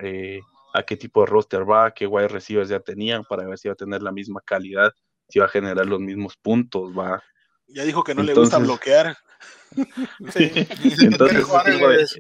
[0.76, 3.73] a qué tipo de roster va, qué wide receivers ya tenían para ver si va
[3.73, 4.93] a tener la misma calidad,
[5.30, 7.23] si va a generar los mismos puntos, va.
[7.67, 9.17] Ya dijo que no le gusta bloquear.
[10.36, 12.17] Entonces,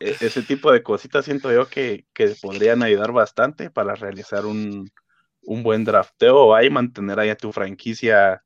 [0.00, 2.06] e, ese tipo, de, cositas siento yo que,
[2.40, 4.90] podrían ayudar bastante para realizar un,
[5.42, 8.42] buen drafteo y mantener ahí a tu franquicia,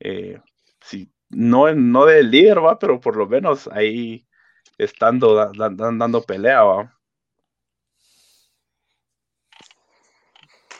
[0.00, 0.40] eh,
[0.80, 4.26] si, no, no de líder, va, pero por lo menos ahí
[4.78, 6.98] estando, dando pelea, va.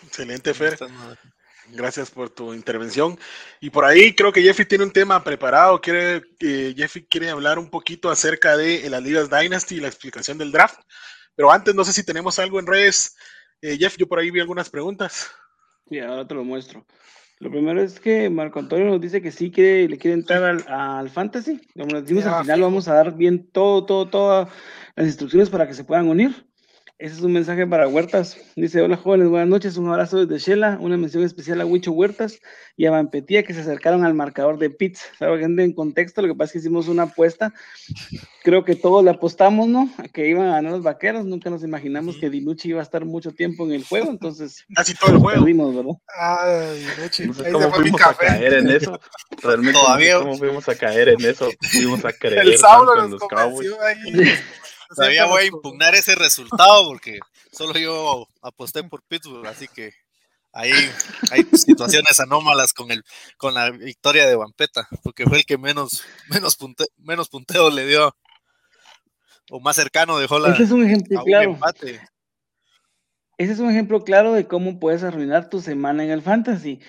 [0.06, 0.78] Excelente, Fer.
[1.68, 3.18] Gracias por tu intervención.
[3.60, 5.80] Y por ahí creo que Jeffy tiene un tema preparado.
[5.80, 10.38] Quiere, eh, Jeffy quiere hablar un poquito acerca de las ligas Dynasty y la explicación
[10.38, 10.78] del draft.
[11.34, 13.16] Pero antes, no sé si tenemos algo en redes.
[13.62, 15.30] Eh, Jeff, yo por ahí vi algunas preguntas.
[15.88, 16.86] Sí, ahora te lo muestro.
[17.40, 20.64] Lo primero es que Marco Antonio nos dice que sí quiere, le quiere entrar al,
[20.68, 21.60] al fantasy.
[21.74, 24.48] Como decimos, al final vamos a dar bien todo, todo, todas
[24.96, 26.46] las instrucciones para que se puedan unir.
[26.96, 28.36] Ese es un mensaje para Huertas.
[28.54, 32.38] Dice, hola jóvenes, buenas noches, un abrazo desde Shela, una mención especial a Huicho Huertas
[32.76, 35.02] y a Vampetía que se acercaron al marcador de Pitts.
[35.18, 37.52] Para que en contexto, lo que pasa es que hicimos una apuesta,
[38.44, 39.90] creo que todos le apostamos, ¿no?
[39.98, 43.04] A que iban a ganar los vaqueros, nunca nos imaginamos que Dinucci iba a estar
[43.04, 44.64] mucho tiempo en el juego, entonces...
[44.76, 45.40] Casi todo el juego.
[45.40, 46.74] Perdimos, ¿verdad?
[46.96, 47.26] Dinucci.
[47.26, 49.00] No sé cómo fuimos a caer en eso.
[49.42, 51.50] Realmente Todavía- no sé cómo fuimos a caer en eso.
[51.72, 53.70] Fuimos a creer El tanto en nos los Cowboys.
[53.72, 54.32] convenció ahí.
[54.96, 57.18] Todavía voy a impugnar ese resultado porque
[57.52, 59.92] solo yo aposté por Pittsburgh, así que
[60.52, 60.72] ahí
[61.30, 63.02] hay situaciones anómalas con el
[63.36, 67.86] con la victoria de Vampeta, porque fue el que menos menos punte- menos punteo le
[67.86, 68.14] dio
[69.50, 71.50] o más cercano dejó la Ese es un ejemplo un claro.
[71.50, 72.00] empate.
[73.36, 76.80] Ese es un ejemplo claro de cómo puedes arruinar tu semana en el fantasy.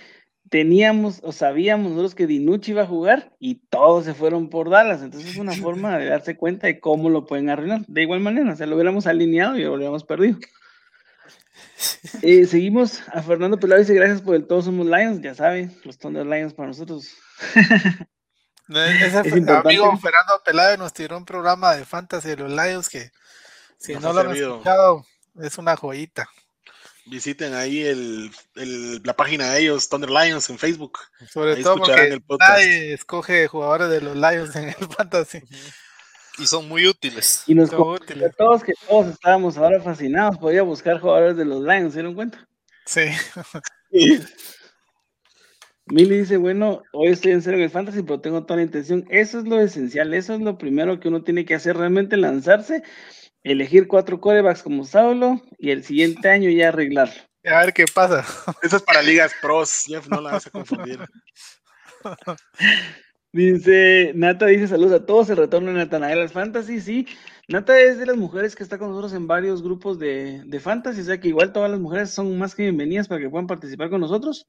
[0.49, 5.01] Teníamos o sabíamos nosotros que Dinucci iba a jugar y todos se fueron por Dallas.
[5.01, 7.81] Entonces es una forma de darse cuenta de cómo lo pueden arruinar.
[7.87, 10.37] De igual manera, o sea, lo hubiéramos alineado y lo hubiéramos perdido.
[12.21, 15.97] Eh, seguimos a Fernando Pelado dice gracias por el Todos Somos Lions, ya saben, los
[15.97, 17.09] Thunder Lions para nosotros.
[18.67, 23.11] Ese Es amigo Fernando Peláez nos tiró un programa de fantasy de los Lions que
[23.77, 25.05] si Nos no lo han escuchado
[25.41, 26.27] es una joyita.
[27.07, 30.97] Visiten ahí el, el- la página de ellos, Thunder Lions, en Facebook.
[31.29, 32.51] Sobre Ahí todo escucharán porque el podcast.
[32.51, 35.41] nadie escoge jugadores de los Lions en el fantasy.
[36.39, 37.43] y son muy útiles.
[37.45, 38.35] Y nos útiles.
[38.35, 42.47] todos que todos estábamos ahora fascinados, podía buscar jugadores de los Lions, ¿se dieron cuenta?
[42.85, 43.05] Sí.
[45.87, 49.05] Mili dice, bueno, hoy estoy en serio en el fantasy, pero tengo toda la intención.
[49.09, 52.81] Eso es lo esencial, eso es lo primero que uno tiene que hacer, realmente lanzarse,
[53.51, 57.13] elegir cuatro corebacks como Saulo y el siguiente año ya arreglarlo.
[57.45, 58.25] A ver qué pasa.
[58.63, 60.99] Eso es para ligas pros, Jeff, no la vas a confundir.
[63.31, 67.07] Dice, Nata dice, saludos a todos, el retorno de Natanael al fantasy, sí.
[67.47, 71.01] Nata es de las mujeres que está con nosotros en varios grupos de, de fantasy,
[71.01, 73.89] o sea que igual todas las mujeres son más que bienvenidas para que puedan participar
[73.89, 74.47] con nosotros.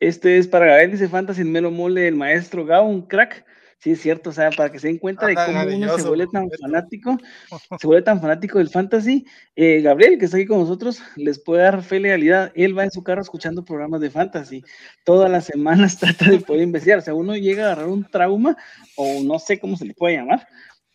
[0.00, 3.44] Este es para Gabriel, dice Fantasy en Melo Mole, el maestro Gao, un crack.
[3.82, 6.28] Sí, es cierto, o sea, para que se den cuenta de cómo uno se vuelve
[6.28, 7.18] tan fanático,
[7.80, 9.26] se vuelve tan fanático del fantasy.
[9.56, 12.52] Eh, Gabriel, que está aquí con nosotros, les puede dar fe y legalidad.
[12.54, 14.62] Él va en su carro escuchando programas de fantasy.
[15.04, 17.00] Todas las semanas trata de poder investigar.
[17.00, 18.56] O sea, uno llega a agarrar un trauma,
[18.94, 20.46] o no sé cómo se le puede llamar,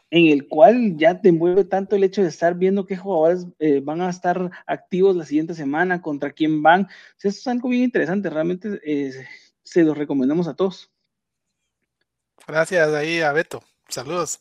[0.10, 3.82] en el cual ya te envuelve tanto el hecho de estar viendo qué jugadores eh,
[3.84, 6.84] van a estar activos la siguiente semana, contra quién van.
[6.84, 9.12] O sea, eso es algo bien interesante, realmente eh,
[9.64, 10.90] se los recomendamos a todos.
[12.48, 13.64] Gracias ahí a Beto.
[13.90, 14.38] Saludos.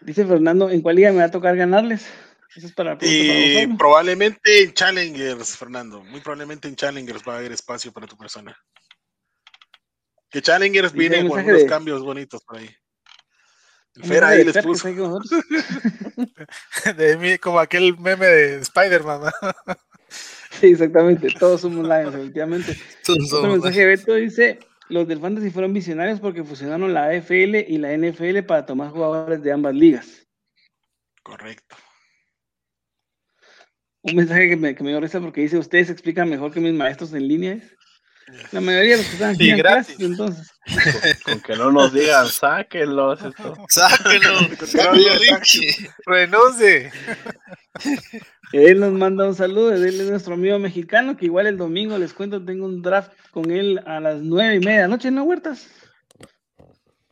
[0.00, 2.06] Dice Fernando, ¿en cuál liga me va a tocar ganarles?
[2.54, 6.04] Eso es para, Y probablemente en Challengers, Fernando.
[6.04, 8.56] Muy probablemente en Challengers va a haber espacio para tu persona.
[10.30, 12.70] Que Challengers Dice viene con unos de- cambios bonitos por ahí.
[13.96, 14.88] El Fer ahí de les puso.
[16.96, 19.22] De mí, como aquel meme de Spider-Man.
[19.22, 19.30] ¿no?
[20.60, 22.80] Sí, exactamente, todos somos Lions, efectivamente.
[23.04, 27.08] Todos Otro somos- mensaje de Beto dice, los del Fantasy fueron visionarios porque fusionaron la
[27.08, 30.26] AFL y la NFL para tomar jugadores de ambas ligas.
[31.22, 31.76] Correcto.
[34.02, 36.74] Un mensaje que me, que me dio risa porque dice, ustedes explican mejor que mis
[36.74, 37.62] maestros en línea.
[38.52, 39.96] La mayoría de los que están aquí Y en gratis.
[39.96, 40.50] clase, entonces.
[41.24, 43.22] Con que no nos digan, sáquenlos.
[43.22, 43.54] Esto.
[43.68, 44.48] Sáquenlo.
[44.58, 45.90] Contrario, Richie.
[46.06, 46.90] Renuncie.
[48.52, 52.12] Él nos manda un saludo, él es nuestro amigo mexicano, que igual el domingo les
[52.12, 55.24] cuento, tengo un draft con él a las nueve y media de la noche, ¿no,
[55.24, 55.66] Huertas?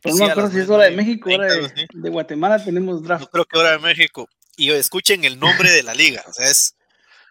[0.01, 3.23] Pero no Sí, acuerdo si es hora de México, hora de, de Guatemala tenemos draft.
[3.25, 4.27] Yo creo que ahora de México.
[4.55, 6.23] Y escuchen el nombre de la liga.
[6.27, 6.75] O sea, es,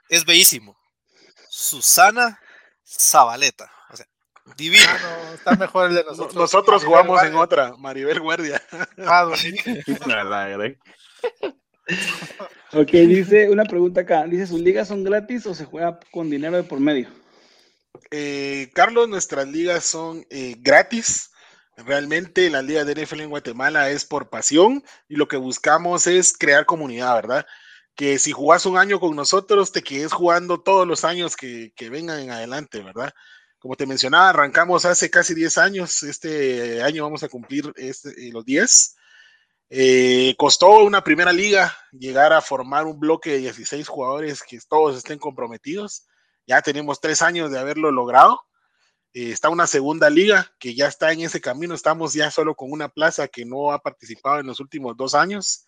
[0.09, 0.77] es bellísimo.
[1.49, 2.39] Susana
[2.85, 3.71] Zabaleta.
[3.91, 4.07] O sea,
[4.57, 4.85] divino.
[4.89, 6.85] Ah, no, está mejor el de Nosotros, nosotros.
[6.85, 8.63] jugamos en otra, Maribel Guardia.
[9.07, 9.31] Ah,
[12.73, 16.57] Ok, dice una pregunta acá, dice, ¿sus ligas son gratis o se juega con dinero
[16.57, 17.09] de por medio?
[18.11, 21.31] Eh, Carlos, nuestras ligas son eh, gratis.
[21.77, 26.37] Realmente la liga de NFL en Guatemala es por pasión y lo que buscamos es
[26.37, 27.47] crear comunidad, ¿verdad?
[27.95, 31.91] Que si jugás un año con nosotros, te quedes jugando todos los años que, que
[31.91, 33.13] vengan en adelante, ¿verdad?
[33.63, 36.03] Como te mencionaba, arrancamos hace casi 10 años.
[36.03, 38.97] Este año vamos a cumplir este, eh, los 10.
[39.71, 44.99] Eh, costó una primera liga llegar a formar un bloque de 16 jugadores que todos
[44.99, 46.07] estén comprometidos
[46.45, 48.43] Ya tenemos tres años de haberlo logrado.
[49.15, 51.73] Eh, está una segunda liga que ya está en ese camino.
[51.77, 55.67] Estamos ya solo con una plaza que no ha participado en los últimos dos años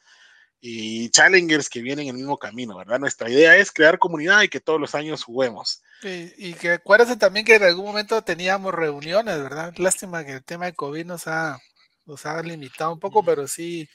[0.66, 2.98] y challengers que vienen en el mismo camino, ¿verdad?
[2.98, 5.82] Nuestra idea es crear comunidad y que todos los años juguemos.
[6.02, 9.74] Y, que acuérdense también que en algún momento teníamos reuniones, ¿verdad?
[9.76, 11.58] Lástima que el tema de COVID nos ha,
[12.06, 13.86] nos ha limitado un poco, pero sí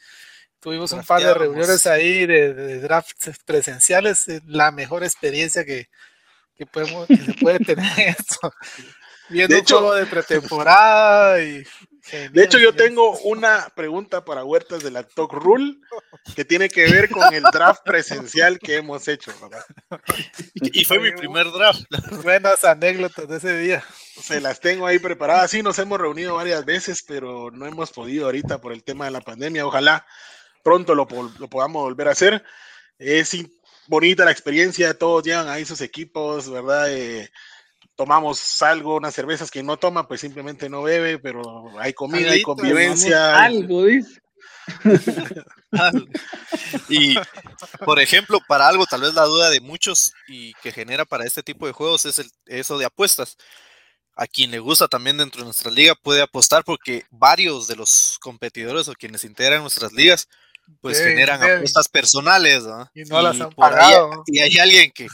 [0.60, 5.90] tuvimos un par de reuniones ahí de, drafts presenciales, la mejor experiencia que,
[6.56, 8.54] que, podemos, que se puede tener esto.
[9.28, 11.64] Viendo de hecho, de pretemporada y
[12.32, 15.78] de hecho, yo tengo una pregunta para Huertas de la Talk Rule
[16.36, 19.32] que tiene que ver con el draft presencial que hemos hecho.
[20.56, 21.82] Y fue mi primer draft.
[22.24, 23.84] Buenas anécdotas de ese día.
[24.22, 25.52] Se las tengo ahí preparadas.
[25.52, 29.12] Sí, nos hemos reunido varias veces, pero no hemos podido ahorita por el tema de
[29.12, 29.66] la pandemia.
[29.66, 30.06] Ojalá
[30.64, 32.44] pronto lo, podamos volver a hacer.
[32.98, 33.36] Es
[33.88, 36.92] bonita la experiencia, todos llevan ahí sus equipos, ¿verdad?
[36.92, 37.30] Eh,
[38.00, 42.42] tomamos algo, unas cervezas que no toma, pues simplemente no bebe, pero hay comida, hay
[42.42, 43.44] convivencia.
[43.44, 44.22] Algo, dice.
[46.88, 47.16] y
[47.84, 51.44] por ejemplo, para algo, tal vez la duda de muchos y que genera para este
[51.44, 53.36] tipo de juegos es el, eso de apuestas.
[54.16, 58.18] A quien le gusta también dentro de nuestra liga puede apostar porque varios de los
[58.22, 60.30] competidores o quienes integran nuestras ligas
[60.82, 62.90] pues generan apuestas personales, ¿no?
[62.94, 64.24] Y no las han pagado.
[64.28, 65.08] y hay alguien que,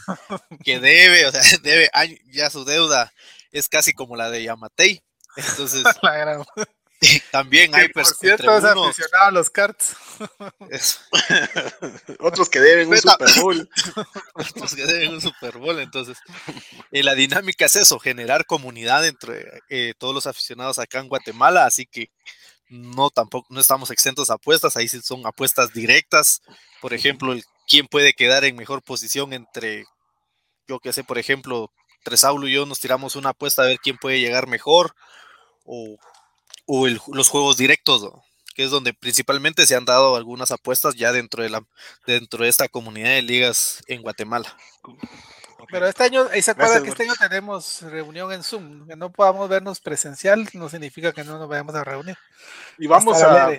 [0.63, 1.89] que debe, o sea, debe,
[2.31, 3.11] ya su deuda
[3.51, 5.01] es casi como la de Yamatei.
[5.37, 5.83] Entonces,
[7.31, 8.17] también hay personas.
[8.17, 9.95] Por cierto, es aficionado a los cards.
[12.19, 13.69] Otros que deben un Super Bowl.
[14.33, 15.79] Otros que deben un Super Bowl.
[15.79, 16.17] Entonces,
[16.91, 21.65] eh, la dinámica es eso, generar comunidad entre eh, todos los aficionados acá en Guatemala.
[21.65, 22.11] Así que
[22.69, 26.41] no tampoco no estamos exentos a apuestas, ahí sí son apuestas directas.
[26.81, 29.85] Por ejemplo, el, quién puede quedar en mejor posición entre,
[30.67, 31.71] yo que sé, por ejemplo,
[32.03, 34.95] Tresaulo y yo nos tiramos una apuesta a ver quién puede llegar mejor,
[35.65, 35.97] o,
[37.07, 38.09] los juegos directos,
[38.53, 41.63] que es donde principalmente se han dado algunas apuestas ya dentro de la
[42.07, 44.55] dentro de esta comunidad de ligas en Guatemala.
[45.71, 49.11] Pero este año, ahí se acuerda que este año tenemos reunión en Zoom, que no
[49.11, 52.17] podamos vernos presencial, no significa que no nos vayamos a reunir.
[52.77, 53.51] Y vamos a,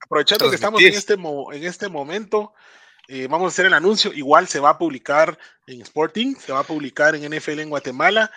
[0.00, 2.54] aprovechando que estamos en este, en este momento,
[3.08, 6.60] eh, vamos a hacer el anuncio, igual se va a publicar en Sporting, se va
[6.60, 8.30] a publicar en NFL en Guatemala.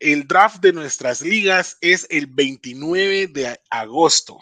[0.00, 4.40] El draft de nuestras ligas es el 29 de agosto.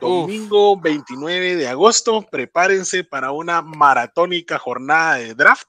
[0.00, 5.68] Domingo 29 de agosto, prepárense para una maratónica jornada de draft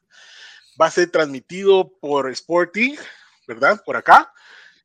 [0.80, 2.96] va a ser transmitido por Sporting,
[3.48, 3.82] ¿verdad?
[3.86, 4.32] Por acá.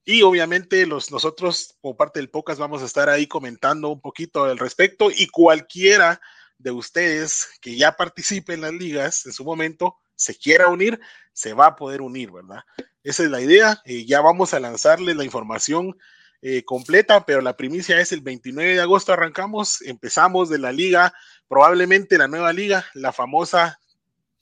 [0.05, 4.45] Y obviamente los, nosotros, como parte del podcast, vamos a estar ahí comentando un poquito
[4.45, 5.11] al respecto.
[5.11, 6.20] Y cualquiera
[6.59, 11.01] de ustedes que ya participe en las ligas en su momento, se quiera unir,
[11.32, 12.64] se va a poder unir, ¿verdad?
[13.03, 13.80] Esa es la idea.
[13.84, 15.97] Eh, ya vamos a lanzarles la información
[16.40, 21.14] eh, completa, pero la primicia es el 29 de agosto arrancamos, empezamos de la liga,
[21.47, 23.78] probablemente la nueva liga, la famosa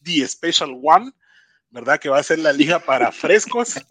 [0.02, 1.12] The Special One,
[1.70, 1.98] ¿verdad?
[1.98, 3.74] Que va a ser la liga para frescos.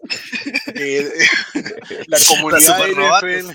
[0.72, 1.10] Eh,
[2.06, 3.50] la comunidad de NFL,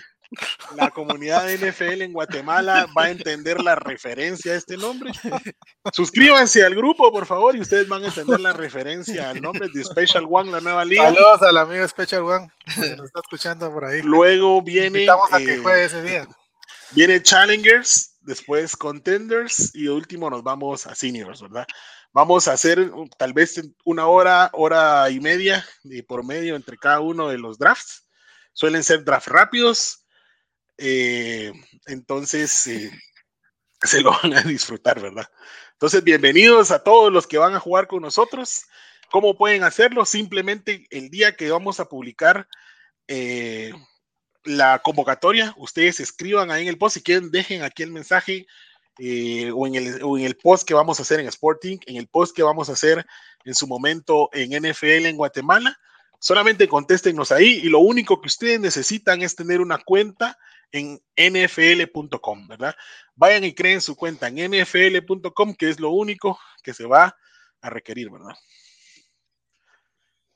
[0.76, 5.12] la comunidad de NFL en Guatemala va a entender la referencia a este nombre.
[5.94, 9.84] Suscríbanse al grupo, por favor, y ustedes van a entender la referencia al nombre de
[9.84, 11.06] Special One, la nueva liga.
[11.06, 14.02] Saludos al amigo Special One, que nos está escuchando por ahí.
[14.02, 15.08] Luego viene.
[15.32, 16.28] a que eh, juegue ese día.
[16.92, 21.66] Viene Challengers, después Contenders y último nos vamos a Seniors, ¿verdad?
[22.16, 27.02] Vamos a hacer tal vez una hora, hora y media de por medio entre cada
[27.02, 28.08] uno de los drafts.
[28.54, 30.06] Suelen ser drafts rápidos.
[30.78, 31.52] Eh,
[31.88, 32.90] entonces, eh,
[33.82, 35.30] se lo van a disfrutar, ¿verdad?
[35.74, 38.64] Entonces, bienvenidos a todos los que van a jugar con nosotros.
[39.12, 40.06] ¿Cómo pueden hacerlo?
[40.06, 42.48] Simplemente el día que vamos a publicar
[43.10, 43.74] eh,
[44.46, 48.48] la convocatoria, ustedes escriban ahí en el post, si quieren, dejen aquí el mensaje
[48.98, 51.98] eh, o, en el, o, en el, post que vamos a hacer en Sporting, en
[51.98, 53.06] el post que vamos a hacer
[53.44, 55.78] en su momento en NFL en Guatemala.
[56.20, 60.38] Solamente contéstenos ahí y lo único que ustedes necesitan es tener una cuenta
[60.72, 62.76] en nfl.com, ¿verdad?
[63.16, 67.16] Vayan y creen su cuenta en nfl.com, que es lo único que se va
[67.62, 68.36] a requerir, ¿verdad?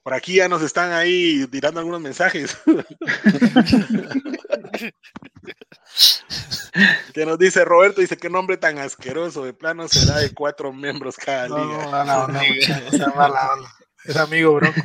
[0.03, 2.57] Por aquí ya nos están ahí tirando algunos mensajes.
[7.13, 11.15] que nos dice Roberto, dice qué nombre tan asqueroso, de plano será de cuatro miembros
[11.17, 11.59] cada liga.
[11.59, 12.39] No, no, no,
[14.05, 14.81] es amigo bronco.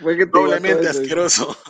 [0.00, 1.56] Fue que Doblemente asqueroso.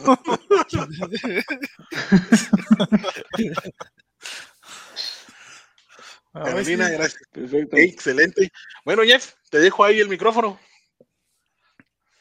[6.33, 7.23] Carolina, gracias.
[7.33, 7.77] Perfecto.
[7.77, 8.53] excelente.
[8.85, 10.61] Bueno, Jeff, te dejo ahí el micrófono.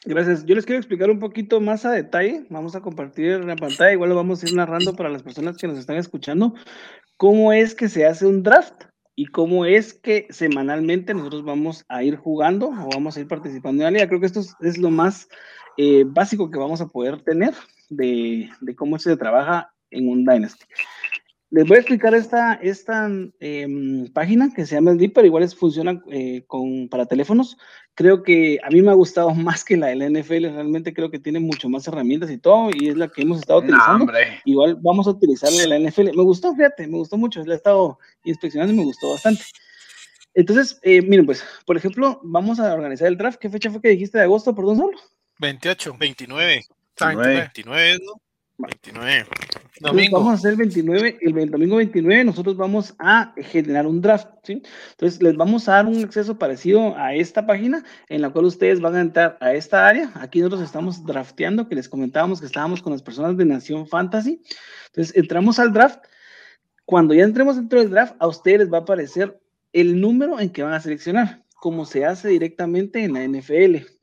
[0.04, 0.44] Gracias.
[0.46, 2.46] Yo les quiero explicar un poquito más a detalle.
[2.50, 5.66] Vamos a compartir la pantalla, igual lo vamos a ir narrando para las personas que
[5.66, 6.54] nos están escuchando,
[7.16, 8.84] cómo es que se hace un draft
[9.16, 13.82] y cómo es que semanalmente nosotros vamos a ir jugando o vamos a ir participando
[13.82, 14.08] en la liga.
[14.08, 15.28] Creo que esto es, lo más
[15.76, 17.54] eh, básico que vamos a poder tener
[17.88, 20.64] de, de cómo se trabaja en un Dynasty.
[21.50, 23.08] Les voy a explicar esta, esta
[23.40, 27.56] em, página que se llama el Deeper, igual es, funciona eh, con, para teléfonos.
[27.94, 31.10] Creo que a mí me ha gustado más que la de la NFL, realmente creo
[31.10, 34.12] que tiene mucho más herramientas y todo, y es la que hemos estado utilizando.
[34.44, 36.14] igual vamos a utilizar la de la NFL.
[36.14, 39.42] Me gustó, fíjate, me gustó mucho, la he estado inspeccionando y me gustó bastante.
[40.34, 43.40] Entonces, eh, miren, pues, por ejemplo, vamos a organizar el draft.
[43.40, 44.98] ¿Qué fecha fue que dijiste de agosto, perdón, solo?
[45.40, 45.96] 28.
[45.98, 46.64] 29.
[47.00, 48.27] 29, 29 ¿no?
[48.58, 49.26] 29.
[49.80, 50.18] Domingo.
[50.18, 54.62] Vamos a hacer el 29, el, domingo 29 nosotros vamos a generar un draft, ¿sí?
[54.90, 58.80] Entonces les vamos a dar un acceso parecido a esta página en la cual ustedes
[58.80, 60.10] van a entrar a esta área.
[60.16, 64.42] Aquí nosotros estamos drafteando, que les comentábamos que estábamos con las personas de Nación Fantasy.
[64.88, 66.00] Entonces entramos al draft.
[66.84, 69.38] Cuando ya entremos dentro del draft, a ustedes les va a aparecer
[69.72, 73.97] el número en que van a seleccionar, como se hace directamente en la NFL.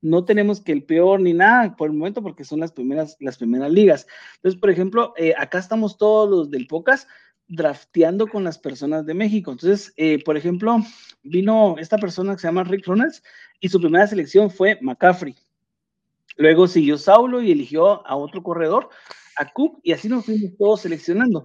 [0.00, 3.38] No tenemos que el peor ni nada por el momento porque son las primeras, las
[3.38, 4.06] primeras ligas.
[4.36, 7.06] Entonces, por ejemplo, eh, acá estamos todos los del Pocas
[7.46, 9.52] drafteando con las personas de México.
[9.52, 10.78] Entonces, eh, por ejemplo,
[11.22, 13.22] vino esta persona que se llama Rick Ronalds
[13.60, 15.34] y su primera selección fue McCaffrey.
[16.36, 18.88] Luego siguió Saulo y eligió a otro corredor,
[19.36, 21.42] a Cook, y así nos fuimos todos seleccionando.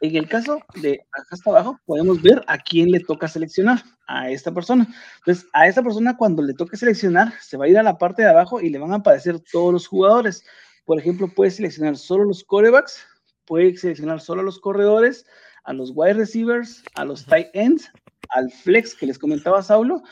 [0.00, 4.30] En el caso de acá hasta abajo, podemos ver a quién le toca seleccionar, a
[4.30, 4.86] esta persona.
[5.18, 8.22] Entonces, a esta persona cuando le toque seleccionar, se va a ir a la parte
[8.22, 10.44] de abajo y le van a aparecer todos los jugadores.
[10.84, 13.06] Por ejemplo, puede seleccionar solo los corebacks,
[13.44, 15.26] puede seleccionar solo a los corredores,
[15.64, 17.90] a los wide receivers, a los tight ends,
[18.30, 20.02] al flex que les comentaba Saulo,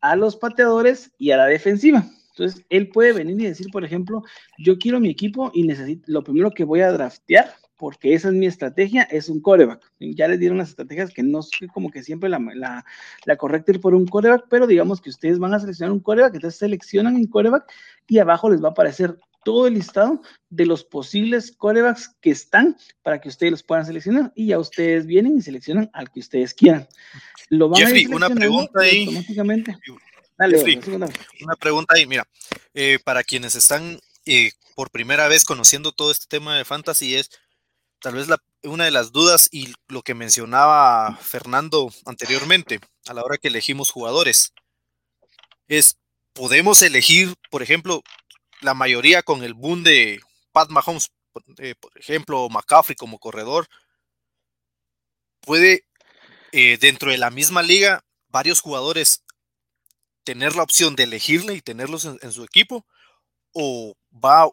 [0.00, 2.04] a los pateadores y a la defensiva.
[2.30, 4.22] Entonces, él puede venir y decir, por ejemplo,
[4.58, 8.34] yo quiero mi equipo y necesito, lo primero que voy a draftear porque esa es
[8.34, 9.90] mi estrategia, es un coreback.
[9.98, 12.84] Ya les dieron las estrategias que no soy como que siempre la, la,
[13.24, 16.34] la, correcta ir por un coreback, pero digamos que ustedes van a seleccionar un coreback,
[16.34, 17.64] entonces seleccionan un coreback
[18.06, 20.20] y abajo les va a aparecer todo el listado
[20.50, 25.06] de los posibles corebacks que están para que ustedes los puedan seleccionar y ya ustedes
[25.06, 26.86] vienen y seleccionan al que ustedes quieran.
[27.48, 29.06] Lo van Jeffrey, una pregunta ahí.
[29.06, 29.78] Automáticamente.
[30.36, 30.80] Dale,
[31.42, 32.26] una pregunta ahí, mira,
[32.74, 37.30] eh, para quienes están eh, por primera vez conociendo todo este tema de fantasy es
[38.00, 38.28] tal vez
[38.64, 43.90] una de las dudas y lo que mencionaba Fernando anteriormente a la hora que elegimos
[43.90, 44.52] jugadores
[45.68, 45.98] es,
[46.32, 48.02] podemos elegir, por ejemplo,
[48.60, 50.20] la mayoría con el boom de
[50.52, 51.10] Pat Mahomes,
[51.58, 53.68] eh, por ejemplo, McCaffrey como corredor,
[55.40, 55.86] puede
[56.52, 59.22] eh, dentro de la misma liga varios jugadores
[60.24, 62.86] tener la opción de elegirle y tenerlos en su equipo
[63.52, 64.48] o va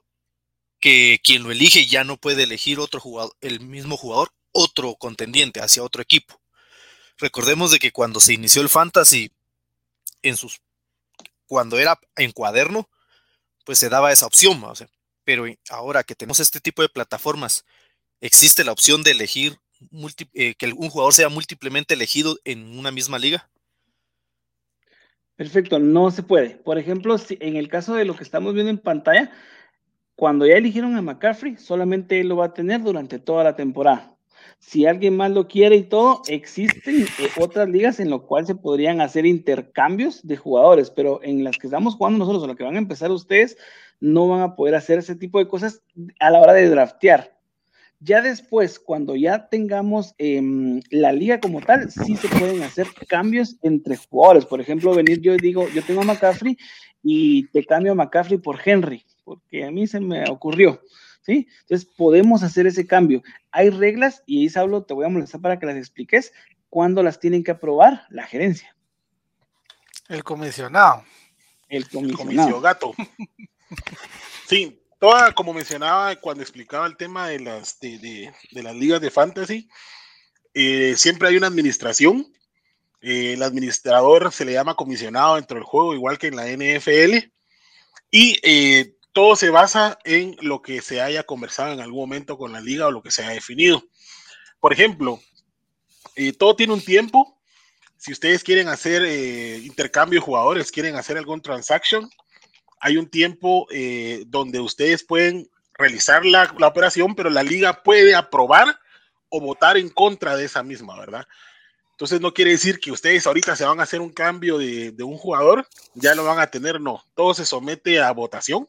[0.80, 5.62] que quien lo elige ya no puede elegir otro jugador, el mismo jugador, otro contendiente
[5.62, 6.40] hacia otro equipo.
[7.18, 9.32] Recordemos de que cuando se inició el fantasy,
[10.22, 10.62] en sus,
[11.48, 12.90] cuando era en cuaderno,
[13.66, 14.62] pues se daba esa opción,
[15.24, 17.66] pero ahora que tenemos este tipo de plataformas,
[18.22, 19.60] existe la opción de elegir
[20.34, 23.50] eh, que un jugador sea múltiplemente elegido en una misma liga.
[25.36, 26.52] Perfecto, no se puede.
[26.52, 29.32] Por ejemplo, si, en el caso de lo que estamos viendo en pantalla,
[30.18, 34.18] cuando ya eligieron a McCaffrey, solamente él lo va a tener durante toda la temporada.
[34.58, 38.56] Si alguien más lo quiere y todo, existen eh, otras ligas en las cuales se
[38.56, 42.64] podrían hacer intercambios de jugadores, pero en las que estamos jugando nosotros o las que
[42.64, 43.58] van a empezar ustedes,
[44.00, 45.84] no van a poder hacer ese tipo de cosas
[46.20, 47.38] a la hora de draftear.
[48.00, 53.58] Ya después, cuando ya tengamos em, la liga como tal, sí se pueden hacer cambios
[53.62, 54.46] entre jugadores.
[54.46, 56.58] Por ejemplo, venir yo y digo, yo tengo a McCaffrey
[57.04, 60.82] y te cambio a McCaffrey por Henry porque a mí se me ocurrió,
[61.22, 61.50] ¿sí?
[61.64, 63.22] Entonces podemos hacer ese cambio.
[63.52, 66.32] Hay reglas y ahí, Saulo, te voy a molestar para que las expliques
[66.70, 68.74] cuándo las tienen que aprobar la gerencia.
[70.08, 71.04] El comisionado.
[71.68, 72.62] El comisionado.
[72.62, 72.94] gato.
[74.48, 79.68] sí, toda, como mencionaba cuando explicaba el tema de las, de, las ligas de fantasy,
[80.54, 82.32] eh, siempre hay una administración.
[83.02, 87.30] Eh, el administrador se le llama comisionado dentro del juego, igual que en la NFL.
[88.10, 92.54] Y eh, todo se basa en lo que se haya conversado en algún momento con
[92.54, 93.84] la liga o lo que se haya definido.
[94.60, 95.20] Por ejemplo,
[96.16, 97.42] eh, todo tiene un tiempo.
[97.98, 102.08] Si ustedes quieren hacer eh, intercambio de jugadores, quieren hacer algún transaction,
[102.80, 108.14] hay un tiempo eh, donde ustedes pueden realizar la, la, operación, pero la liga puede
[108.14, 108.78] aprobar
[109.30, 111.26] o votar en contra de esa misma, ¿verdad?
[111.94, 115.18] Entonces no quiere decir que ustedes ahorita se van a hacer un cambio de, un
[115.18, 117.04] jugador, ya lo van a tener, no.
[117.16, 118.68] Todo se somete a votación,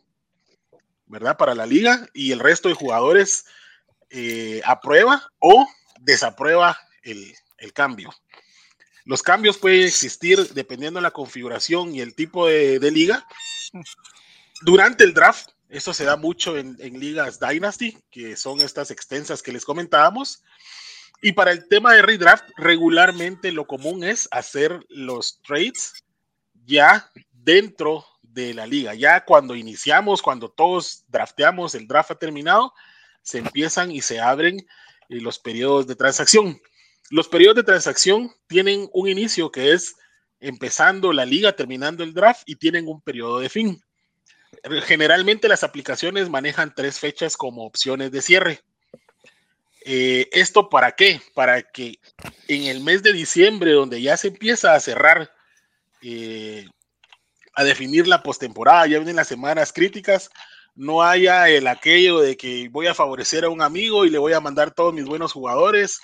[1.09, 1.37] ¿verdad?
[1.37, 3.47] Para la liga y el resto de jugadores
[4.11, 5.67] eh, aprueba o
[6.01, 7.35] desaprueba el,
[7.75, 8.15] cambio.
[9.05, 13.27] Los cambios pueden existir dependiendo de la configuración y el tipo de, liga.
[14.63, 19.43] Durante el draft, eso se da mucho en, en ligas Dynasty, que son estas extensas
[19.43, 20.43] que les comentábamos
[21.21, 26.05] y para el tema de redraft, regularmente lo común es hacer los trades
[26.65, 28.95] ya dentro de la liga.
[28.95, 32.72] Ya cuando iniciamos, cuando todos drafteamos, el draft ha terminado,
[33.22, 34.59] se empiezan y se abren
[35.09, 36.61] eh, los periodos de transacción.
[37.11, 39.97] Los periodos de transacción tienen un inicio que es
[40.41, 43.83] empezando la liga, terminando el draft y tienen un periodo de fin.
[44.85, 48.61] Generalmente las aplicaciones manejan tres fechas como opciones de cierre.
[49.85, 51.20] Eh, ¿Esto para qué?
[51.35, 51.99] Para que
[52.47, 55.33] en el mes de diciembre, donde ya se empieza a cerrar,
[56.03, 56.66] eh,
[57.59, 60.31] a definir la postemporada, ya vienen las semanas críticas,
[60.77, 64.33] no haya el aquello de que voy a favorecer a un amigo y le voy
[64.33, 65.99] a mandar todos mis buenos jugadores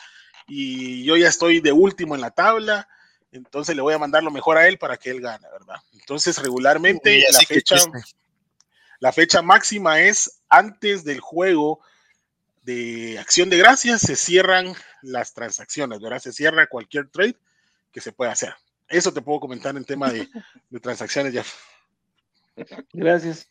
[0.48, 2.88] y yo ya estoy de último en la tabla,
[3.30, 5.76] entonces le voy a mandar lo mejor a él para que él gane, ¿verdad?
[5.92, 7.76] Entonces regularmente la fecha,
[8.98, 11.78] la fecha máxima es antes del juego
[12.64, 16.18] de acción de gracias se cierran las transacciones, ¿verdad?
[16.18, 17.38] Se cierra cualquier trade
[17.92, 18.56] que se pueda hacer.
[18.94, 20.28] Eso te puedo comentar en tema de,
[20.80, 21.42] transacciones, ya.
[22.92, 23.50] Gracias.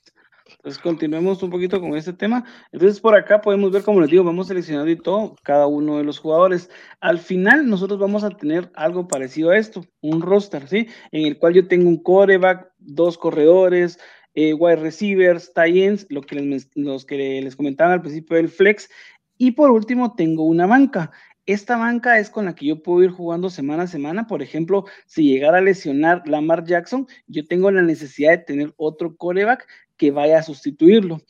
[0.55, 2.45] Entonces continuemos un poquito con este tema.
[2.71, 6.05] Entonces por acá podemos ver, como les digo, vamos seleccionando y todo, cada uno de
[6.05, 6.69] los jugadores.
[7.01, 10.87] Al final nosotros vamos a tener algo parecido a esto, un roster, ¿sí?
[11.11, 13.99] En el cual yo tengo un coreback, dos corredores,
[14.35, 18.89] eh, wide receivers, tie-ins, lo que les, los que les comentaba al principio del flex.
[19.37, 21.11] Y por último, tengo una banca.
[21.45, 24.27] Esta banca es con la que yo puedo ir jugando semana a semana.
[24.27, 29.15] Por ejemplo, si llegara a lesionar Lamar Jackson, yo tengo la necesidad de tener otro
[29.17, 29.67] coreback
[29.97, 31.21] que vaya a sustituirlo.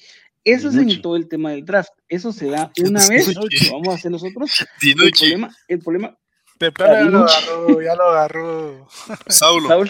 [0.43, 1.91] Eso es en todo el tema del draft.
[2.09, 3.33] Eso se da una vez,
[3.71, 4.51] vamos a hacer nosotros.
[4.81, 6.17] El problema, el problema,
[6.59, 8.87] Pepe ya lo agarró, ya lo agarró.
[9.27, 9.83] Saulo.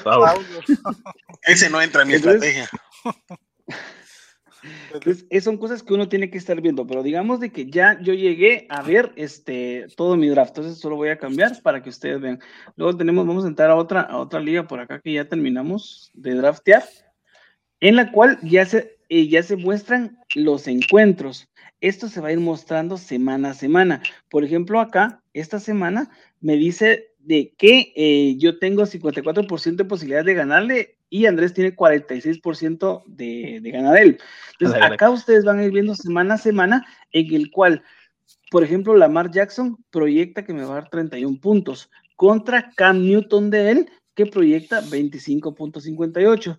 [1.41, 2.69] Ese no entra en mi estrategia.
[4.93, 8.13] Entonces, son cosas que uno tiene que estar viendo, pero digamos de que ya yo
[8.13, 12.21] llegué a ver este todo mi draft, entonces solo voy a cambiar para que ustedes
[12.21, 12.39] vean.
[12.75, 16.11] Luego tenemos, vamos a entrar a otra, a otra liga por acá que ya terminamos
[16.13, 16.83] de draftear,
[17.79, 21.49] en la cual ya se, eh, ya se muestran los encuentros.
[21.81, 24.01] Esto se va a ir mostrando semana a semana.
[24.29, 26.09] Por ejemplo, acá, esta semana,
[26.39, 31.75] me dice de que eh, yo tengo 54% de posibilidad de ganarle y Andrés tiene
[31.75, 34.19] 46% de, de ganar él.
[34.59, 37.83] Entonces, acá ustedes van a ir viendo semana a semana en el cual,
[38.51, 43.49] por ejemplo, Lamar Jackson proyecta que me va a dar 31 puntos contra Cam Newton
[43.49, 46.57] de él, que proyecta 25.58.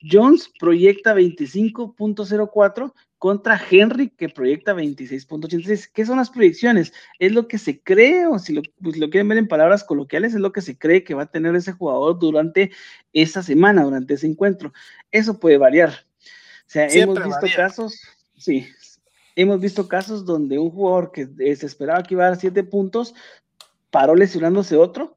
[0.00, 5.90] Jones proyecta 25.04 contra Henry, que proyecta 26.86.
[5.92, 6.92] ¿Qué son las proyecciones?
[7.18, 10.40] Es lo que se cree, o si pues, lo, quieren ver en palabras coloquiales, es
[10.40, 12.70] lo que se cree que va a tener ese jugador durante
[13.12, 14.72] esa semana, durante ese encuentro.
[15.10, 15.90] Eso puede variar.
[15.90, 18.00] O sea, hemos visto casos,
[18.36, 18.66] sí,
[19.36, 21.26] hemos visto casos donde un jugador que
[21.56, 23.14] se esperaba que iba a dar 7 puntos,
[23.90, 25.16] paró lesionándose otro.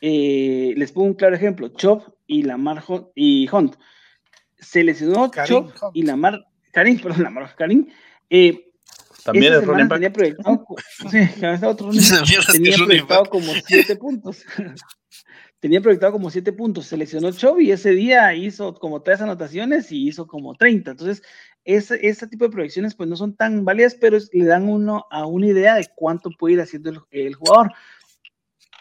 [0.00, 2.84] Eh, les pongo un claro ejemplo, Chop y Lamar
[3.14, 3.76] y Hunt.
[4.62, 7.86] Se lesionó Chop y Lamar Karim, perdón, la Karim,
[8.30, 8.72] eh,
[9.24, 10.64] también running Tenía proyectado,
[11.10, 11.18] sí,
[11.64, 11.90] otro
[12.52, 14.44] tenía proyectado como siete puntos.
[15.60, 16.86] tenía proyectado como siete puntos.
[16.86, 20.92] Seleccionó Chov y ese día hizo como tres anotaciones y hizo como 30.
[20.92, 21.22] Entonces,
[21.64, 25.24] ese, ese tipo de proyecciones pues no son tan válidas, pero le dan uno a
[25.26, 27.72] una idea de cuánto puede ir haciendo el, el jugador.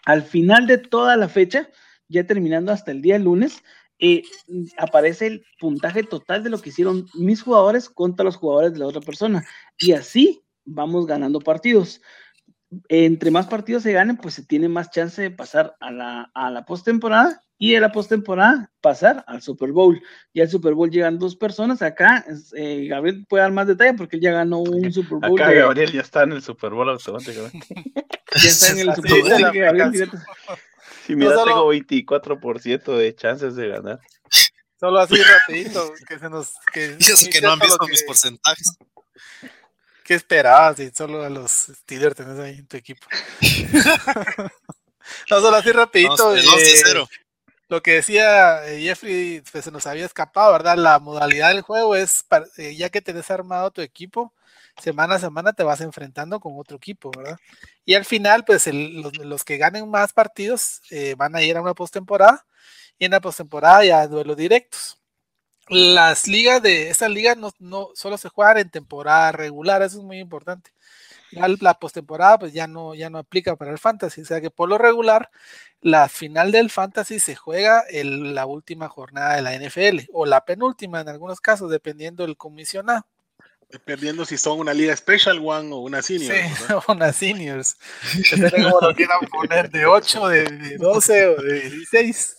[0.05, 1.69] Al final de toda la fecha,
[2.07, 3.63] ya terminando hasta el día lunes,
[4.01, 4.23] eh,
[4.77, 8.87] aparece el puntaje total de lo que hicieron mis jugadores contra los jugadores de la
[8.87, 9.45] otra persona.
[9.77, 12.01] Y así vamos ganando partidos.
[12.89, 16.49] Entre más partidos se ganen, pues se tiene más chance de pasar a la, a
[16.49, 20.01] la postemporada y en la postemporada pasar al Super Bowl.
[20.33, 21.83] Y al Super Bowl llegan dos personas.
[21.83, 22.25] Acá
[22.55, 25.39] eh, Gabriel puede dar más detalle porque él ya ganó un Super Bowl.
[25.39, 27.59] Acá Gabriel ya está en el Super Bowl automáticamente.
[28.41, 30.09] ya está en el Super Bowl.
[31.07, 33.99] Y mira, tengo 24% de chances de ganar.
[34.79, 36.53] Solo así rapidito, que se nos...
[36.73, 38.77] Que, y que no han visto mis porcentajes.
[40.03, 43.05] ¿Qué esperabas si solo a los Steelers tenés ahí en tu equipo?
[45.29, 46.35] no, solo así rapidito.
[46.35, 46.43] Eh,
[47.69, 50.75] lo que decía eh, Jeffrey, pues se nos había escapado, ¿verdad?
[50.77, 52.25] La modalidad del juego es,
[52.57, 54.33] eh, ya que tenés armado tu equipo,
[54.81, 57.37] semana a semana te vas enfrentando con otro equipo, ¿verdad?
[57.85, 61.73] Y al final, pues los, que ganen más partidos eh, van a ir a una
[61.73, 62.45] postemporada
[62.99, 64.99] y en la postemporada ya duelos directos.
[65.69, 70.03] Las ligas de esta liga no, no solo se juegan en temporada regular, eso es
[70.03, 70.71] muy importante.
[71.31, 74.51] Ya la postemporada pues ya no, ya no aplica para el fantasy, o sea que
[74.51, 75.31] por lo regular
[75.79, 80.43] la final del fantasy se juega en la última jornada de la NFL o la
[80.45, 83.05] penúltima en algunos casos, dependiendo del comisionado.
[83.71, 86.35] Dependiendo si son una liga special one o una senior.
[86.35, 87.77] Sí, una seniors.
[88.31, 92.37] Depende cómo lo quieran poner, de 8, de, 12 o de 16.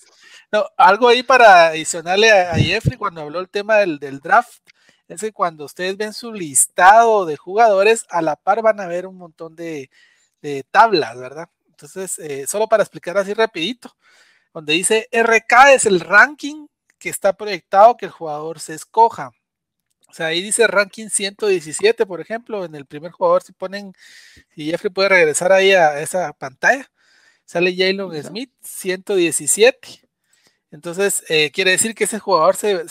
[0.53, 4.61] No, algo ahí para adicionarle a, Jeffrey cuando habló el tema del, del, draft,
[5.09, 9.07] es que cuando ustedes ven su listado de jugadores, a la par van a ver
[9.07, 9.89] un montón de,
[10.43, 11.49] de tablas, ¿verdad?
[11.69, 13.97] Entonces, eh, solo para explicar así rapidito,
[14.53, 16.67] donde dice RK es el ranking
[16.99, 19.33] que está proyectado que el jugador se escoja.
[20.13, 23.95] O sea, ahí dice ranking 117, por ejemplo, en el primer jugador, si ponen,
[24.55, 26.87] si Jeffrey puede regresar ahí a esa pantalla,
[27.47, 30.03] sale Jalen Smith, 117.
[30.71, 32.85] Entonces, eh, quiere decir que ese jugador se,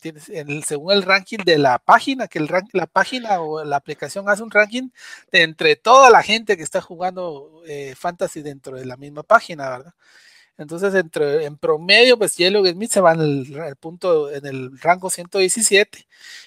[0.00, 0.20] tiene,
[0.62, 4.50] según el ranking de la página, que el la página o la aplicación hace un
[4.50, 4.90] ranking
[5.32, 9.70] de entre toda la gente que está jugando eh, fantasy dentro de la misma página,
[9.70, 9.94] ¿verdad?
[10.58, 15.10] Entonces, entre, en promedio, pues Yellow Smith se va en el, punto, en el rango
[15.10, 16.06] 117,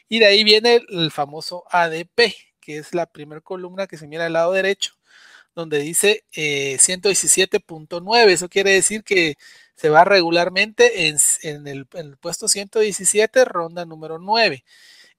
[0.10, 4.26] y de ahí viene el, famoso ADP, que es la primera columna que se mira
[4.28, 4.94] al lado derecho,
[5.56, 8.30] donde dice 117.9.
[8.30, 9.36] Eh, Eso quiere decir que
[9.76, 11.18] se va regularmente en,
[11.68, 14.64] el, en el puesto 117, ronda número 9.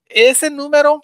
[0.07, 1.01] Ese número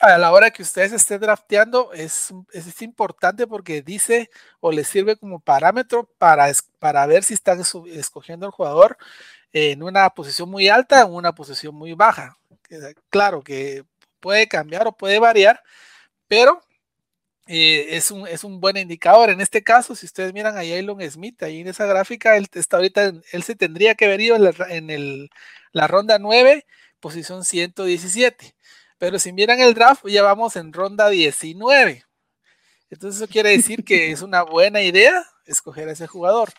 [0.00, 4.30] a la hora que ustedes estén drafteando es, es, importante porque dice
[4.60, 8.98] o les sirve como parámetro para, para ver si están escogiendo al jugador
[9.52, 12.36] en una posición muy alta o en una posición muy baja.
[13.10, 13.84] Claro que
[14.20, 15.62] puede cambiar o puede variar,
[16.28, 16.62] pero
[17.46, 19.30] eh, es, un, es un buen indicador.
[19.30, 22.76] En este caso, si ustedes miran a Jalen Smith, ahí en esa gráfica, él está
[22.76, 25.30] ahorita, él se tendría que haber ido en, la, el,
[25.72, 26.66] la ronda 9,
[27.00, 28.54] posición 117
[29.02, 32.04] pero si miran el draft, ya vamos en ronda 19.
[32.88, 36.50] Entonces eso quiere decir que es una buena idea escoger a ese jugador.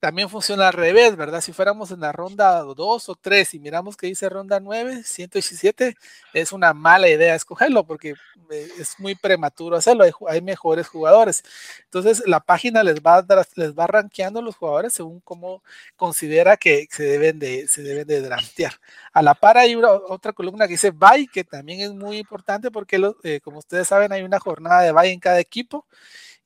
[0.00, 1.42] También funciona al revés, ¿verdad?
[1.42, 5.94] Si fuéramos en la ronda 2 o 3 y miramos que dice ronda 9, 117,
[6.32, 8.14] es una mala idea escogerlo porque
[8.50, 11.44] eh, es muy prematuro hacerlo, hay, mejores jugadores.
[11.84, 13.22] Entonces la página les va,
[13.56, 15.62] les va rankeando los jugadores según cómo
[15.96, 18.72] considera que se deben de, se deben de draftear.
[19.12, 22.98] A la par hay otra columna que dice bye, que también es muy importante porque
[23.22, 25.86] eh, como ustedes saben hay una jornada de bye en cada equipo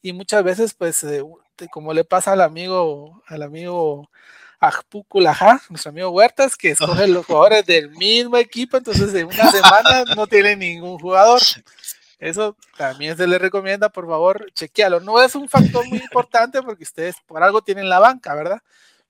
[0.03, 1.23] y muchas veces pues eh,
[1.55, 4.11] este, como le pasa al amigo, al amigo
[4.59, 10.05] Ajpuculaja, nuestro amigo Huertas, que escoge los jugadores del mismo equipo, entonces en una semana
[10.17, 11.41] no tiene ningún jugador.
[12.19, 14.99] Eso también se le recomienda, por favor, chequealo.
[14.99, 18.61] No es un factor muy importante porque ustedes por algo tienen la banca, ¿verdad?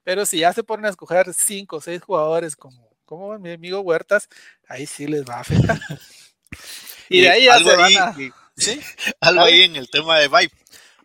[0.03, 3.81] Pero si ya se ponen a escoger cinco o seis jugadores como, como mi amigo
[3.81, 4.29] Huertas,
[4.69, 5.81] ahí sí les va a afectar.
[7.11, 8.17] Y de ahí ya se van a...
[8.57, 8.81] ¿Sí?
[9.21, 10.53] Algo ahí en el tema de Vibe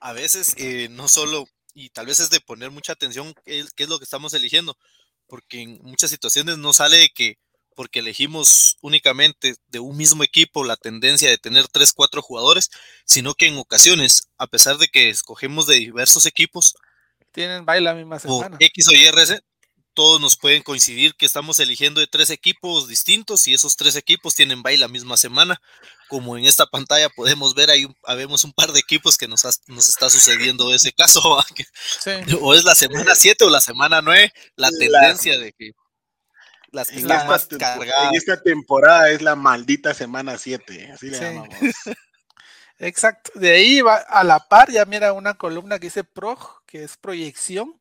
[0.02, 3.90] a veces eh, no solo, y tal vez es de poner mucha atención qué, es
[3.90, 4.78] lo que estamos eligiendo,
[5.28, 7.38] porque en muchas situaciones no sale de que
[7.76, 12.70] porque elegimos únicamente de un mismo equipo la tendencia de tener 3, 4 jugadores,
[13.06, 16.76] sino que en ocasiones, a pesar de que escogemos de diversos equipos,
[17.32, 18.58] tienen baila la misma semana.
[18.60, 19.42] X o Y RC,
[19.94, 24.36] todos nos pueden coincidir que estamos eligiendo de tres equipos distintos y esos tres equipos
[24.36, 25.62] tienen bye la misma semana.
[26.10, 29.88] Como en esta pantalla podemos ver, ahí habemos un par de equipos que nos, nos
[29.88, 31.22] está sucediendo ese caso.
[32.42, 35.72] O es la semana 7 o la semana 9, la tendencia de que
[36.72, 38.10] las que están más cargadas.
[38.10, 41.56] En esta temporada es la maldita semana 7, así le llamamos.
[42.80, 46.84] Exacto, de ahí va a la par, ya mira una columna que dice PROG, que
[46.84, 47.80] es proyección,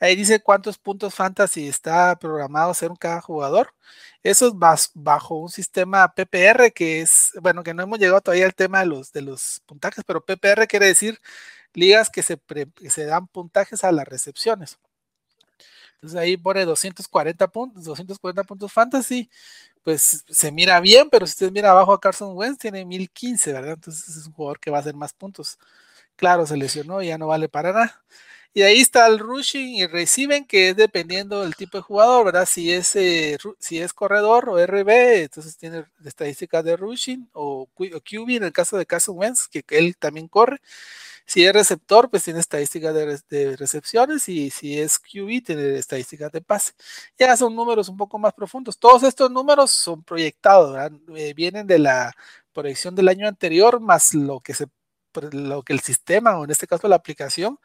[0.00, 3.74] Ahí dice cuántos puntos fantasy está programado ser cada jugador.
[4.22, 4.54] Eso es
[4.94, 8.86] bajo un sistema PPR que es, bueno, que no hemos llegado todavía al tema de
[8.86, 11.20] los, de los puntajes, pero PPR quiere decir
[11.74, 12.40] ligas que se,
[12.90, 14.78] se dan puntajes a las recepciones.
[15.94, 19.28] Entonces ahí pone 240 puntos, 240 puntos fantasy,
[19.82, 23.74] pues se mira bien, pero si usted mira abajo a Carson Wentz tiene 1015, ¿verdad?
[23.74, 25.58] Entonces es un jugador que va a hacer más puntos.
[26.16, 28.04] Claro, se lesionó y ya no vale para nada.
[28.52, 32.46] Y ahí está el rushing y reciben, que es dependiendo del tipo de jugador, ¿verdad?
[32.46, 38.30] Si es, eh, si es corredor o RB, entonces tiene estadísticas de rushing o, QB
[38.30, 40.60] en el caso de Carson Wentz, que él también corre.
[41.30, 42.92] Si es receptor, pues tiene estadísticas
[43.28, 46.72] de, recepciones y si es QB, tiene estadísticas de pase.
[47.16, 48.76] Ya son números un poco más profundos.
[48.78, 50.92] Todos estos números son proyectados, ¿verdad?
[51.14, 52.12] Eh, vienen de la
[52.52, 54.66] proyección del año anterior más lo que se
[55.32, 57.58] lo que el sistema o en este caso la aplicación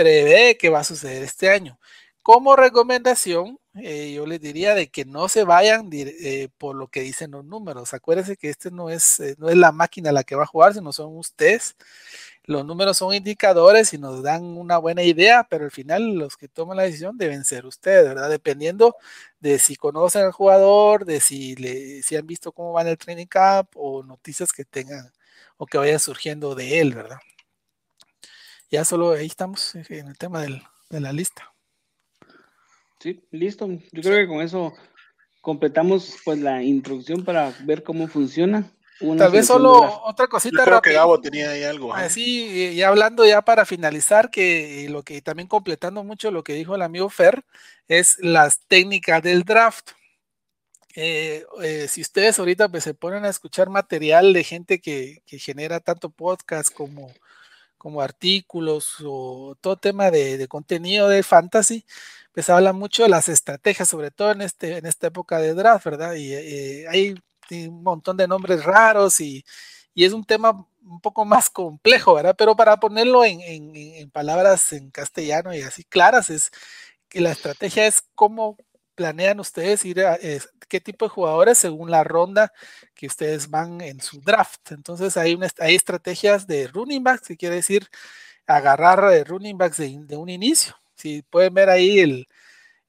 [0.00, 1.78] prevé que va a suceder este año.
[2.22, 7.00] Como recomendación, eh, yo les diría de que no se vayan eh, por lo que
[7.02, 7.94] dicen los números.
[7.94, 10.74] Acuérdense que este no es, eh, no es la máquina la que va a jugar,
[10.74, 11.76] sino son ustedes.
[12.44, 16.48] Los números son indicadores y nos dan una buena idea, pero al final los que
[16.48, 18.30] toman la decisión deben ser ustedes, ¿verdad?
[18.30, 18.96] Dependiendo
[19.40, 22.98] de si conocen al jugador, de si, le, si han visto cómo va en el
[22.98, 25.12] training camp o noticias que tengan
[25.58, 27.18] o que vayan surgiendo de él, ¿verdad?
[28.70, 31.52] Ya solo ahí estamos en el tema de la lista.
[33.00, 33.66] Sí, listo.
[33.92, 34.74] Yo creo que con eso
[35.40, 38.70] completamos pues la introducción para ver cómo funciona.
[39.16, 40.58] Tal vez solo otra cosita.
[40.58, 41.94] Yo creo que Gabo tenía ahí algo.
[41.94, 46.74] Así, ya hablando ya para finalizar, que lo que también completando mucho lo que dijo
[46.74, 47.42] el amigo Fer,
[47.88, 49.92] es las técnicas del draft.
[50.94, 55.38] Eh, eh, si ustedes ahorita pues, se ponen a escuchar material de gente que, que
[55.38, 57.10] genera tanto podcast como,
[57.80, 61.86] como artículos o todo tema de, de contenido de fantasy,
[62.32, 65.86] pues habla mucho de las estrategias, sobre todo en, este, en esta época de draft,
[65.86, 66.14] ¿verdad?
[66.14, 67.14] Y eh, hay
[67.50, 69.44] un montón de nombres raros y,
[69.94, 72.34] y, es un tema un poco más complejo, ¿verdad?
[72.36, 76.50] Pero para ponerlo en, en, en palabras en castellano y así claras, es
[77.08, 78.58] que la estrategia es cómo
[78.94, 80.16] planean ustedes ir a
[80.70, 82.52] qué tipo de jugadores según la ronda
[82.94, 84.72] que ustedes van en su draft.
[84.72, 87.88] Entonces hay, una, hay estrategias de running backs, que quiere decir
[88.46, 92.28] agarrar eh, running backs de, de un inicio si pueden ver ahí el,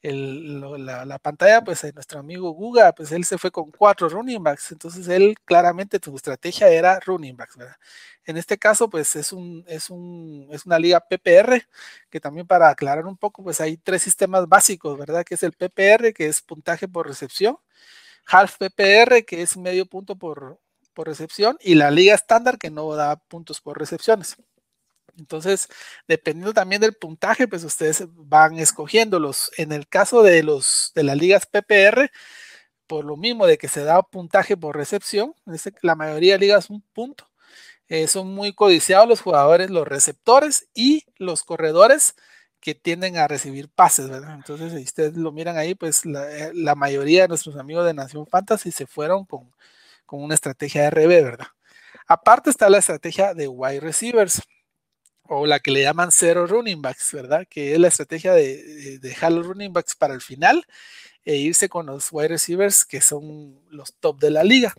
[0.03, 5.07] la, pantalla, pues nuestro amigo Guga, pues él se fue con cuatro running backs, entonces
[5.07, 7.76] él claramente su estrategia era running backs, ¿verdad?
[8.26, 11.68] En este caso, pues es un, es un, es una liga PPR,
[12.10, 15.23] que también para aclarar un poco, pues hay tres sistemas básicos, ¿verdad?
[15.23, 17.57] Que es el PPR, que es puntaje por recepción,
[18.28, 20.60] half PPR, que es medio punto por,
[20.94, 24.38] por recepción, y la liga estándar, que no da puntos por recepciones.
[25.17, 25.67] Entonces,
[26.07, 29.51] dependiendo también del puntaje, pues ustedes van escogiéndolos.
[29.57, 32.11] En el caso de los de las ligas PPR,
[32.88, 35.33] por lo mismo de que se da puntaje por recepción,
[35.81, 37.29] la mayoría de ligas un punto.
[37.88, 42.15] Eh, son muy codiciados los jugadores, los receptores y los corredores
[42.61, 44.35] que tienden a recibir pases, ¿verdad?
[44.35, 48.27] Entonces, si ustedes lo miran ahí, pues la, eh, mayoría de nuestros amigos de Nación
[48.27, 49.51] Fantasy se fueron con,
[50.05, 51.47] con una estrategia de RB, ¿verdad?
[52.07, 54.41] Aparte está la estrategia de wide receivers
[55.34, 57.48] o la que le llaman cero running backs, ¿verdad?
[57.49, 60.66] Que es la estrategia de, dejar los running backs para el final
[61.24, 64.74] e irse con los wide receivers que son los top de la liga.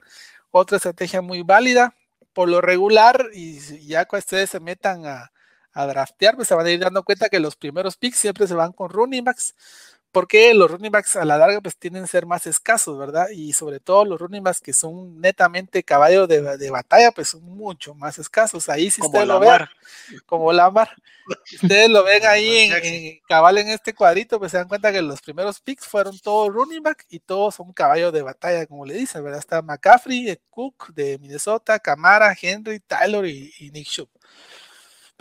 [0.51, 1.95] Otra estrategia muy válida,
[2.35, 5.33] por lo regular, y ya cuando ustedes se metan a,
[5.73, 8.55] a draftear, pues se van a ir dando cuenta que los primeros picks siempre se
[8.55, 9.55] van con running backs,
[10.13, 13.31] porque los running backs a la larga pues tienen que ser más escasos, ¿verdad?
[13.31, 17.95] Y sobre todo los running backs que son netamente caballos de, batalla, pues son mucho
[17.95, 18.69] más escasos.
[18.69, 19.63] Ahí si ustedes lo ven,
[20.27, 20.91] como Lamar,
[21.55, 25.23] ustedes lo ven ahí en, cabal en este cuadrito, pues se dan cuenta que los
[25.23, 29.25] primeros picks fueron todos running back y todos son caballos de batalla, como le dicen,
[29.25, 29.41] ¿verdad?
[29.41, 34.09] Está McCaffrey, Cook de Minnesota, Camara, Henry, Tyler y, y Nick Shub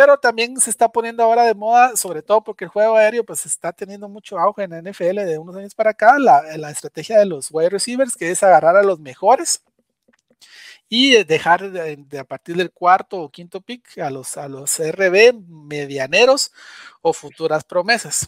[0.02, 3.45] pero también se está poniendo ahora de moda, sobre todo porque el juego aéreo pues
[3.45, 7.19] está teniendo mucho auge en la NFL de unos años para acá, la, la estrategia
[7.19, 9.64] de los wide receivers, que es agarrar a los mejores
[10.90, 15.36] y dejar de, a partir del cuarto o quinto pick a los, a los RB
[15.48, 16.52] medianeros
[17.03, 18.28] o futuras promesas.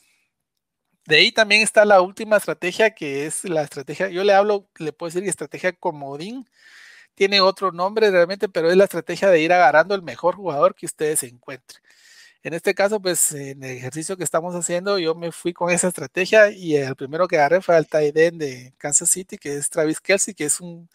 [1.08, 4.94] De ahí también está la última estrategia que es la estrategia, yo le hablo, le
[4.94, 6.48] puedo decir estrategia comodín,
[7.16, 10.86] tiene otro nombre realmente, pero es la estrategia de ir agarrando el mejor jugador que
[10.86, 11.82] ustedes encuentren.
[12.44, 15.88] En este caso, pues en el ejercicio que estamos haciendo, yo me fui con esa
[15.88, 20.02] estrategia y el primero que agarré fue al tight de Kansas City, que es Travis
[20.02, 20.90] Kelsey, que es un,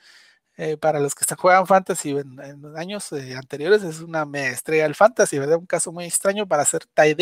[0.58, 2.40] eh, para los que juegan fantasy en,
[2.76, 5.58] años eh, anteriores, es una estrella del fantasy, ¿verdad?
[5.58, 7.20] Un caso muy extraño para hacer tight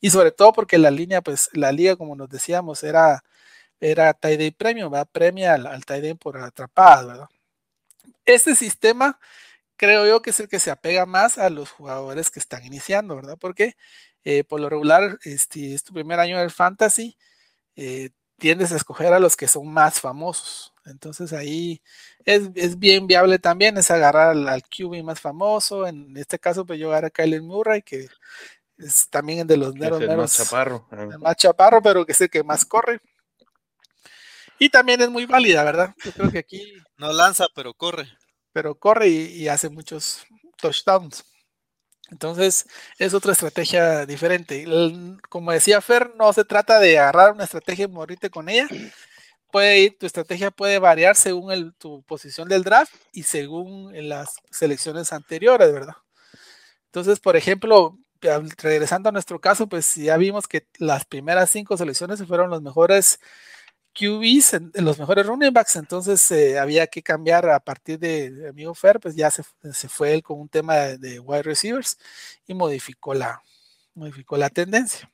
[0.00, 3.22] y sobre todo porque la línea, pues la liga, como nos decíamos, era,
[3.80, 5.08] era tight end premium, ¿verdad?
[5.12, 7.28] Premia al, al tight por atrapado, ¿verdad?
[8.24, 9.18] Este sistema
[9.76, 13.16] creo yo que es el que se apega más a los jugadores que están iniciando,
[13.16, 13.36] ¿verdad?
[13.36, 13.76] Porque
[14.24, 17.16] eh, por lo regular, este, es tu primer año del fantasy,
[17.74, 20.72] eh, tiendes a escoger a los que son más famosos.
[20.84, 21.82] Entonces ahí
[22.24, 25.86] es, bien viable también, es agarrar al, al, QB más famoso.
[25.86, 28.08] En este caso, pues yo agarré a Kyler Murray, que
[28.78, 30.86] es también de los meros, el más chaparro.
[30.90, 33.00] El más chaparro, pero que es el que más corre.
[34.62, 35.92] Y también es muy válida, ¿verdad?
[36.04, 36.72] Yo creo que aquí.
[36.96, 38.06] No lanza, pero corre.
[38.52, 40.24] Pero corre y, hace muchos
[40.56, 41.24] touchdowns.
[42.12, 44.64] Entonces, es otra estrategia diferente.
[45.28, 48.68] como decía Fer, no se trata de agarrar una estrategia y morirte con ella,
[49.50, 54.36] puede ir, tu estrategia puede variar según el, tu posición del draft y según las
[54.52, 55.96] selecciones anteriores, ¿verdad?
[56.84, 62.24] Entonces, por ejemplo, regresando a nuestro caso, pues ya vimos que las primeras cinco selecciones
[62.24, 63.18] fueron los mejores
[63.92, 68.74] QBs, en, los mejores running backs, entonces eh, había que cambiar a partir de, amigo
[68.74, 69.42] Fer, pues ya se,
[69.88, 71.98] fue él con un tema de, wide receivers
[72.46, 73.42] y modificó la,
[73.94, 75.10] modificó la tendencia.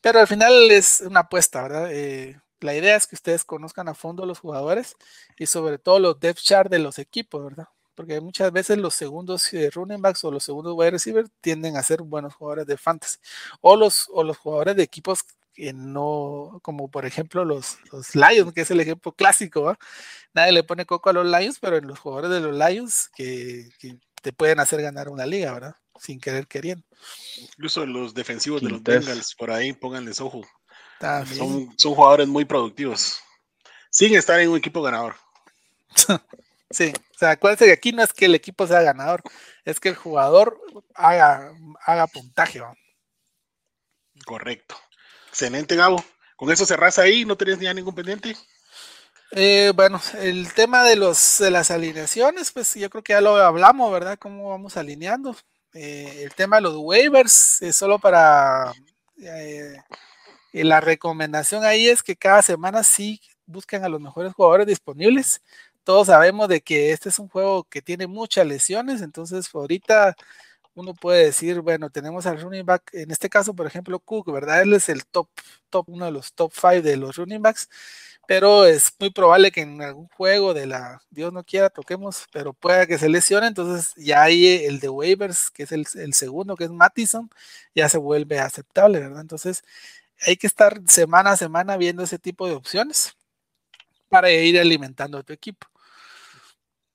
[0.00, 1.92] Pero al final es una apuesta, ¿verdad?
[1.92, 4.96] Eh, la idea es que ustedes conozcan a fondo los jugadores
[5.38, 7.68] y sobre todo los depth chart de los equipos, ¿verdad?
[7.94, 11.82] Porque muchas veces los segundos eh, running backs o los segundos wide receivers tienden a
[11.82, 13.18] ser buenos jugadores de fantasy
[13.60, 15.24] o los, o los jugadores de equipos
[15.58, 19.76] que no, como por ejemplo los, los Lions, que es el ejemplo clásico,
[20.32, 23.68] nadie le pone coco a los Lions, pero en los jugadores de los Lions que,
[24.22, 25.74] te pueden hacer ganar una liga, ¿verdad?
[25.98, 26.84] Sin querer queriendo.
[27.38, 30.42] Incluso los defensivos de los Bengals, por ahí pónganles ojo.
[31.00, 33.20] Son, son, jugadores muy productivos.
[33.90, 35.16] Sin estar en un equipo ganador.
[36.70, 39.22] sí, o sea, acuérdense que aquí no es que el equipo sea ganador,
[39.64, 40.60] es que el jugador
[40.94, 41.52] haga,
[41.84, 42.60] haga puntaje.
[44.24, 44.76] Correcto.
[45.40, 46.04] Excelente, Gabo.
[46.34, 48.36] Con eso cerras ahí, ¿no tenés ya ningún pendiente?
[49.30, 53.36] Eh, bueno, el tema de los de las alineaciones, pues yo creo que ya lo
[53.36, 54.18] hablamos, ¿verdad?
[54.18, 55.36] Cómo vamos alineando.
[55.74, 58.72] Eh, el tema de los waivers es solo para
[59.16, 59.76] eh,
[60.52, 65.40] la recomendación ahí es que cada semana sí busquen a los mejores jugadores disponibles.
[65.84, 70.16] Todos sabemos de que este es un juego que tiene muchas lesiones, entonces ahorita
[70.78, 74.62] uno puede decir, bueno, tenemos al running back, en este caso, por ejemplo, Cook, ¿verdad?
[74.62, 75.28] Él es el top,
[75.70, 77.68] top, uno de los top five de los running backs,
[78.28, 82.52] pero es muy probable que en algún juego de la, Dios no quiera, toquemos, pero
[82.52, 86.56] pueda que se lesione, entonces ya hay el de waivers, que es el, el segundo,
[86.56, 87.30] que es Mattison,
[87.74, 89.20] ya se vuelve aceptable, ¿verdad?
[89.22, 89.64] Entonces,
[90.26, 93.16] hay que estar semana a semana viendo ese tipo de opciones
[94.08, 95.66] para ir alimentando a tu equipo.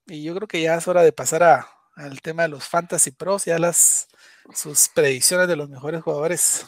[0.08, 3.12] Y yo creo que ya es hora de pasar a, al tema de los Fantasy
[3.12, 4.08] Pros, ya las
[4.54, 6.66] sus predicciones de los mejores jugadores.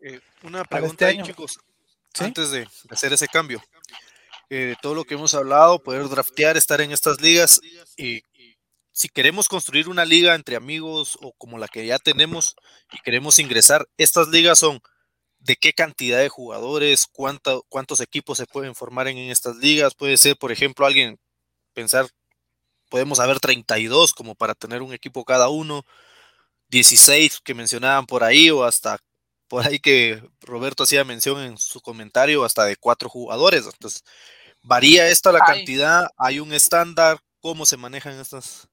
[0.00, 1.58] Eh, una este pregunta ahí, chicos,
[2.18, 3.62] antes de hacer ese cambio.
[4.50, 7.60] Eh, todo lo que hemos hablado, poder draftear, estar en estas ligas
[7.96, 8.22] y
[8.92, 12.54] si queremos construir una liga entre amigos o como la que ya tenemos
[12.92, 14.80] y queremos ingresar, estas ligas son
[15.38, 19.94] de qué cantidad de jugadores, cuántos equipos se pueden formar en, en estas ligas.
[19.94, 21.18] Puede ser, por ejemplo, alguien
[21.72, 22.06] pensar
[22.94, 25.84] podemos haber 32 como para tener un equipo cada uno,
[26.68, 29.00] 16 que mencionaban por ahí o hasta
[29.48, 33.64] por ahí que Roberto hacía mención en su comentario hasta de cuatro jugadores.
[33.64, 34.04] Entonces,
[34.62, 38.68] varía esta la cantidad, hay un estándar, ¿cómo se manejan estas?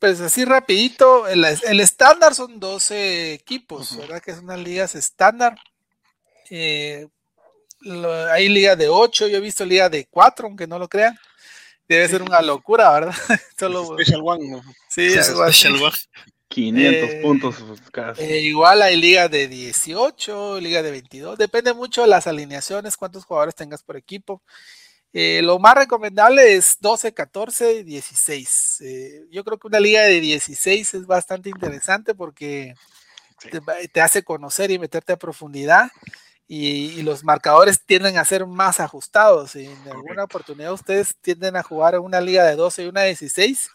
[0.00, 1.44] Pues así rapidito, el,
[1.78, 4.20] estándar son 12 equipos, ¿verdad?
[4.20, 5.54] Que son unas ligas estándar.
[6.50, 7.06] Eh,
[8.32, 11.16] hay liga de 8, yo he visto liga de 4, aunque no lo crean.
[11.88, 13.14] Debe ser una locura, ¿verdad?
[13.58, 14.62] Solo, Special One.
[14.88, 15.92] Sí, Special One.
[16.54, 17.56] 500 eh, puntos
[17.90, 18.22] casi.
[18.22, 21.36] Eh, igual hay liga de 18, liga de 22.
[21.36, 24.40] Depende mucho de las alineaciones, cuántos jugadores tengas por equipo.
[25.12, 28.82] Eh, lo más recomendable es 12, 14, 16.
[29.30, 32.74] yo creo que una liga de 16 es bastante interesante porque
[33.50, 35.90] te, te, hace conocer y meterte a profundidad
[36.46, 39.56] y, los marcadores tienden a ser más ajustados.
[39.56, 43.02] Y en alguna oportunidad ustedes tienden a jugar en una liga de 12 y una
[43.02, 43.70] de 16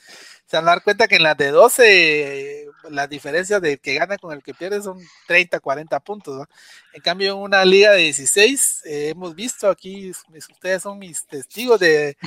[0.49, 4.17] se van a dar cuenta que en las de 12 las diferencias de que gana
[4.17, 6.47] con el que pierde son 30, 40 puntos.
[6.93, 11.79] En cambio, en una liga de 16, eh, hemos visto aquí, ustedes son mis testigos
[11.79, 12.17] de,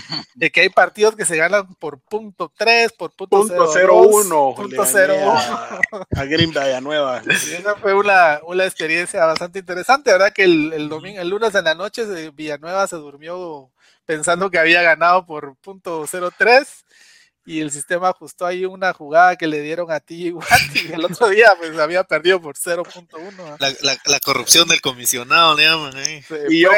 [0.53, 4.55] que hay partidos que se ganan por punto 3, por punto, punto 01.
[4.55, 5.33] Punto 01.
[5.33, 6.53] A, Green
[6.83, 7.23] Nueva.
[7.29, 10.33] Esa fue una, una, experiencia bastante interesante, ¿verdad?
[10.33, 13.71] Que el, el, domingo, el lunes en la noche Villanueva se durmió
[14.05, 16.82] pensando que había ganado por punto 03
[17.45, 21.05] y el sistema ajustó ahí una jugada que le dieron a ti igual y el
[21.05, 23.57] otro día pues había perdido por 0.1.
[23.59, 26.25] La, la, la, corrupción del comisionado le llaman ahí.
[26.49, 26.71] Y, yo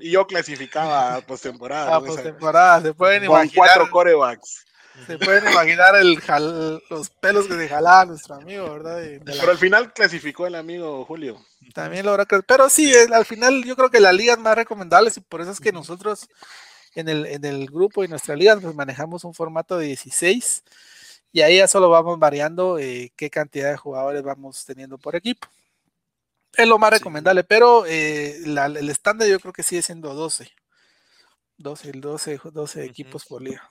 [0.00, 1.96] y, yo clasificaba a postemporada.
[1.96, 3.54] A postemporada, se pueden Con imaginar.
[3.56, 4.64] cuatro corebacks.
[5.06, 6.20] Se pueden imaginar el
[6.90, 9.02] los pelos que se jalaba nuestro amigo, ¿verdad?
[9.24, 11.42] Pero al final clasificó el amigo Julio.
[11.72, 15.20] También logra Pero sí, al final yo creo que la liga es más recomendable y
[15.20, 16.28] por eso es que nosotros
[16.94, 20.64] en el, en el grupo y nuestra liga, pues manejamos un formato de 16
[21.32, 25.48] y ahí ya solo vamos variando eh, qué cantidad de jugadores vamos teniendo por equipo.
[26.54, 30.52] Es lo más recomendable, pero eh, el estándar yo creo que sigue siendo 12.
[31.56, 33.70] 12, 12, 12 equipos por liga.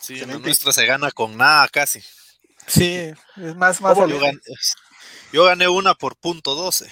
[0.00, 2.02] Sí, la nuestra se gana con nada casi.
[2.66, 4.40] Sí, es más, más yo, gané,
[5.32, 6.90] yo, gané, una por punto 12.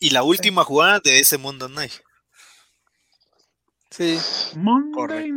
[0.00, 1.92] Y la última jugada de ese Mundo Night.
[3.92, 4.18] Sí.
[4.56, 5.32] Monday.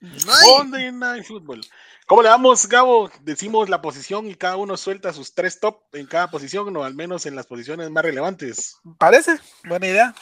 [0.00, 1.62] Monday Night Football.
[2.06, 3.10] ¿Cómo le damos, Gabo?
[3.22, 6.94] Decimos la posición y cada uno suelta sus tres top en cada posición, o al
[6.94, 8.76] menos en las posiciones más relevantes.
[8.98, 10.14] Parece, buena idea.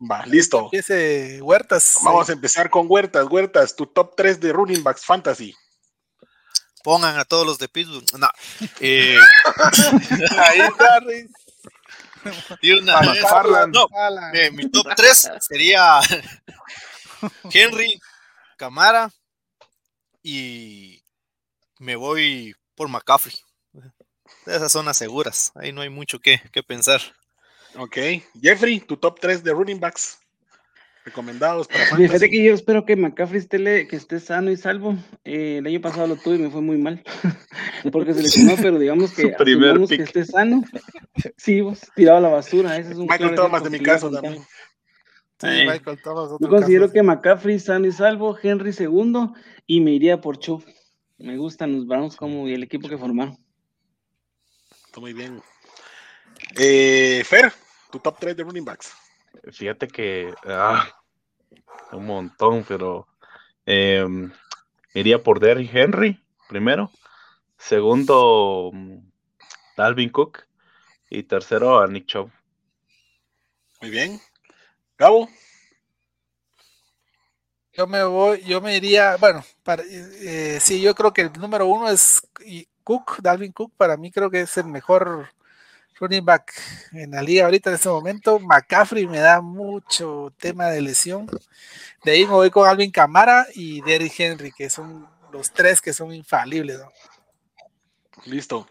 [0.00, 0.64] Va, listo.
[0.64, 1.98] Empiece Huertas.
[2.04, 3.26] Vamos a empezar con Huertas.
[3.28, 5.54] Huertas, tu top 3 de running backs fantasy.
[6.84, 8.06] Pongan a todos los de Pittsburgh.
[8.18, 8.28] No.
[8.80, 9.18] Eh,
[10.38, 11.30] Ahí está, Riz.
[12.62, 13.74] Y una- McFarland.
[13.74, 14.30] no, Ala.
[14.34, 16.00] eh, mi top 3 sería
[17.52, 18.00] Henry,
[18.56, 19.10] Camara
[20.22, 21.02] y
[21.78, 23.34] me voy por McCaffrey.
[24.46, 25.52] Esas son las seguras.
[25.54, 27.00] Ahí no hay mucho que, que pensar.
[27.76, 27.96] Ok.
[28.40, 30.18] Jeffrey, tu top 3 de running backs
[31.06, 32.30] recomendados para Fíjate fantasy.
[32.30, 34.96] que yo espero que McCaffrey esté, le- que esté sano y salvo.
[35.24, 37.02] Eh, el año pasado lo tuve y me fue muy mal.
[37.92, 40.62] Porque se lesionó, pero digamos que asumamos que esté sano.
[41.36, 42.76] Sí, vos, tirado a la basura.
[42.76, 44.42] Ese es un Michael claro Thomas de mi caso también.
[45.38, 46.94] Sí, Eh, Michael Thomas, otro Yo considero caso.
[46.94, 49.32] que McCaffrey sano y salvo, Henry segundo
[49.66, 50.60] y me iría por Cho.
[51.18, 53.38] Me gustan los Browns como y el equipo que formaron.
[54.86, 55.40] Está muy bien.
[56.58, 57.52] Eh, Fer,
[57.92, 58.92] tu top 3 de running backs.
[59.52, 60.88] Fíjate que ah,
[61.92, 63.06] un montón, pero
[63.64, 64.32] em,
[64.94, 66.90] iría por Derrick Henry primero,
[67.56, 68.72] segundo
[69.76, 70.44] Dalvin Cook
[71.10, 72.30] y tercero a Nick Chubb.
[73.80, 74.20] Muy bien.
[74.98, 75.28] Gabo,
[77.76, 81.66] Yo me voy, yo me iría, bueno, para, eh, sí, yo creo que el número
[81.66, 82.26] uno es
[82.82, 85.28] Cook, Dalvin Cook, para mí creo que es el mejor
[85.98, 86.52] running back
[86.92, 88.38] en la liga ahorita en este momento.
[88.38, 91.26] McCaffrey me da mucho tema de lesión.
[92.04, 95.92] De ahí me voy con Alvin Camara y Derrick Henry, que son los tres que
[95.92, 96.78] son infalibles.
[96.78, 96.90] ¿no?
[98.26, 98.68] listo.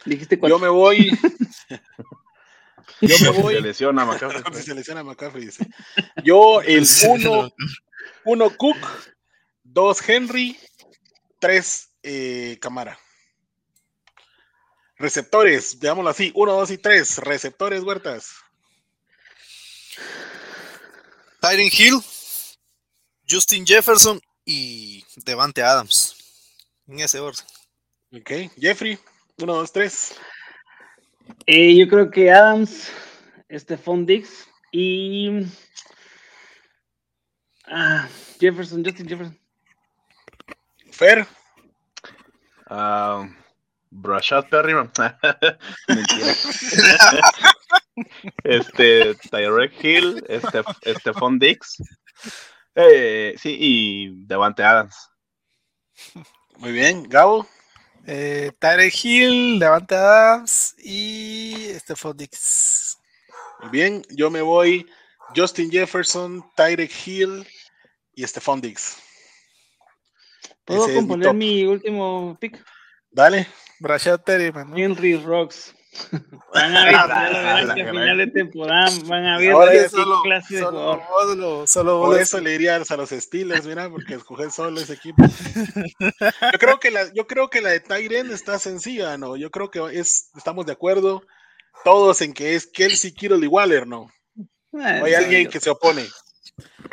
[0.47, 1.11] Yo me voy.
[3.01, 3.61] Yo me Se voy.
[3.61, 4.41] lesiona McCaffrey.
[4.41, 5.67] Cuando se lesiona McCaffrey, dice.
[6.23, 7.51] Yo, el 1
[8.25, 8.77] uno Cook,
[9.63, 10.57] 2 Henry,
[11.39, 11.89] 3
[12.59, 12.97] Camara.
[14.97, 17.17] Receptores, digámoslo así, 1, 2 y 3.
[17.19, 18.35] Receptores, Huertas.
[21.41, 22.01] Tyron Hill,
[23.29, 26.15] Justin Jefferson y Devante Adams.
[26.87, 27.45] En ese orden.
[28.13, 28.97] Ok, Jeffrey,
[29.37, 30.15] 1, 2, 3.
[31.47, 32.91] Eh, yo creo que Adams,
[33.51, 35.29] Stephon Dix y
[37.67, 38.07] ah,
[38.39, 39.39] Jefferson, Justin Jefferson.
[40.91, 41.27] Fer,
[42.67, 43.27] Ah,
[43.97, 44.91] Brashad Perryman.
[45.87, 46.35] Mentira.
[48.43, 50.63] este, Tyrek Hill, este,
[50.99, 51.77] Stephon Dix.
[52.75, 54.95] Eh, sí, y Devante Adams.
[56.57, 57.03] muy bien.
[57.07, 57.47] Gabo,
[58.07, 62.97] Eh, Tyreek Hill, Levante Adams y Stephon Dix.
[63.61, 64.03] muy bien.
[64.09, 64.85] Yo me voy
[65.35, 67.47] Justin Jefferson, Tyreek Hill
[68.13, 68.97] y Stephon Diggs.
[70.65, 71.35] ¿Puedo mi componer top.
[71.35, 72.63] mi último pick?
[73.09, 73.47] Dale.
[73.79, 74.77] Brashad Perryman, ¿no?
[74.77, 75.73] Henry Rocks.
[76.53, 77.95] Van a ver, Ah, la que a gran.
[77.95, 81.67] final de temporada van a ver Ahora qué ya solo- clase de Solo jugador.
[81.69, 84.93] solo vos Por lo- eso le dirías a los Steelers, mira, porque escoger solo ese
[84.93, 85.23] equipo.
[86.51, 89.37] Yo creo que la, yo creo que la de Tyren está sencilla, ¿no?
[89.37, 91.21] Yo creo que es, estamos de acuerdo
[91.85, 94.09] todos en que es Kelsey Kittle y Waller, ¿no?
[94.73, 96.05] Ah, O hay alguien que se opone.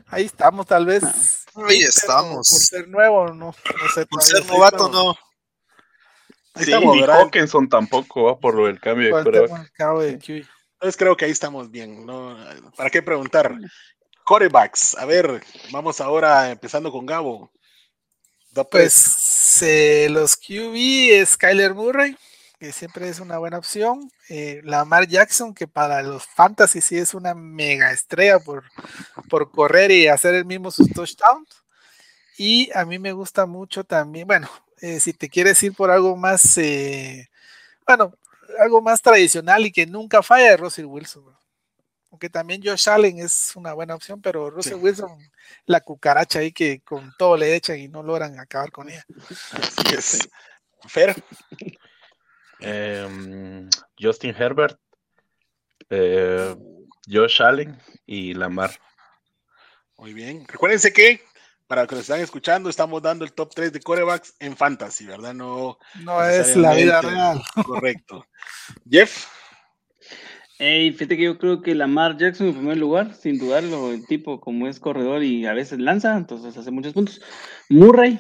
[0.09, 1.03] Ahí estamos, tal vez.
[1.69, 2.49] Ahí estamos.
[2.49, 3.55] Por ser nuevo, no, no
[3.95, 4.07] sé.
[4.07, 5.17] Por ser novato, no.
[6.55, 7.21] Ahí Sí, estamos, ni ¿verdad?
[7.21, 9.73] Hawkinson tampoco va por lo del cambio de el quarterback.
[9.77, 10.47] QB.
[10.75, 12.05] Entonces creo que ahí estamos bien.
[12.05, 12.37] ¿no?
[12.77, 13.57] ¿Para qué preguntar?
[14.25, 14.97] Corebacks.
[14.97, 17.51] A ver, vamos ahora empezando con Gabo.
[18.71, 20.75] Pues eh, los QB
[21.13, 22.17] es Kyler Murray,
[22.59, 24.11] que siempre es una buena opción.
[24.29, 28.65] Eh, Lamar Jackson, que para los fantasy sí es una mega estrella por,
[29.31, 31.63] por correr y hacer el mismo sus touchdowns.
[32.37, 34.51] Y a mí me gusta mucho también, bueno,
[34.83, 37.29] eh, si te quieres ir por algo más, eh,
[37.87, 38.15] bueno,
[38.59, 41.25] algo más tradicional y que nunca falla, es Russell Wilson.
[41.25, 41.39] bro.
[42.11, 44.81] Aunque también Josh Allen es una buena opción, pero Russell Sí.
[44.81, 45.19] Wilson,
[45.65, 49.03] la cucaracha ahí que con todo le echan y no logran acabar con ella.
[49.53, 50.29] Así es.
[50.89, 51.15] Fer,
[52.61, 53.69] Em,
[53.99, 54.79] Justin Herbert,
[55.91, 56.55] eh,
[57.09, 57.77] Josh Allen
[58.07, 58.71] y Lamar.
[59.97, 60.47] muy bien.
[60.49, 61.21] Recuérdense que,
[61.73, 65.07] para los que nos están escuchando, estamos dando el top 3 de corebacks en fantasy,
[65.07, 65.33] ¿verdad?
[65.33, 67.41] No No es la vida real.
[67.65, 68.27] correcto.
[68.91, 69.25] Jeff,
[70.59, 74.39] Ey, fíjate que yo creo que Lamar Jackson en primer lugar, sin dudarlo, el tipo
[74.39, 77.23] como es corredor y a veces lanza, entonces hace muchos puntos.
[77.71, 78.19] Murray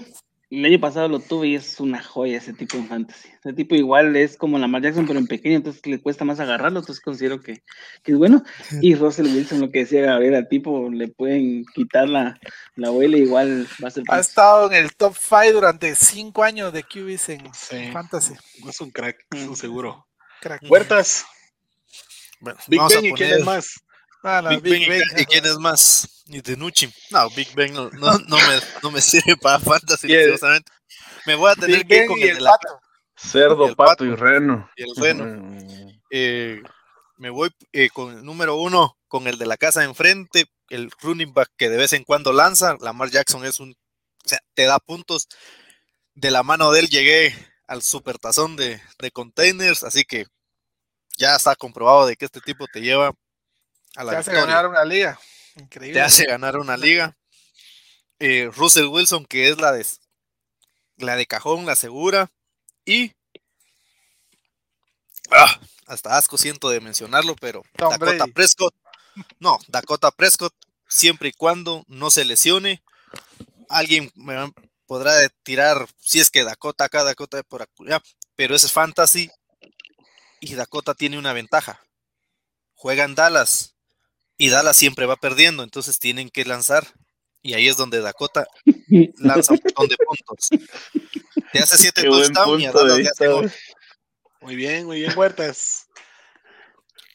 [0.52, 3.30] el año pasado lo tuve y es una joya ese tipo de fantasy.
[3.42, 6.40] Ese tipo igual es como la Lamar Jackson, pero en pequeño, entonces le cuesta más
[6.40, 7.62] agarrarlo, entonces considero que,
[8.04, 8.44] es bueno.
[8.82, 12.38] Y Russell Wilson, lo que decía Gabriel, al tipo le pueden quitar la,
[12.76, 14.04] la abuela, igual va a ser.
[14.08, 18.34] Ha estado en el top 5 durante 5 años de QBs en fantasy.
[18.68, 19.54] Es un crack, mm.
[19.54, 20.06] seguro.
[20.42, 20.62] Crack.
[20.68, 21.24] Huertas.
[22.68, 23.82] Big Ben y quién es más.
[24.22, 26.22] Ah, Big, ben, y, quién es más.
[26.26, 26.92] Y de Nucci.
[27.10, 30.08] No, Big Ben no, no, me, no me sirve para fantasy.
[31.26, 32.56] Me voy a tener que ir con el, de la
[33.16, 34.68] Cerdo, pato, y reno.
[34.76, 35.24] Y el reno.
[35.24, 36.00] Mm.
[36.10, 36.62] Eh,
[37.16, 41.32] me voy eh, con el número uno, con el de la casa enfrente, el running
[41.32, 42.76] back que de vez en cuando lanza.
[42.80, 43.72] Lamar Jackson es un.
[43.72, 45.28] O sea, te da puntos.
[46.14, 47.34] De la mano de él llegué
[47.66, 50.26] al supertazón de, de containers, así que
[51.16, 53.12] ya está comprobado de que este tipo te lleva
[53.96, 55.18] a la Te hace ganar una liga.
[55.56, 55.94] Increíble.
[55.94, 57.16] Te hace ganar una liga.
[58.18, 59.84] Eh, Russell Wilson, que es la de
[60.96, 62.30] la de cajón, la segura.
[62.84, 63.12] Y
[65.30, 68.74] ah, hasta asco siento de mencionarlo, pero Dakota Prescott.
[69.38, 70.54] No, Dakota Prescott,
[70.88, 72.82] siempre y cuando no se lesione.
[73.68, 74.52] Alguien me
[74.86, 78.02] podrá tirar si es que Dakota acá, Dakota por acá,
[78.36, 79.30] pero ese es fantasy
[80.40, 81.80] y Dakota tiene una ventaja.
[82.74, 83.71] Juega en Dallas
[84.42, 86.84] y Dallas siempre va perdiendo, entonces tienen que lanzar.
[87.42, 88.44] Y ahí es donde Dakota
[89.18, 90.48] lanza un montón de puntos.
[91.52, 93.12] Te hace siete touchdowns y a Dallas
[94.40, 95.86] Muy bien, muy bien, Huertas.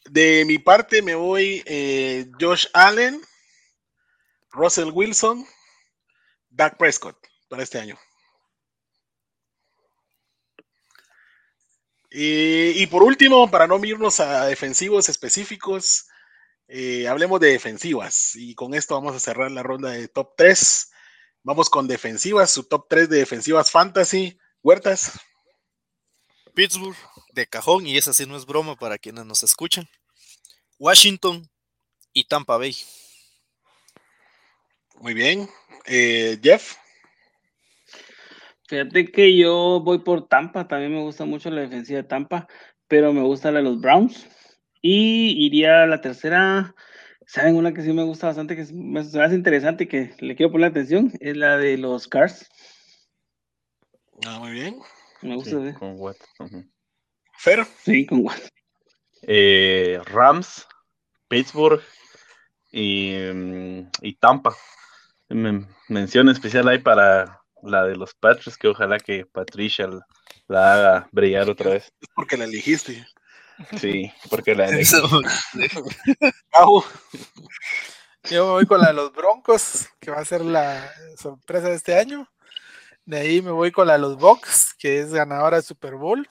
[0.08, 3.20] De mi parte me voy eh, Josh Allen,
[4.50, 5.46] Russell Wilson,
[6.48, 7.18] Dak Prescott
[7.50, 7.98] para este año.
[12.10, 16.06] Y, por último, para no irnos a defensivos específicos,
[16.68, 18.36] eh, hablemos de defensivas.
[18.36, 20.90] Y con esto vamos a cerrar la ronda de top 3.
[21.42, 24.38] Vamos con defensivas, su top 3 de defensivas fantasy.
[24.62, 25.18] Huertas.
[26.54, 26.96] Pittsburgh,
[27.32, 29.88] de cajón, y esa sí no es broma para quienes nos escuchan.
[30.78, 31.48] Washington
[32.12, 32.76] y Tampa Bay.
[34.96, 35.48] Muy bien.
[35.86, 36.76] Eh, Jeff.
[38.66, 42.46] Fíjate que yo voy por Tampa, también me gusta mucho la defensiva de Tampa,
[42.86, 44.26] pero me gusta la de los Browns.
[44.80, 46.74] Y iría a la tercera,
[47.26, 50.52] ¿saben una que sí me gusta bastante, que me hace interesante y que le quiero
[50.52, 51.12] poner atención?
[51.20, 52.48] Es la de los Cars.
[54.26, 54.78] Ah, muy bien.
[55.22, 55.50] Me gusta.
[55.50, 56.16] Sí, con Watt.
[57.36, 57.64] Fer.
[57.82, 58.40] Sí, con Watt.
[59.22, 60.66] Eh, Rams,
[61.28, 61.82] Pittsburgh
[62.70, 64.54] y, mm, y Tampa.
[65.28, 69.88] mención especial ahí para la de los Patriots, que ojalá que Patricia
[70.46, 71.92] la, haga brillar otra vez.
[72.00, 73.06] Es porque la elegiste.
[73.80, 74.94] Sí, porque la elegí.
[78.30, 81.98] Yo voy con la de los Broncos, que va a ser la sorpresa de este
[81.98, 82.28] año.
[83.04, 86.28] De ahí me voy con la de los Bucks, que es ganadora de Super Bowl.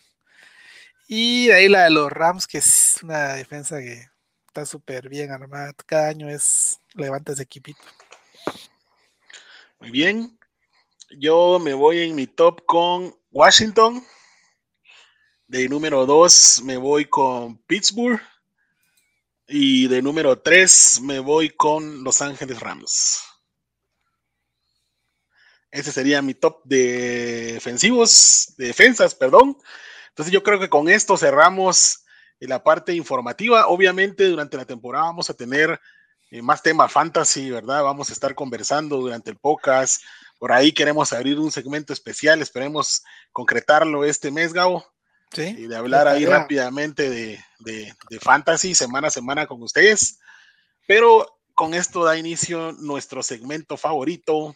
[1.07, 4.05] Y de ahí la de los Rams, que es una defensa que
[4.47, 5.73] está súper bien armada.
[5.85, 7.81] Cada año es levanta ese equipito.
[9.79, 10.37] Muy bien.
[11.17, 14.05] Yo me voy en mi top con Washington.
[15.47, 18.21] De número 2 me voy con Pittsburgh.
[19.47, 23.21] Y de número 3 me voy con Los Ángeles Rams.
[25.71, 29.57] Ese sería mi top de defensivos, de defensas, perdón.
[30.09, 32.03] Entonces yo creo que con esto cerramos
[32.39, 33.67] la parte informativa.
[33.67, 35.79] Obviamente durante la temporada vamos a tener
[36.29, 37.83] eh, más tema fantasy, ¿verdad?
[37.83, 40.01] Vamos a estar conversando durante el podcast
[40.39, 44.85] por ahí queremos abrir un segmento especial, esperemos concretarlo este mes, Gabo.
[45.31, 45.55] Sí.
[45.57, 50.19] Y de hablar ahí rápidamente de, de, fantasy semana a semana con ustedes.
[50.87, 54.55] Pero con esto da inicio nuestro segmento favorito,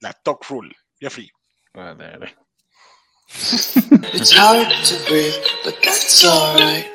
[0.00, 0.74] la Talk Rule.
[1.00, 1.30] Jeffrey.
[1.74, 2.34] Vale,
[3.30, 6.88] It's hard to breathe, but that's alright.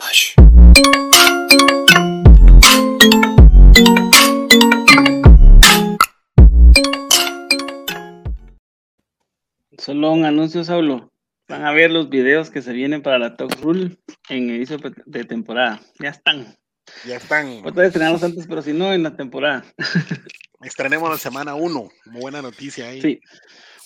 [9.78, 11.13] Solo un anuncio, Saulo.
[11.48, 13.98] Van a ver los videos que se vienen para la Talk Rule
[14.30, 15.82] en inicio de temporada.
[16.00, 16.58] Ya están.
[17.06, 17.62] Ya están.
[17.66, 19.66] Otra estrenamos antes, pero si no, en la temporada.
[20.62, 21.90] Estrenemos la semana 1.
[22.14, 23.02] Buena noticia ahí.
[23.02, 23.20] Sí.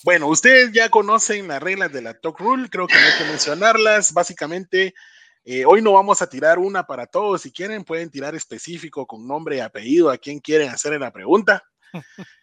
[0.04, 3.24] Bueno, ustedes ya conocen las reglas de la Talk Rule, creo que no hay que
[3.24, 4.12] mencionarlas.
[4.12, 4.94] Básicamente,
[5.44, 7.42] eh, hoy no vamos a tirar una para todos.
[7.42, 11.64] Si quieren, pueden tirar específico con nombre y apellido a quien quieren hacerle la pregunta.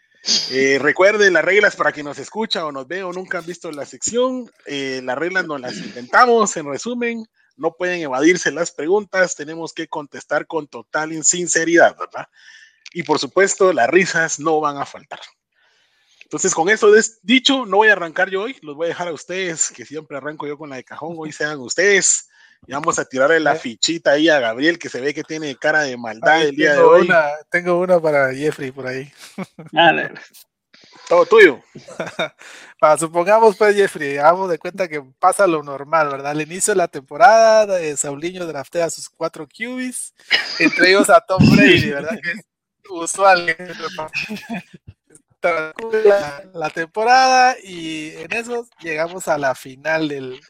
[0.50, 3.72] Eh, recuerden las reglas para quien nos escucha o nos ve o nunca han visto
[3.72, 4.50] la sección.
[4.66, 7.26] Eh, las reglas no las inventamos, en resumen.
[7.58, 12.28] No pueden evadirse las preguntas, tenemos que contestar con total sinceridad, ¿verdad?
[12.94, 15.20] Y por supuesto, las risas no van a faltar.
[16.24, 16.92] Entonces, con eso
[17.22, 20.18] dicho, no voy a arrancar yo hoy, los voy a dejar a ustedes, que siempre
[20.18, 22.28] arranco yo con la de cajón, hoy sean ustedes.
[22.68, 25.82] Y vamos a tirarle la fichita ahí a Gabriel, que se ve que tiene cara
[25.82, 27.10] de maldad el día de hoy.
[27.50, 29.12] tengo una para Jeffrey por ahí.
[31.08, 31.62] Todo tuyo.
[33.00, 36.32] supongamos, pues, Jeffrey, hago de cuenta que pasa lo normal, ¿verdad?
[36.32, 40.14] Al inicio de la temporada, eh, Sauliño draftea a sus cuatro QBs,
[40.60, 42.18] entre ellos a Tom Brady, ¿verdad?
[42.22, 42.46] Que es
[42.90, 43.56] usual.
[45.42, 50.42] La, la, temporada y en eso llegamos a la final del.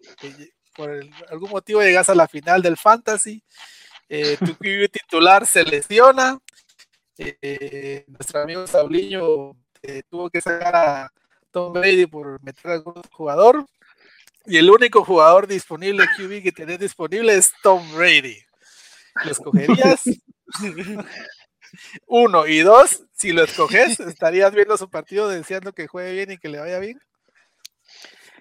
[0.75, 0.99] Por
[1.29, 3.41] algún motivo llegas a la final del Fantasy.
[4.09, 6.37] Eh, tu QB titular se lesiona.
[7.17, 9.55] Eh, nuestro amigo Sauliño
[10.09, 11.11] tuvo que sacar a
[11.51, 13.65] Tom Brady por meter a algún jugador.
[14.45, 18.37] Y el único jugador disponible QB que tenés disponible es Tom Brady.
[19.23, 20.03] ¿Lo escogerías?
[22.07, 26.37] Uno y dos, si lo escoges, estarías viendo su partido deseando que juegue bien y
[26.37, 26.99] que le vaya bien.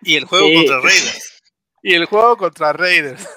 [0.02, 1.33] Y el juego contra Raiders.
[1.84, 3.28] Y el juego contra Raiders.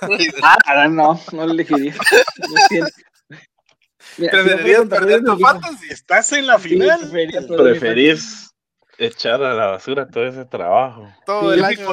[0.42, 1.94] Ah, no, no lo elegiría.
[4.16, 5.88] ¿Preferirías perder tu fantasy?
[5.90, 7.12] Estás en la final.
[7.58, 8.47] ¿Preferís
[8.98, 11.08] echar a la basura todo ese trabajo.
[11.26, 11.88] Todo el año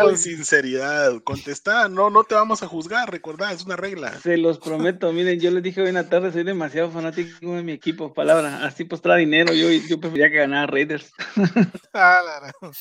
[0.00, 4.12] con sinceridad, contestar, no, no te vamos a juzgar, recordad, es una regla.
[4.20, 7.62] Se los prometo, miren, yo les dije hoy en la tarde, soy demasiado fanático de
[7.62, 11.12] mi equipo, palabra, así pues trae dinero, yo, yo preferiría que ganara Raiders.
[11.92, 12.20] Ah,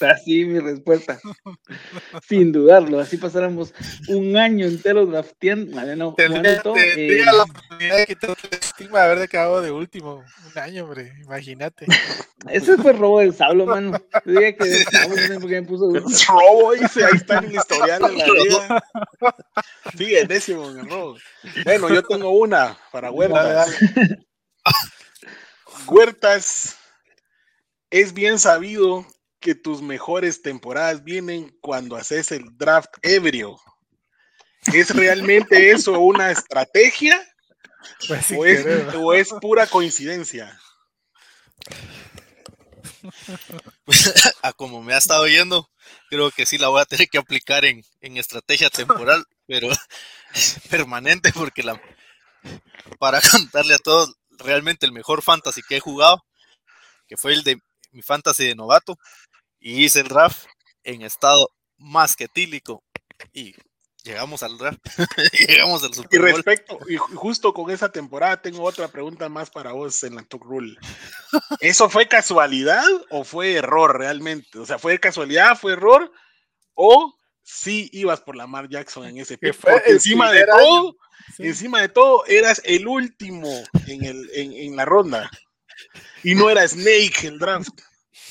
[0.02, 1.20] así mi respuesta,
[2.28, 3.74] sin dudarlo, así pasáramos
[4.08, 6.62] un año entero drafteando, vale, no, tendría,
[6.96, 8.16] eh, la oportunidad de
[8.80, 11.86] estigma de haber quedado de último, un año, hombre, imagínate.
[12.50, 14.00] Ese fue robo del sablo, mano.
[14.24, 14.86] Dije que
[15.40, 15.92] no me puso
[16.30, 18.84] robo, dice, ahí está en el historial de la vida.
[19.98, 21.18] Sigue, décimo en el robo.
[21.66, 23.76] Bueno, yo tengo una para Huertas.
[25.86, 26.78] Huertas,
[27.90, 29.06] es bien sabido
[29.42, 33.58] que tus mejores temporadas vienen cuando haces el draft ebrio.
[34.74, 37.20] ¿Es realmente eso una estrategia?
[38.08, 38.66] Pues o, es,
[38.96, 40.60] ¿O es pura coincidencia?
[44.42, 45.70] a como me ha estado yendo,
[46.10, 49.70] creo que sí la voy a tener que aplicar en, estrategia temporal, pero
[50.70, 51.82] permanente, porque la
[53.00, 56.24] para contarle a todos realmente el mejor fantasy que he jugado,
[57.08, 57.60] que fue el de
[57.92, 58.98] mi fantasy de novato,
[59.60, 60.46] y hice el draft
[60.84, 62.84] en estado más que tílico
[63.34, 63.54] y
[64.10, 64.80] llegamos al draft,
[65.48, 69.72] llegamos al Super Y respecto, y justo con esa temporada tengo otra pregunta más para
[69.72, 70.76] vos en la Talk Rule.
[71.60, 74.58] ¿Eso fue casualidad o fue error realmente?
[74.58, 76.12] O sea, ¿fue casualidad, fue error
[76.74, 79.56] o sí ibas por Lamar Jackson en ese pick?
[79.86, 80.96] encima de todo,
[81.38, 83.48] encima de todo eras el último
[83.88, 85.30] en, el, en, en la ronda
[86.24, 87.80] y no era Snake el draft.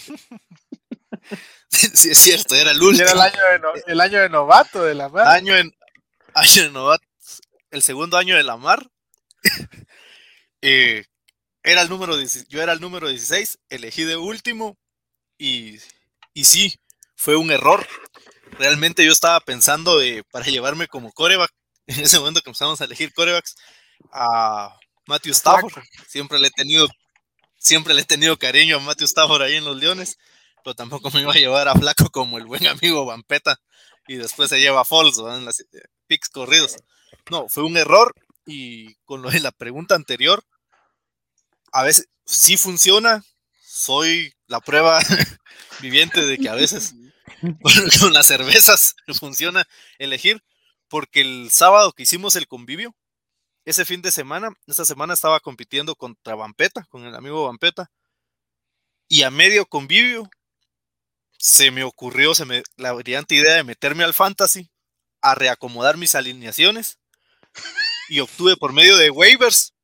[1.94, 3.04] sí, es cierto, era el último.
[3.04, 5.28] Era el año de, el año de novato de la mar.
[5.28, 5.74] Año, en,
[6.34, 7.04] año de novato,
[7.70, 8.88] el segundo año de la mar.
[10.60, 11.04] Eh,
[11.62, 14.76] era el número, yo era el número 16, elegí de último
[15.38, 15.78] y,
[16.34, 16.74] y sí,
[17.14, 17.86] fue un error.
[18.58, 21.52] Realmente yo estaba pensando de, para llevarme como coreback,
[21.86, 23.54] en ese momento que empezamos a elegir corebacks,
[24.12, 24.76] a
[25.06, 25.72] Matthew Stafford.
[26.08, 26.88] Siempre le he tenido,
[27.56, 30.18] siempre le he tenido cariño a Matthew Stafford ahí en los Leones
[30.74, 33.60] tampoco me iba a llevar a Flaco como el buen amigo Vampeta
[34.06, 35.66] y después se lleva a Falso en las eh,
[36.06, 36.76] picks corridos.
[37.30, 38.14] No, fue un error
[38.46, 40.42] y con lo de la pregunta anterior,
[41.72, 43.22] a veces sí funciona,
[43.60, 45.00] soy la prueba
[45.80, 46.94] viviente de que a veces
[48.00, 49.68] con las cervezas funciona
[49.98, 50.42] elegir,
[50.88, 52.94] porque el sábado que hicimos el convivio,
[53.66, 57.90] ese fin de semana, esa semana estaba compitiendo contra Vampeta, con el amigo Vampeta,
[59.08, 60.30] y a medio convivio
[61.38, 64.70] se me ocurrió se me, la brillante idea de meterme al fantasy,
[65.22, 66.98] a reacomodar mis alineaciones
[68.08, 69.74] y obtuve por medio de waivers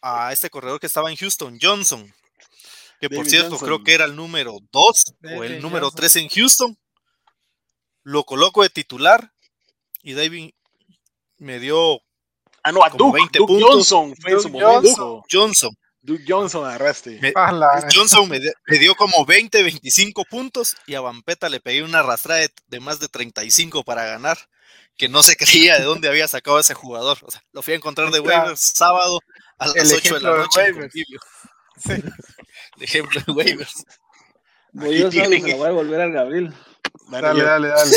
[0.00, 2.12] a este corredor que estaba en Houston, Johnson,
[3.00, 5.04] que por cierto creo que era el número 2
[5.36, 6.78] o el número 3 en Houston.
[8.02, 9.32] Lo coloco de titular
[10.02, 10.52] y David
[11.38, 12.00] me dio
[12.62, 13.68] ah, no, a como 20 puntos.
[13.68, 15.24] Johnson fue en su momento.
[15.30, 15.76] Johnson.
[16.06, 17.20] Duke Johnson agarraste.
[17.92, 22.80] Johnson me, dio como 20, 25 puntos y a Vampeta le pegué una arrastrada de,
[22.80, 24.38] más de 35 para ganar,
[24.96, 27.18] que no se creía de dónde había sacado ese jugador.
[27.22, 29.18] O sea, lo fui a encontrar de waivers sábado
[29.58, 30.72] a las 8 de la noche.
[30.72, 31.04] De sí.
[32.76, 33.84] De ejemplo de waivers.
[34.72, 36.54] Voy a, voy a volver al Gabriel.
[37.10, 37.96] Dale, dale, dale.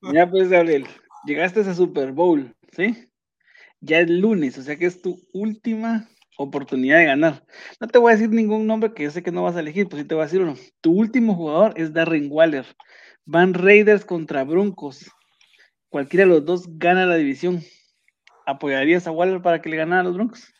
[0.14, 0.88] ya pues, Gabriel,
[1.26, 3.10] llegaste a Super Bowl, ¿sí?
[3.80, 6.08] Ya es lunes, o sea que es tu última
[6.42, 7.44] oportunidad de ganar.
[7.80, 9.88] No te voy a decir ningún nombre que yo sé que no vas a elegir,
[9.88, 10.56] pues sí te voy a decir uno.
[10.80, 12.66] Tu último jugador es Darren Waller.
[13.24, 15.10] Van Raiders contra Broncos.
[15.88, 17.62] Cualquiera de los dos gana la división.
[18.46, 20.52] ¿Apoyarías a Waller para que le ganara a los Broncos?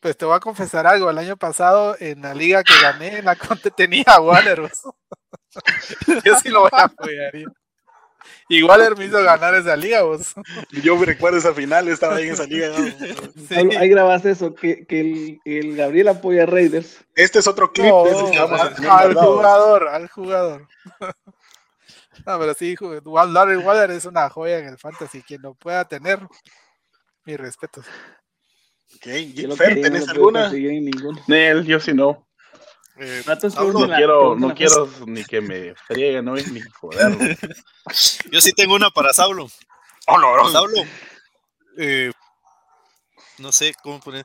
[0.00, 1.10] Pues te voy a confesar algo.
[1.10, 4.62] El año pasado, en la liga que gané, en la Conte tenía a Waller.
[6.24, 7.32] Yo sí lo voy a apoyar.
[8.48, 10.34] Y Waller me hizo ganar esa liga, vos.
[10.82, 12.70] Yo me recuerdo esa final, estaba ahí en esa liga.
[13.48, 13.54] Sí.
[13.54, 17.04] Ahí grabaste eso, que, que el, el, Gabriel apoya a Raiders.
[17.14, 17.86] Este es otro clip.
[17.86, 20.68] No, de al, al jugador, al jugador.
[22.24, 22.74] No, pero sí,
[23.28, 25.22] Larry Waller es una joya en el fantasy.
[25.22, 26.20] Quien lo pueda tener,
[27.24, 27.84] mis respetos.
[28.96, 30.50] Ok, Fer, ¿tenés alguna?
[31.26, 32.26] Nel, yo sí no.
[32.96, 37.36] Eh, no, quiero, no quiero ni que me friegue, no es ni joder.
[38.30, 39.50] Yo sí tengo una para Saulo.
[40.06, 40.50] Oh, no, no.
[40.50, 40.84] Saulo,
[41.76, 42.12] eh,
[43.38, 44.24] no sé cómo poner.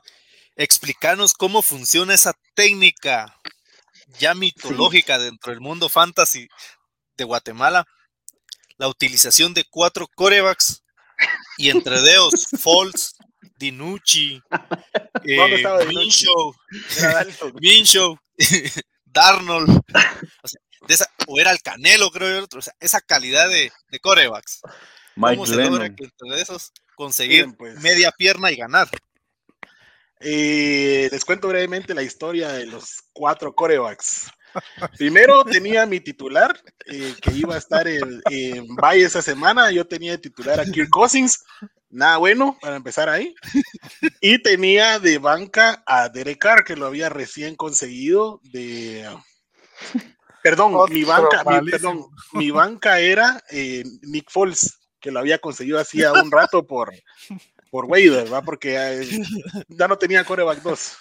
[0.54, 3.36] Explícanos cómo funciona esa técnica
[4.18, 6.48] ya mitológica dentro del mundo fantasy
[7.16, 7.86] de Guatemala.
[8.76, 10.82] La utilización de cuatro corebacks
[11.58, 13.14] y entre dedos, Falls,
[13.56, 14.40] Dinucci,
[15.24, 16.54] eh, Minshow,
[17.60, 18.18] Minshow,
[19.04, 19.68] Darnold,
[20.42, 23.72] o, sea, de esa, o, era el Canelo, creo yo, o sea, esa calidad de,
[23.90, 24.60] de corebacks.
[25.16, 27.80] Mike ¿Cómo se logra que entre esos conseguir Bien, pues.
[27.80, 28.88] media pierna y ganar?
[30.20, 34.30] Eh, les cuento brevemente la historia de los cuatro corebacks.
[34.98, 39.70] Primero tenía mi titular, eh, que iba a estar en, en Valle esa semana.
[39.70, 41.44] Yo tenía de titular a Kirk Cousins,
[41.88, 43.34] nada bueno para empezar ahí.
[44.20, 49.08] Y tenía de banca a Derek Carr, que lo había recién conseguido de.
[50.42, 55.38] Perdón, Otro mi banca, mi, perdón, mi banca era eh, Nick Foles, que lo había
[55.38, 56.94] conseguido hacía un rato por,
[57.70, 58.42] por ¿verdad?
[58.44, 59.22] Porque eh,
[59.68, 60.96] ya no tenía coreback 2.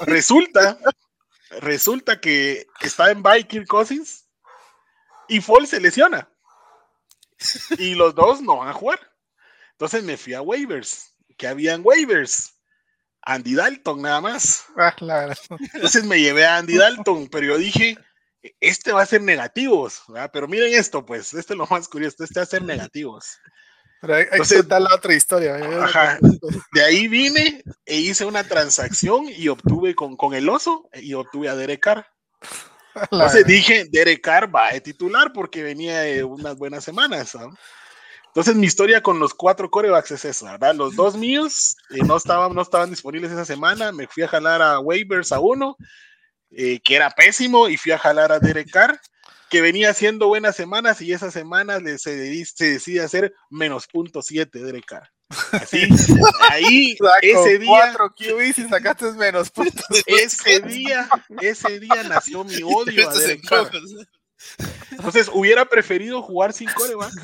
[0.00, 0.78] Resulta
[1.60, 4.28] resulta que está en Viking Cousins
[5.28, 6.28] y Fall se lesiona.
[7.78, 9.00] Y los dos no van a jugar.
[9.72, 11.14] Entonces me fui a waivers.
[11.36, 12.54] ¿Qué había en waivers?
[13.22, 14.64] Andy Dalton nada más.
[14.76, 15.34] Ah, claro.
[15.74, 17.96] Entonces me llevé a Andy Dalton, pero yo dije,
[18.60, 20.02] este va a ser negativos.
[20.08, 20.30] ¿verdad?
[20.32, 23.38] Pero miren esto, pues, este es lo más curioso, este va a ser negativos.
[24.04, 25.56] Pero hay, Entonces, que contar la otra historia.
[25.82, 26.18] Ajá,
[26.72, 31.48] de ahí vine e hice una transacción y obtuve con, con el oso y obtuve
[31.48, 32.06] a Derek Carr.
[33.10, 37.36] Entonces dije, Derek Carr va a titular porque venía de unas buenas semanas.
[38.26, 40.74] Entonces mi historia con los cuatro corebacks es esa, ¿verdad?
[40.74, 44.60] Los dos míos eh, no, estaban, no estaban disponibles esa semana, me fui a jalar
[44.60, 45.76] a waivers a uno,
[46.50, 49.00] eh, que era pésimo, y fui a jalar a Derek Carr
[49.54, 54.20] que venía haciendo buenas semanas y esas semanas le, se, se decide hacer menos punto
[54.20, 55.08] siete de Carr.
[55.52, 55.86] Así,
[56.50, 57.68] ahí, ese día.
[57.68, 59.84] Cuatro QBs y sacaste menos puntos.
[60.08, 61.08] Ese día,
[61.40, 63.70] ese día nació mi odio a Derek Carr.
[64.90, 67.14] Entonces, hubiera preferido jugar sin coreback.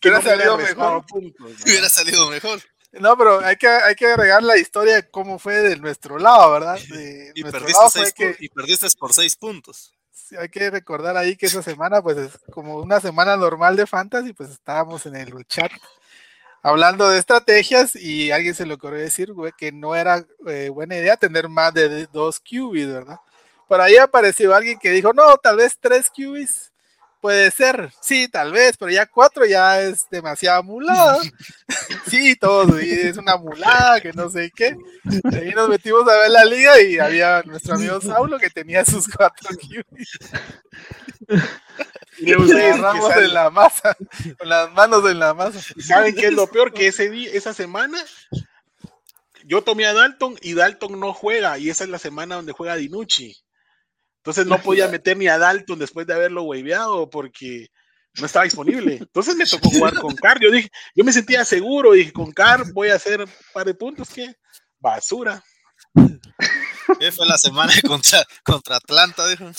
[0.00, 1.06] que hubiera no salido mejor.
[1.06, 1.64] Puntos, ¿no?
[1.64, 2.60] Hubiera salido mejor.
[2.92, 6.52] No, pero hay que, hay que agregar la historia de cómo fue de nuestro lado,
[6.52, 6.78] ¿verdad?
[6.90, 8.36] De y, perdiste lado seis, que...
[8.38, 9.94] y perdiste por seis puntos
[10.38, 14.32] hay que recordar ahí que esa semana, pues es como una semana normal de fantasy,
[14.32, 15.70] pues estábamos en el chat
[16.62, 20.96] hablando de estrategias y alguien se le ocurrió decir, güey, que no era eh, buena
[20.96, 23.18] idea tener más de dos QBs, ¿verdad?
[23.68, 26.67] Por ahí apareció alguien que dijo, no, tal vez tres QBs
[27.20, 31.18] Puede ser, sí, tal vez, pero ya cuatro ya es demasiado mulada.
[32.08, 34.76] sí, todo, y es una mulada, que no sé qué.
[35.32, 39.08] Ahí nos metimos a ver la liga y había nuestro amigo Saulo que tenía sus
[39.08, 40.18] cuatro QBs.
[42.18, 43.96] Y agarramos en la masa,
[44.38, 45.60] con las manos en la masa.
[45.80, 46.72] ¿Saben qué es lo peor?
[46.72, 47.98] Que ese día, esa semana,
[49.44, 52.76] yo tomé a Dalton y Dalton no juega, y esa es la semana donde juega
[52.76, 53.36] Dinucci.
[54.28, 57.68] Entonces no podía meter ni a Dalton después de haberlo waveado porque
[58.20, 58.96] no estaba disponible.
[58.96, 60.38] Entonces me tocó jugar con Car.
[60.38, 63.72] Yo dije, yo me sentía seguro, dije, con Car voy a hacer un par de
[63.72, 64.34] puntos, ¿qué?
[64.78, 65.42] Basura.
[65.94, 69.50] fue la semana contra, contra Atlanta, dijo.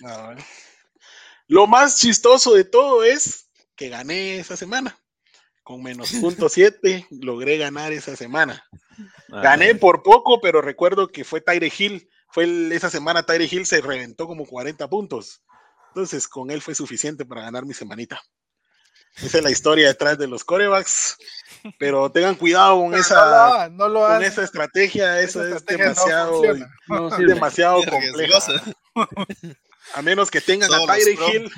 [0.00, 0.34] No,
[1.46, 4.98] Lo más chistoso de todo es que gané esa semana.
[5.62, 8.66] Con menos punto siete logré ganar esa semana.
[9.28, 13.66] Gané por poco, pero recuerdo que fue Tyre Hill fue el, esa semana Tyre Hill
[13.66, 15.42] se reventó como 40 puntos.
[15.88, 18.20] Entonces, con él fue suficiente para ganar mi semanita.
[19.16, 21.16] Esa es la historia detrás de los corebacks.
[21.78, 25.20] Pero tengan cuidado con esa, no lo, no con esa estrategia.
[25.20, 26.42] Eso es demasiado,
[26.88, 28.38] no demasiado complejo.
[29.94, 31.50] A menos que tengan a Tyre Hill.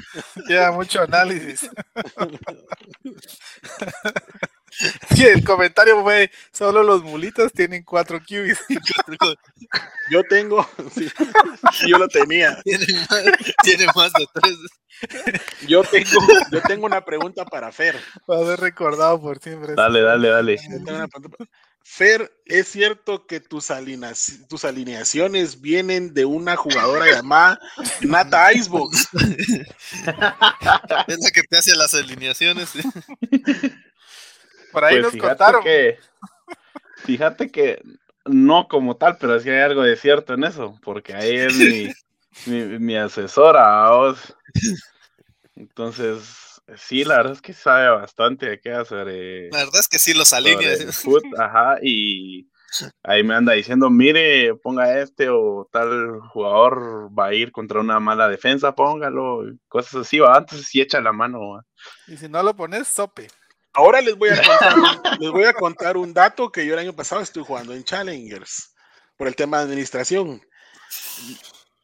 [0.47, 1.69] Queda mucho análisis.
[5.15, 8.59] Sí, el comentario fue, solo los mulitos tienen cuatro QBs.
[10.11, 11.09] Yo tengo, sí,
[11.87, 12.61] yo lo tenía.
[12.63, 13.23] Tiene más,
[13.63, 14.57] tiene más de tres.
[15.67, 16.21] Yo tengo,
[16.51, 17.97] yo tengo una pregunta para Fer.
[18.31, 19.75] Va a ser recordado por siempre.
[19.75, 20.59] Dale, dale, dale.
[21.83, 27.59] Fer, ¿es cierto que tus, alineaci- tus alineaciones vienen de una jugadora llamada
[28.03, 29.09] Nata Icebox?
[31.09, 32.71] Es la que te hace las alineaciones.
[34.73, 35.63] Por ahí Pues nos fíjate contaron.
[35.63, 35.99] que,
[37.05, 37.83] fíjate que
[38.25, 41.89] no como tal, pero sí hay algo de cierto en eso, porque ahí es mi,
[42.47, 43.91] mi, mi asesora.
[45.57, 49.09] Entonces, sí, la verdad es que sabe bastante de qué hacer.
[49.11, 50.91] eh, La verdad es que sí los sobre alinea.
[51.39, 52.49] ajá, y
[53.03, 58.01] ahí me anda diciendo, mire, ponga este o tal jugador va a ir contra una
[58.01, 61.65] mala defensa, póngalo, y cosas así, va, antes sí echa la mano, va.
[62.07, 63.29] Y si no lo pones, sope.
[63.73, 64.85] Ahora les voy, a contar un,
[65.21, 68.75] les voy a contar un dato que yo el año pasado estuve jugando en Challengers
[69.17, 70.41] por el tema de administración.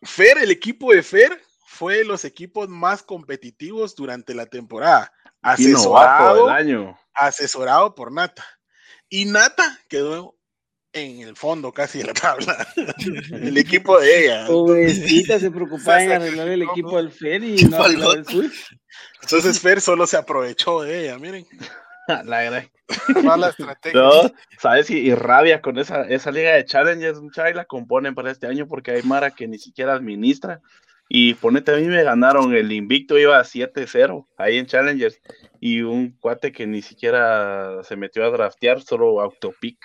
[0.03, 5.13] Fer, el equipo de Fer fue de los equipos más competitivos durante la temporada.
[5.43, 6.99] Asesorado, año.
[7.15, 8.45] asesorado por Nata.
[9.09, 10.37] Y Nata quedó
[10.97, 12.67] en el fondo casi de la tabla.
[13.33, 14.47] el equipo de ella.
[14.47, 18.51] Pobrecita, se preocupaba en arreglar el equipo al Fer y no arreglar el suyo.
[19.23, 21.47] Entonces Fer solo se aprovechó de ella, miren.
[22.25, 22.71] La gran-
[23.25, 24.01] Mala estrategia.
[24.01, 24.13] No,
[24.59, 24.89] ¿sabes?
[24.91, 28.47] Y, y rabia con esa, esa liga de challenges, mucha y la componen para este
[28.47, 30.61] año porque hay Mara que ni siquiera administra.
[31.09, 35.21] Y ponete a mí, me ganaron el invicto, iba a 7-0 ahí en Challengers.
[35.61, 39.79] Y un cuate que ni siquiera se metió a draftear, solo autopic.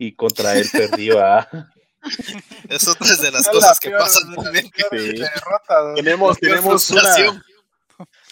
[0.00, 1.46] Y contra él perdí, va.
[2.70, 4.64] Es otra de las la cosas que pasan también.
[4.64, 5.22] Sí.
[5.94, 7.44] Tenemos, tenemos una,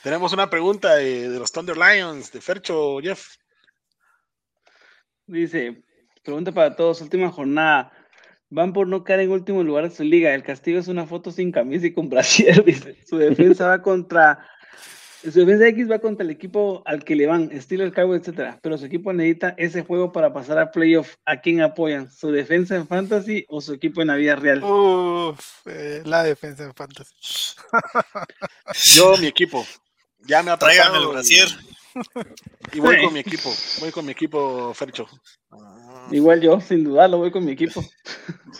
[0.03, 3.23] tenemos una pregunta de, de los Thunder Lions, de Fercho, Jeff.
[5.27, 5.83] Dice,
[6.25, 7.93] pregunta para todos, última jornada.
[8.49, 10.33] Van por no caer en último lugar de su liga.
[10.33, 12.97] El castigo es una foto sin camisa y con brasier, dice.
[13.07, 14.43] Su defensa va contra...
[15.23, 18.59] Su defensa X va contra el equipo al que le van, Steelers, Cowboys, etcétera.
[18.63, 21.15] Pero su equipo necesita ese juego para pasar a playoff.
[21.25, 22.11] ¿A quién apoyan?
[22.11, 24.63] ¿Su defensa en fantasy o su equipo en la vida real?
[24.63, 27.13] Uf, eh, la defensa en fantasy.
[28.95, 29.67] Yo, mi equipo.
[30.27, 31.49] Ya me ha Tráigame el brasier.
[32.73, 33.03] Y, y voy Sí.
[33.05, 33.51] con mi equipo.
[33.81, 35.07] Voy con mi equipo, Fercho.
[36.11, 37.83] Igual yo, sin dudarlo, voy con mi equipo.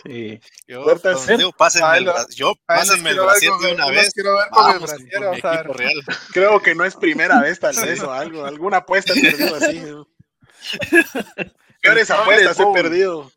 [0.05, 0.39] Sí.
[0.67, 4.13] Yo, pues, digo, pásenme Ahí el, lo- yo, pásenme el brasier de una vez.
[4.13, 5.59] quiero ver con el Vamos con, brasier, con a ver.
[5.59, 5.93] equipo real.
[6.33, 8.45] Creo que no es primera vez, tal vez, o algo.
[8.45, 9.83] Alguna apuesta he perdido así.
[11.81, 13.31] Peores apuestas he perdido.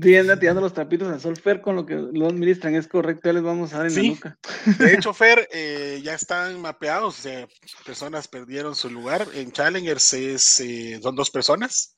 [0.00, 3.22] Sí, anda tirando los trapitos al sol, Fer, con lo que lo administran, es correcto,
[3.28, 4.02] ya les vamos a dar en Sí.
[4.02, 4.38] la nuca.
[4.78, 7.18] De hecho, Fer, eh, ya están mapeados.
[7.18, 7.48] O sea,
[7.84, 9.26] personas perdieron su lugar.
[9.34, 11.96] En Challengers es, eh, son dos personas.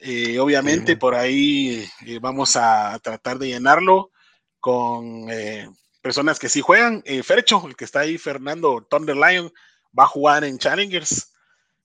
[0.00, 4.10] Eh, obviamente, por ahí eh, vamos a tratar de llenarlo
[4.58, 5.68] con eh,
[6.02, 7.02] personas que sí juegan.
[7.04, 9.52] Eh, Fercho, el que está ahí, Fernando Thunder Lion,
[9.98, 11.32] va a jugar en Challengers.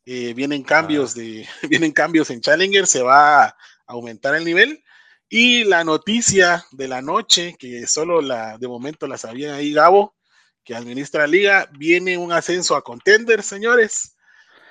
[0.06, 3.56] Eh, vienen cambios de, vienen cambios en Challengers, se va a
[3.88, 4.82] aumentar el nivel.
[5.30, 10.15] Y la noticia de la noche, que solo la de momento la sabía ahí Gabo,
[10.64, 14.15] que administra la liga, viene un ascenso a contender, señores.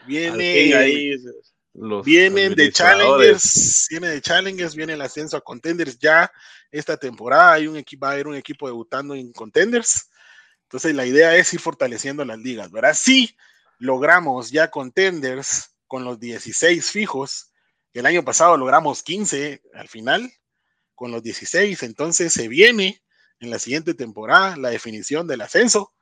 [0.06, 1.16] Viene, ahí,
[1.72, 5.98] los vienen de challengers, viene de challengers, viene el ascenso a contenders.
[5.98, 6.30] Ya
[6.70, 10.10] esta temporada hay un equipo, va a haber un equipo debutando en contenders.
[10.62, 12.94] Entonces la idea es ir fortaleciendo las ligas, ¿verdad?
[12.94, 13.36] Si
[13.78, 17.52] logramos ya contenders con los 16 fijos,
[17.92, 20.32] el año pasado logramos 15 al final
[20.94, 23.02] con los 16, entonces se viene
[23.40, 25.92] en la siguiente temporada la definición del ascenso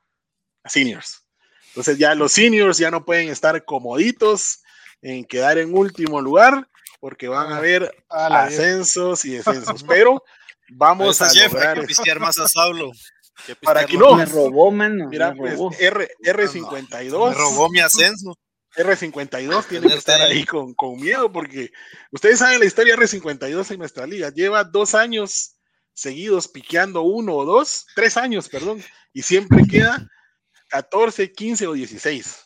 [0.63, 1.25] a seniors.
[1.69, 4.61] Entonces ya los seniors ya no pueden estar comoditos
[5.01, 8.63] en quedar en último lugar porque van a haber A la vieja.
[8.63, 10.23] ascensos y descensos, pero
[10.69, 11.87] vamos a Jeff, hay lograr que esto.
[11.87, 12.91] pistear más a Saulo.
[13.35, 14.15] Hay que Para que no.
[14.15, 15.09] Me robó, mano.
[15.09, 15.71] Mira, me pues robó.
[15.77, 18.37] R, Me R52 robó mi ascenso.
[18.75, 21.71] R52 tiene que estar ahí con, con miedo porque
[22.11, 24.31] ustedes saben la historia de R52 en nuestra liga.
[24.31, 25.57] Lleva dos años
[25.93, 28.83] seguidos piqueando uno o dos, tres años, perdón,
[29.13, 30.07] y siempre queda
[30.69, 32.37] 14, 15 o 16.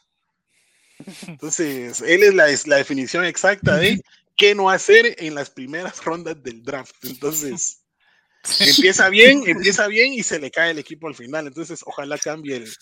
[1.27, 4.01] Entonces, él es la, es la definición exacta de
[4.35, 6.95] qué no hacer en las primeras rondas del draft.
[7.03, 7.83] Entonces,
[8.59, 11.47] empieza bien, empieza bien y se le cae el equipo al final.
[11.47, 12.73] Entonces, ojalá cambie el,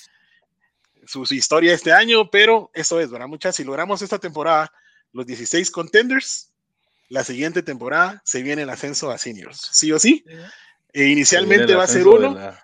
[1.06, 3.27] su, su historia este año, pero eso es, ¿verdad?
[3.27, 4.72] Muchas, si logramos esta temporada
[5.11, 6.52] los 16 contenders,
[7.10, 10.26] la siguiente temporada se viene el ascenso a seniors, sí o sí.
[10.91, 12.61] E inicialmente va a ser uno la-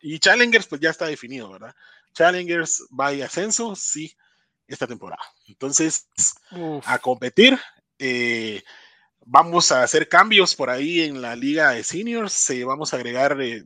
[0.00, 1.74] y challengers pues ya está definido, ¿verdad?
[2.14, 4.14] Challengers va y ascenso, sí.
[4.66, 5.22] esta temporada.
[5.46, 6.06] Entonces,
[6.84, 7.58] a competir.
[7.98, 8.62] Eh,
[9.24, 12.46] vamos a hacer cambios por ahí en la liga de seniors.
[12.64, 13.64] vamos a agregar eh,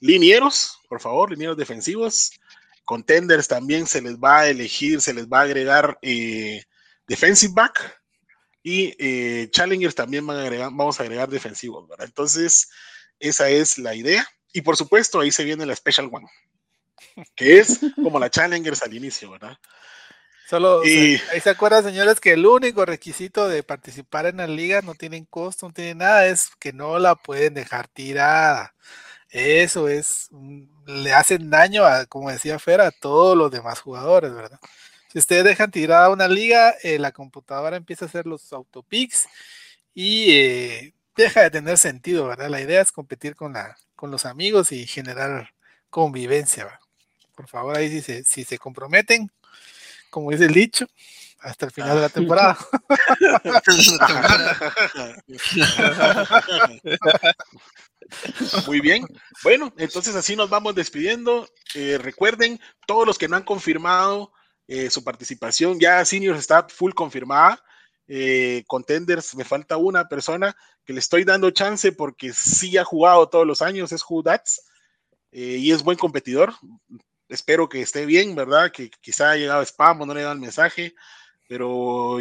[0.00, 2.32] linieros, por favor, linieros defensivos.
[2.84, 6.62] Contenders también se les va a elegir, se les va a agregar eh,
[7.06, 8.00] defensive back.
[8.62, 12.06] Y eh, challengers también van a agregar, vamos a agregar defensivos, ¿verdad?
[12.06, 12.70] Entonces,
[13.18, 14.26] esa es la idea.
[14.52, 16.28] Y por supuesto, ahí se viene la Special One,
[17.34, 19.58] que es como la Challengers al inicio, ¿verdad?
[20.48, 24.94] Solo ahí se acuerdan, señores, que el único requisito de participar en la liga no
[24.94, 28.74] tienen costo, no tienen nada, es que no la pueden dejar tirada.
[29.34, 30.28] Eso es,
[30.86, 34.60] le hacen daño a, como decía Fer, a todos los demás jugadores, ¿verdad?
[35.12, 39.26] Si ustedes dejan tirada una liga, eh, la computadora empieza a hacer los autopicks
[39.92, 42.48] y eh, deja de tener sentido, ¿verdad?
[42.48, 45.52] La idea es competir con, la, con los amigos y generar
[45.90, 46.78] convivencia, ¿verdad?
[47.34, 49.32] Por favor, ahí si se, si se comprometen,
[50.10, 50.86] como dice el dicho,
[51.40, 52.56] hasta el final de la temporada.
[58.66, 59.06] Muy bien.
[59.42, 61.48] Bueno, entonces así nos vamos despidiendo.
[61.74, 64.32] Eh, recuerden, todos los que no han confirmado
[64.66, 67.62] eh, su participación, ya Seniors está full confirmada.
[68.06, 73.28] Eh, contenders, me falta una persona que le estoy dando chance porque sí ha jugado
[73.28, 74.62] todos los años, es Hudats
[75.32, 76.54] y es buen competidor
[77.28, 78.70] espero que esté bien, ¿verdad?
[78.70, 80.94] Que quizá haya llegado spam o no le el mensaje,
[81.48, 82.18] pero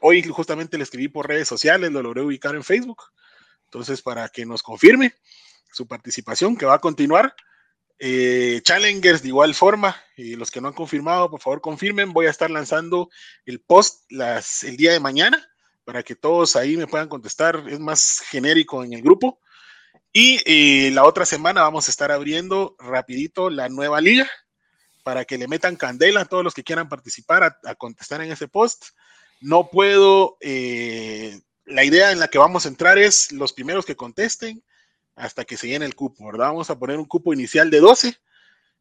[0.00, 3.02] hoy justamente le escribí por redes sociales, lo logré ubicar en Facebook.
[3.74, 5.16] Entonces, para que nos confirme
[5.72, 7.34] su participación, que va a continuar.
[7.98, 12.12] Eh, challengers de igual forma, y los que no han confirmado, por favor confirmen.
[12.12, 13.10] Voy a estar lanzando
[13.44, 15.44] el post las, el día de mañana
[15.82, 17.64] para que todos ahí me puedan contestar.
[17.68, 19.40] Es más genérico en el grupo.
[20.12, 24.30] Y eh, la otra semana vamos a estar abriendo rapidito la nueva liga
[25.02, 28.46] para que le metan candela a todos los que quieran participar a, contestar en ese
[28.46, 28.84] post.
[29.40, 33.96] No puedo, eh, la idea en la que vamos a entrar es los primeros que
[33.96, 34.62] contesten
[35.16, 36.48] hasta que se llene el cupo, ¿verdad?
[36.48, 38.16] Vamos a poner un cupo inicial de 12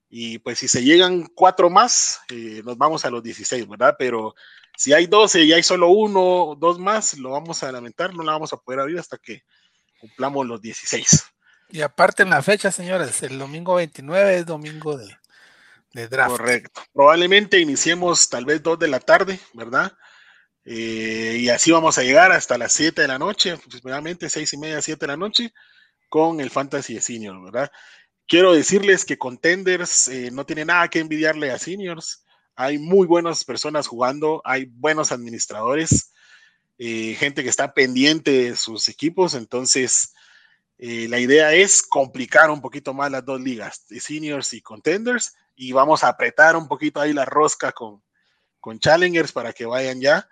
[0.10, 3.96] y pues si se llegan cuatro más, eh, nos vamos a los 16, ¿verdad?
[3.98, 4.36] Pero
[4.78, 8.34] si hay 12 y hay solo uno, dos más, lo vamos a lamentar, no la
[8.34, 9.44] vamos a poder abrir hasta que
[10.00, 11.26] cumplamos los 16.
[11.70, 15.18] Y aparte en la fecha, señores, el domingo 29 es domingo de,
[16.28, 16.82] Correcto.
[16.92, 19.94] Probablemente iniciemos tal vez dos de la tarde, ¿verdad?
[20.66, 24.58] Eh, y así vamos a llegar hasta las 7 de la noche, aproximadamente seis y
[24.58, 25.54] media, 7 de la noche,
[26.10, 27.72] con el Fantasy de Senior, ¿verdad?
[28.28, 32.24] Quiero decirles que Contenders eh, no tiene nada que envidiarle a Seniors.
[32.56, 36.14] Hay muy buenas personas jugando, hay buenos administradores,
[36.78, 40.14] eh, gente que está pendiente de sus equipos, entonces
[40.78, 46.04] la idea es complicar un poquito más las dos ligas, Seniors y Contenders, y vamos
[46.04, 50.28] a apretar un poquito ahí la rosca con Challengers para que vayan ya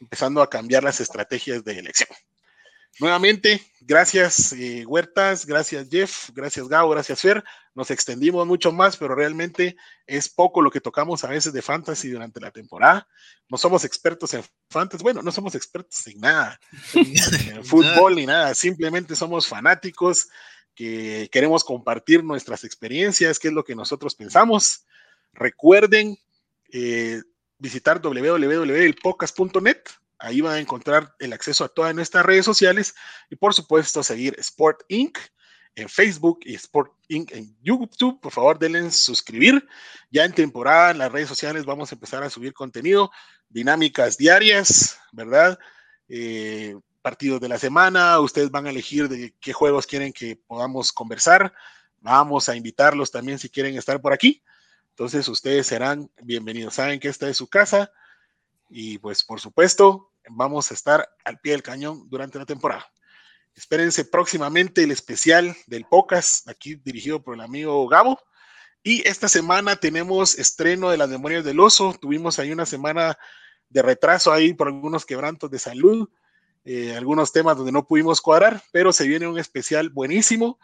[0.00, 2.08] empezando a cambiar las estrategias de elección.
[2.98, 7.44] Nuevamente, gracias eh, Huertas, gracias Jeff, gracias Gao, gracias Fer.
[7.74, 12.08] Nos extendimos mucho más, pero realmente es poco lo que tocamos a veces de fantasy
[12.08, 13.06] durante la temporada.
[13.50, 16.58] No somos expertos en fantasy, bueno, no somos expertos en nada,
[16.94, 20.28] en fútbol ni nada, simplemente somos fanáticos
[20.74, 24.86] que queremos compartir nuestras experiencias, qué es lo que nosotros pensamos.
[25.34, 26.16] Recuerden
[26.72, 27.20] eh,
[27.58, 29.78] visitar www.elpocas.net.
[30.18, 32.94] Ahí van a encontrar el acceso a todas nuestras redes sociales
[33.28, 35.18] y por supuesto seguir Sport Inc.
[35.74, 37.32] en Facebook y Sport Inc.
[37.32, 38.20] en YouTube.
[38.20, 39.66] Por favor, denle suscribir.
[40.10, 43.10] Ya en temporada en las redes sociales vamos a empezar a subir contenido,
[43.48, 45.58] dinámicas diarias, ¿verdad?
[46.08, 50.92] Eh, partidos de la semana, ustedes van a elegir de qué juegos quieren que podamos
[50.92, 51.52] conversar.
[52.00, 54.42] Vamos a invitarlos también si quieren estar por aquí.
[54.96, 56.72] Entonces ustedes serán bienvenidos.
[56.72, 57.92] Saben que esta es su casa
[58.70, 62.90] y pues por supuesto vamos a estar al pie del cañón durante la temporada.
[63.54, 68.18] Espérense próximamente el especial del Pocas, aquí dirigido por el amigo Gabo.
[68.82, 71.94] Y esta semana tenemos estreno de las Memorias del Oso.
[72.00, 73.18] Tuvimos ahí una semana
[73.68, 76.08] de retraso ahí por algunos quebrantos de salud.
[76.64, 80.58] Eh, algunos temas donde no pudimos cuadrar, pero se viene un especial buenísimo.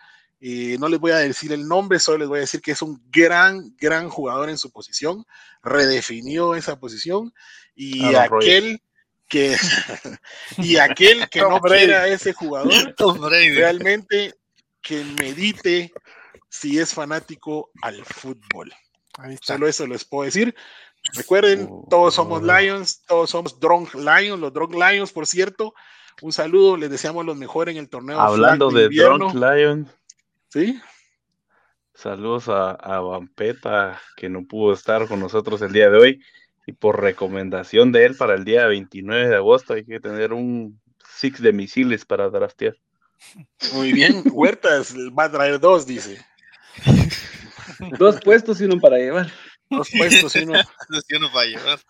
[0.45, 2.83] Eh, no les voy a decir el nombre, solo les voy a decir que es
[2.83, 5.25] un gran, gran jugador en su posición,
[5.63, 7.33] redefinió esa posición
[7.77, 8.83] y aquel
[9.29, 9.57] que
[10.59, 12.73] y aquel que no quiera a ese jugador
[13.31, 14.35] realmente
[14.81, 15.93] que medite
[16.49, 18.73] si es fanático al fútbol.
[19.43, 20.57] Solo eso les puedo decir.
[21.15, 25.73] Recuerden, oh, todos somos Lions, todos somos Drunk Lions, los Drunk Lions, por cierto.
[26.21, 28.21] Un saludo, les deseamos lo mejor en el torneo.
[28.21, 29.89] Hablando de, Drunk Lions.
[30.53, 30.79] Sí.
[31.95, 36.25] Saludos a, a Vampeta, que no pudo estar con nosotros el día de hoy.
[36.67, 40.79] Y por recomendación de él para el día 29 de agosto hay que tener un
[41.17, 42.77] six de misiles para draftear.
[43.73, 46.23] Muy bien, Huertas va a traer dos, dice.
[47.99, 49.33] Dos puestos y uno para llevar.
[49.71, 50.55] Dos puestos y uno,
[51.09, 51.81] y uno para llevar.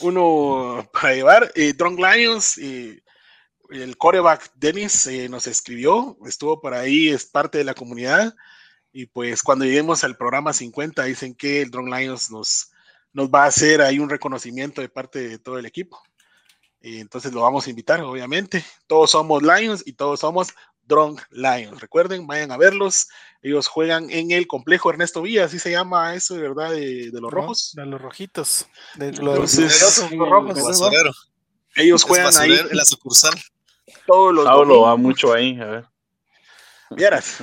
[0.00, 1.52] uno para llevar.
[1.54, 3.03] Eh, Drunk Lions, eh,
[3.70, 8.34] el coreback Dennis eh, nos escribió, estuvo por ahí, es parte de la comunidad.
[8.92, 12.70] Y pues cuando lleguemos al programa 50, dicen que el Drunk Lions nos,
[13.12, 16.00] nos va a hacer ahí un reconocimiento de parte de todo el equipo.
[16.80, 18.64] Y entonces lo vamos a invitar, obviamente.
[18.86, 21.80] Todos somos Lions y todos somos Drunk Lions.
[21.80, 23.08] Recuerden, vayan a verlos.
[23.42, 27.20] Ellos juegan en el complejo Ernesto Villa, así se llama eso de verdad de, de
[27.20, 27.72] los rojos.
[27.74, 28.66] De los rojitos.
[28.96, 31.33] De los Entonces, poderosos sí, rojos.
[31.76, 33.34] Ellos Es juegan ahí en la sucursal.
[34.06, 35.84] todos los Saulo va mucho ahí, a ver.
[36.90, 37.38] Vieras,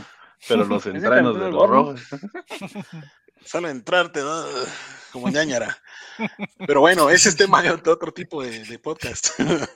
[0.48, 1.74] Pero los campeón de del los gorro.
[1.74, 2.02] rojos.
[3.46, 4.44] solo entrarte ¿no?
[5.12, 5.78] como ñañara.
[6.68, 9.30] Pero bueno, ese es tema de otro tipo de, de podcast.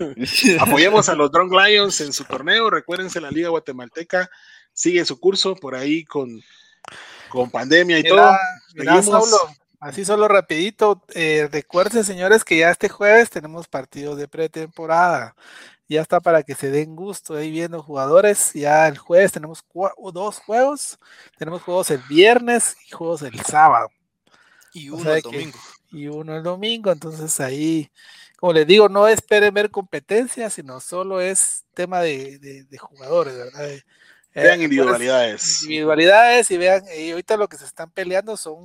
[0.59, 2.69] Apoyemos a los Drunk Lions en su torneo.
[2.69, 4.29] Recuérdense, la Liga Guatemalteca
[4.71, 6.41] sigue su curso por ahí con,
[7.29, 8.31] con pandemia y todo.
[8.75, 9.01] Mira.
[9.01, 9.37] Saulo,
[9.79, 15.35] así solo rapidito, eh, recuerden señores que ya este jueves tenemos partidos de pretemporada,
[15.87, 19.63] ya está para que se den gusto ahí viendo jugadores, ya el jueves tenemos
[20.13, 20.97] dos juegos,
[21.37, 23.89] tenemos juegos el viernes y juegos el sábado
[24.73, 25.59] Y O uno sea el domingo.
[25.91, 27.89] y uno el domingo, entonces ahí,
[28.37, 33.35] como les digo, no esperen ver competencia, sino solo es tema de, de- de jugadores,
[33.35, 33.69] ¿verdad?
[33.69, 33.83] Eh,
[34.33, 35.63] Vean acuérdense- individualidades.
[35.63, 38.63] individualidades y vean, y ahorita lo que se están peleando son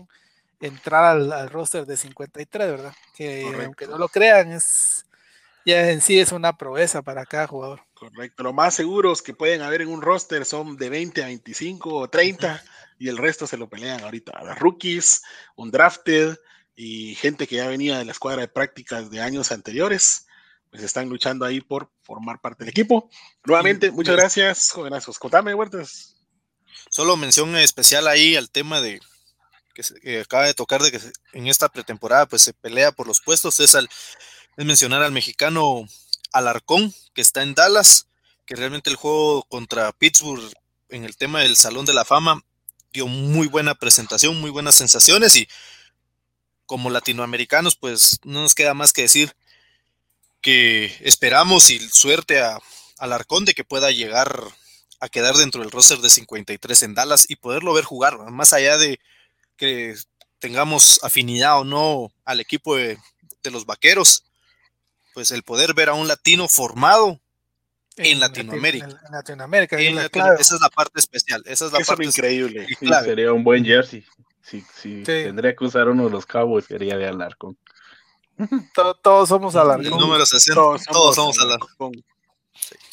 [0.61, 2.95] entrar al, al roster de 53, ¿verdad?
[3.15, 3.65] Que Correcto.
[3.65, 5.05] aunque no lo crean, es
[5.65, 7.83] ya en sí es una proeza para cada jugador.
[7.95, 8.43] Correcto.
[8.43, 12.09] Lo más seguros que pueden haber en un roster son de 20 a 25 o
[12.09, 12.63] 30
[12.99, 14.33] y el resto se lo pelean ahorita.
[14.35, 15.23] A los rookies,
[15.57, 16.39] un drafted
[16.75, 20.27] y gente que ya venía de la escuadra de prácticas de años anteriores,
[20.71, 23.11] pues están luchando ahí por formar parte del equipo.
[23.45, 25.19] Nuevamente, muchas gracias, jovenazos.
[25.19, 26.17] Contame, Huertas.
[26.89, 29.01] Solo mención especial ahí al tema de
[29.75, 31.01] que, se- acaba de tocar de que
[31.33, 33.89] en esta pretemporada pues se pelea por los puestos es al
[34.57, 35.87] es mencionar al mexicano
[36.33, 38.07] Alarcón que está en Dallas
[38.47, 40.53] que realmente el juego contra Pittsburgh
[40.89, 42.43] en el tema del Salón de la Fama
[42.93, 45.49] dio muy buena presentación, muy buenas sensaciones y
[46.67, 49.35] como latinoamericanos pues no nos queda más que decir
[50.41, 52.59] que esperamos y suerte a
[52.99, 54.43] Alarcón de que pueda llegar
[55.01, 58.77] a quedar dentro del roster de 53 en Dallas y poderlo ver jugar, más allá
[58.79, 59.01] de
[59.61, 59.95] que
[60.39, 62.97] tengamos afinidad o no al equipo de,
[63.43, 64.25] de los vaqueros,
[65.13, 67.21] pues el poder ver a un latino formado
[67.97, 68.87] En Latino- Latinoamérica.
[68.87, 72.05] En, Latinoamérica, es en esa es la parte especial, esa es la Eso es parte
[72.07, 72.67] increíble.
[72.71, 74.03] y Sí, sería un buen jersey.
[74.43, 75.03] Si, Sí.
[75.05, 77.59] tendría que usar uno de los Cowboys, sería de Alarcón.
[78.75, 79.99] To- todos somos El Alarcón.
[80.01, 81.93] número 60, Todos todos, somos, somos a la, Alarcón.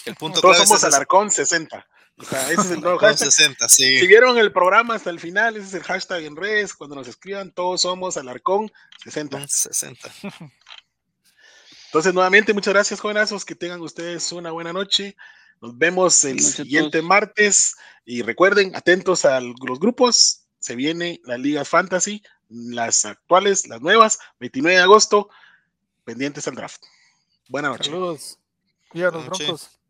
[0.06, 1.88] el punto Todos clave es somos ese, Alarcón 60.
[2.18, 3.32] O sea, ese es el nuevo con hashtag.
[3.32, 4.00] 60, sí.
[4.00, 6.74] Si vieron el programa hasta el final, ese es el hashtag en redes.
[6.74, 8.72] Cuando nos escriban, todos somos Alarcón
[9.04, 9.38] 60.
[9.38, 10.10] con 60.
[11.88, 13.46] Entonces, nuevamente, muchas gracias, jovenazos.
[13.46, 15.16] Que tengan ustedes una buena noche.
[15.62, 17.76] Nos vemos el Buenas noches siguiente martes.
[18.06, 20.44] Y recuerden, atentos a los grupos.
[20.60, 25.30] Se viene la Liga Fantasy, las actuales, las nuevas, 29 de agosto,
[26.04, 26.84] pendientes al draft.
[27.48, 27.86] Buena noche.
[27.86, 28.40] Saludos.
[28.90, 29.48] Cuídanos, Buenas noches.
[29.48, 29.77] broncos.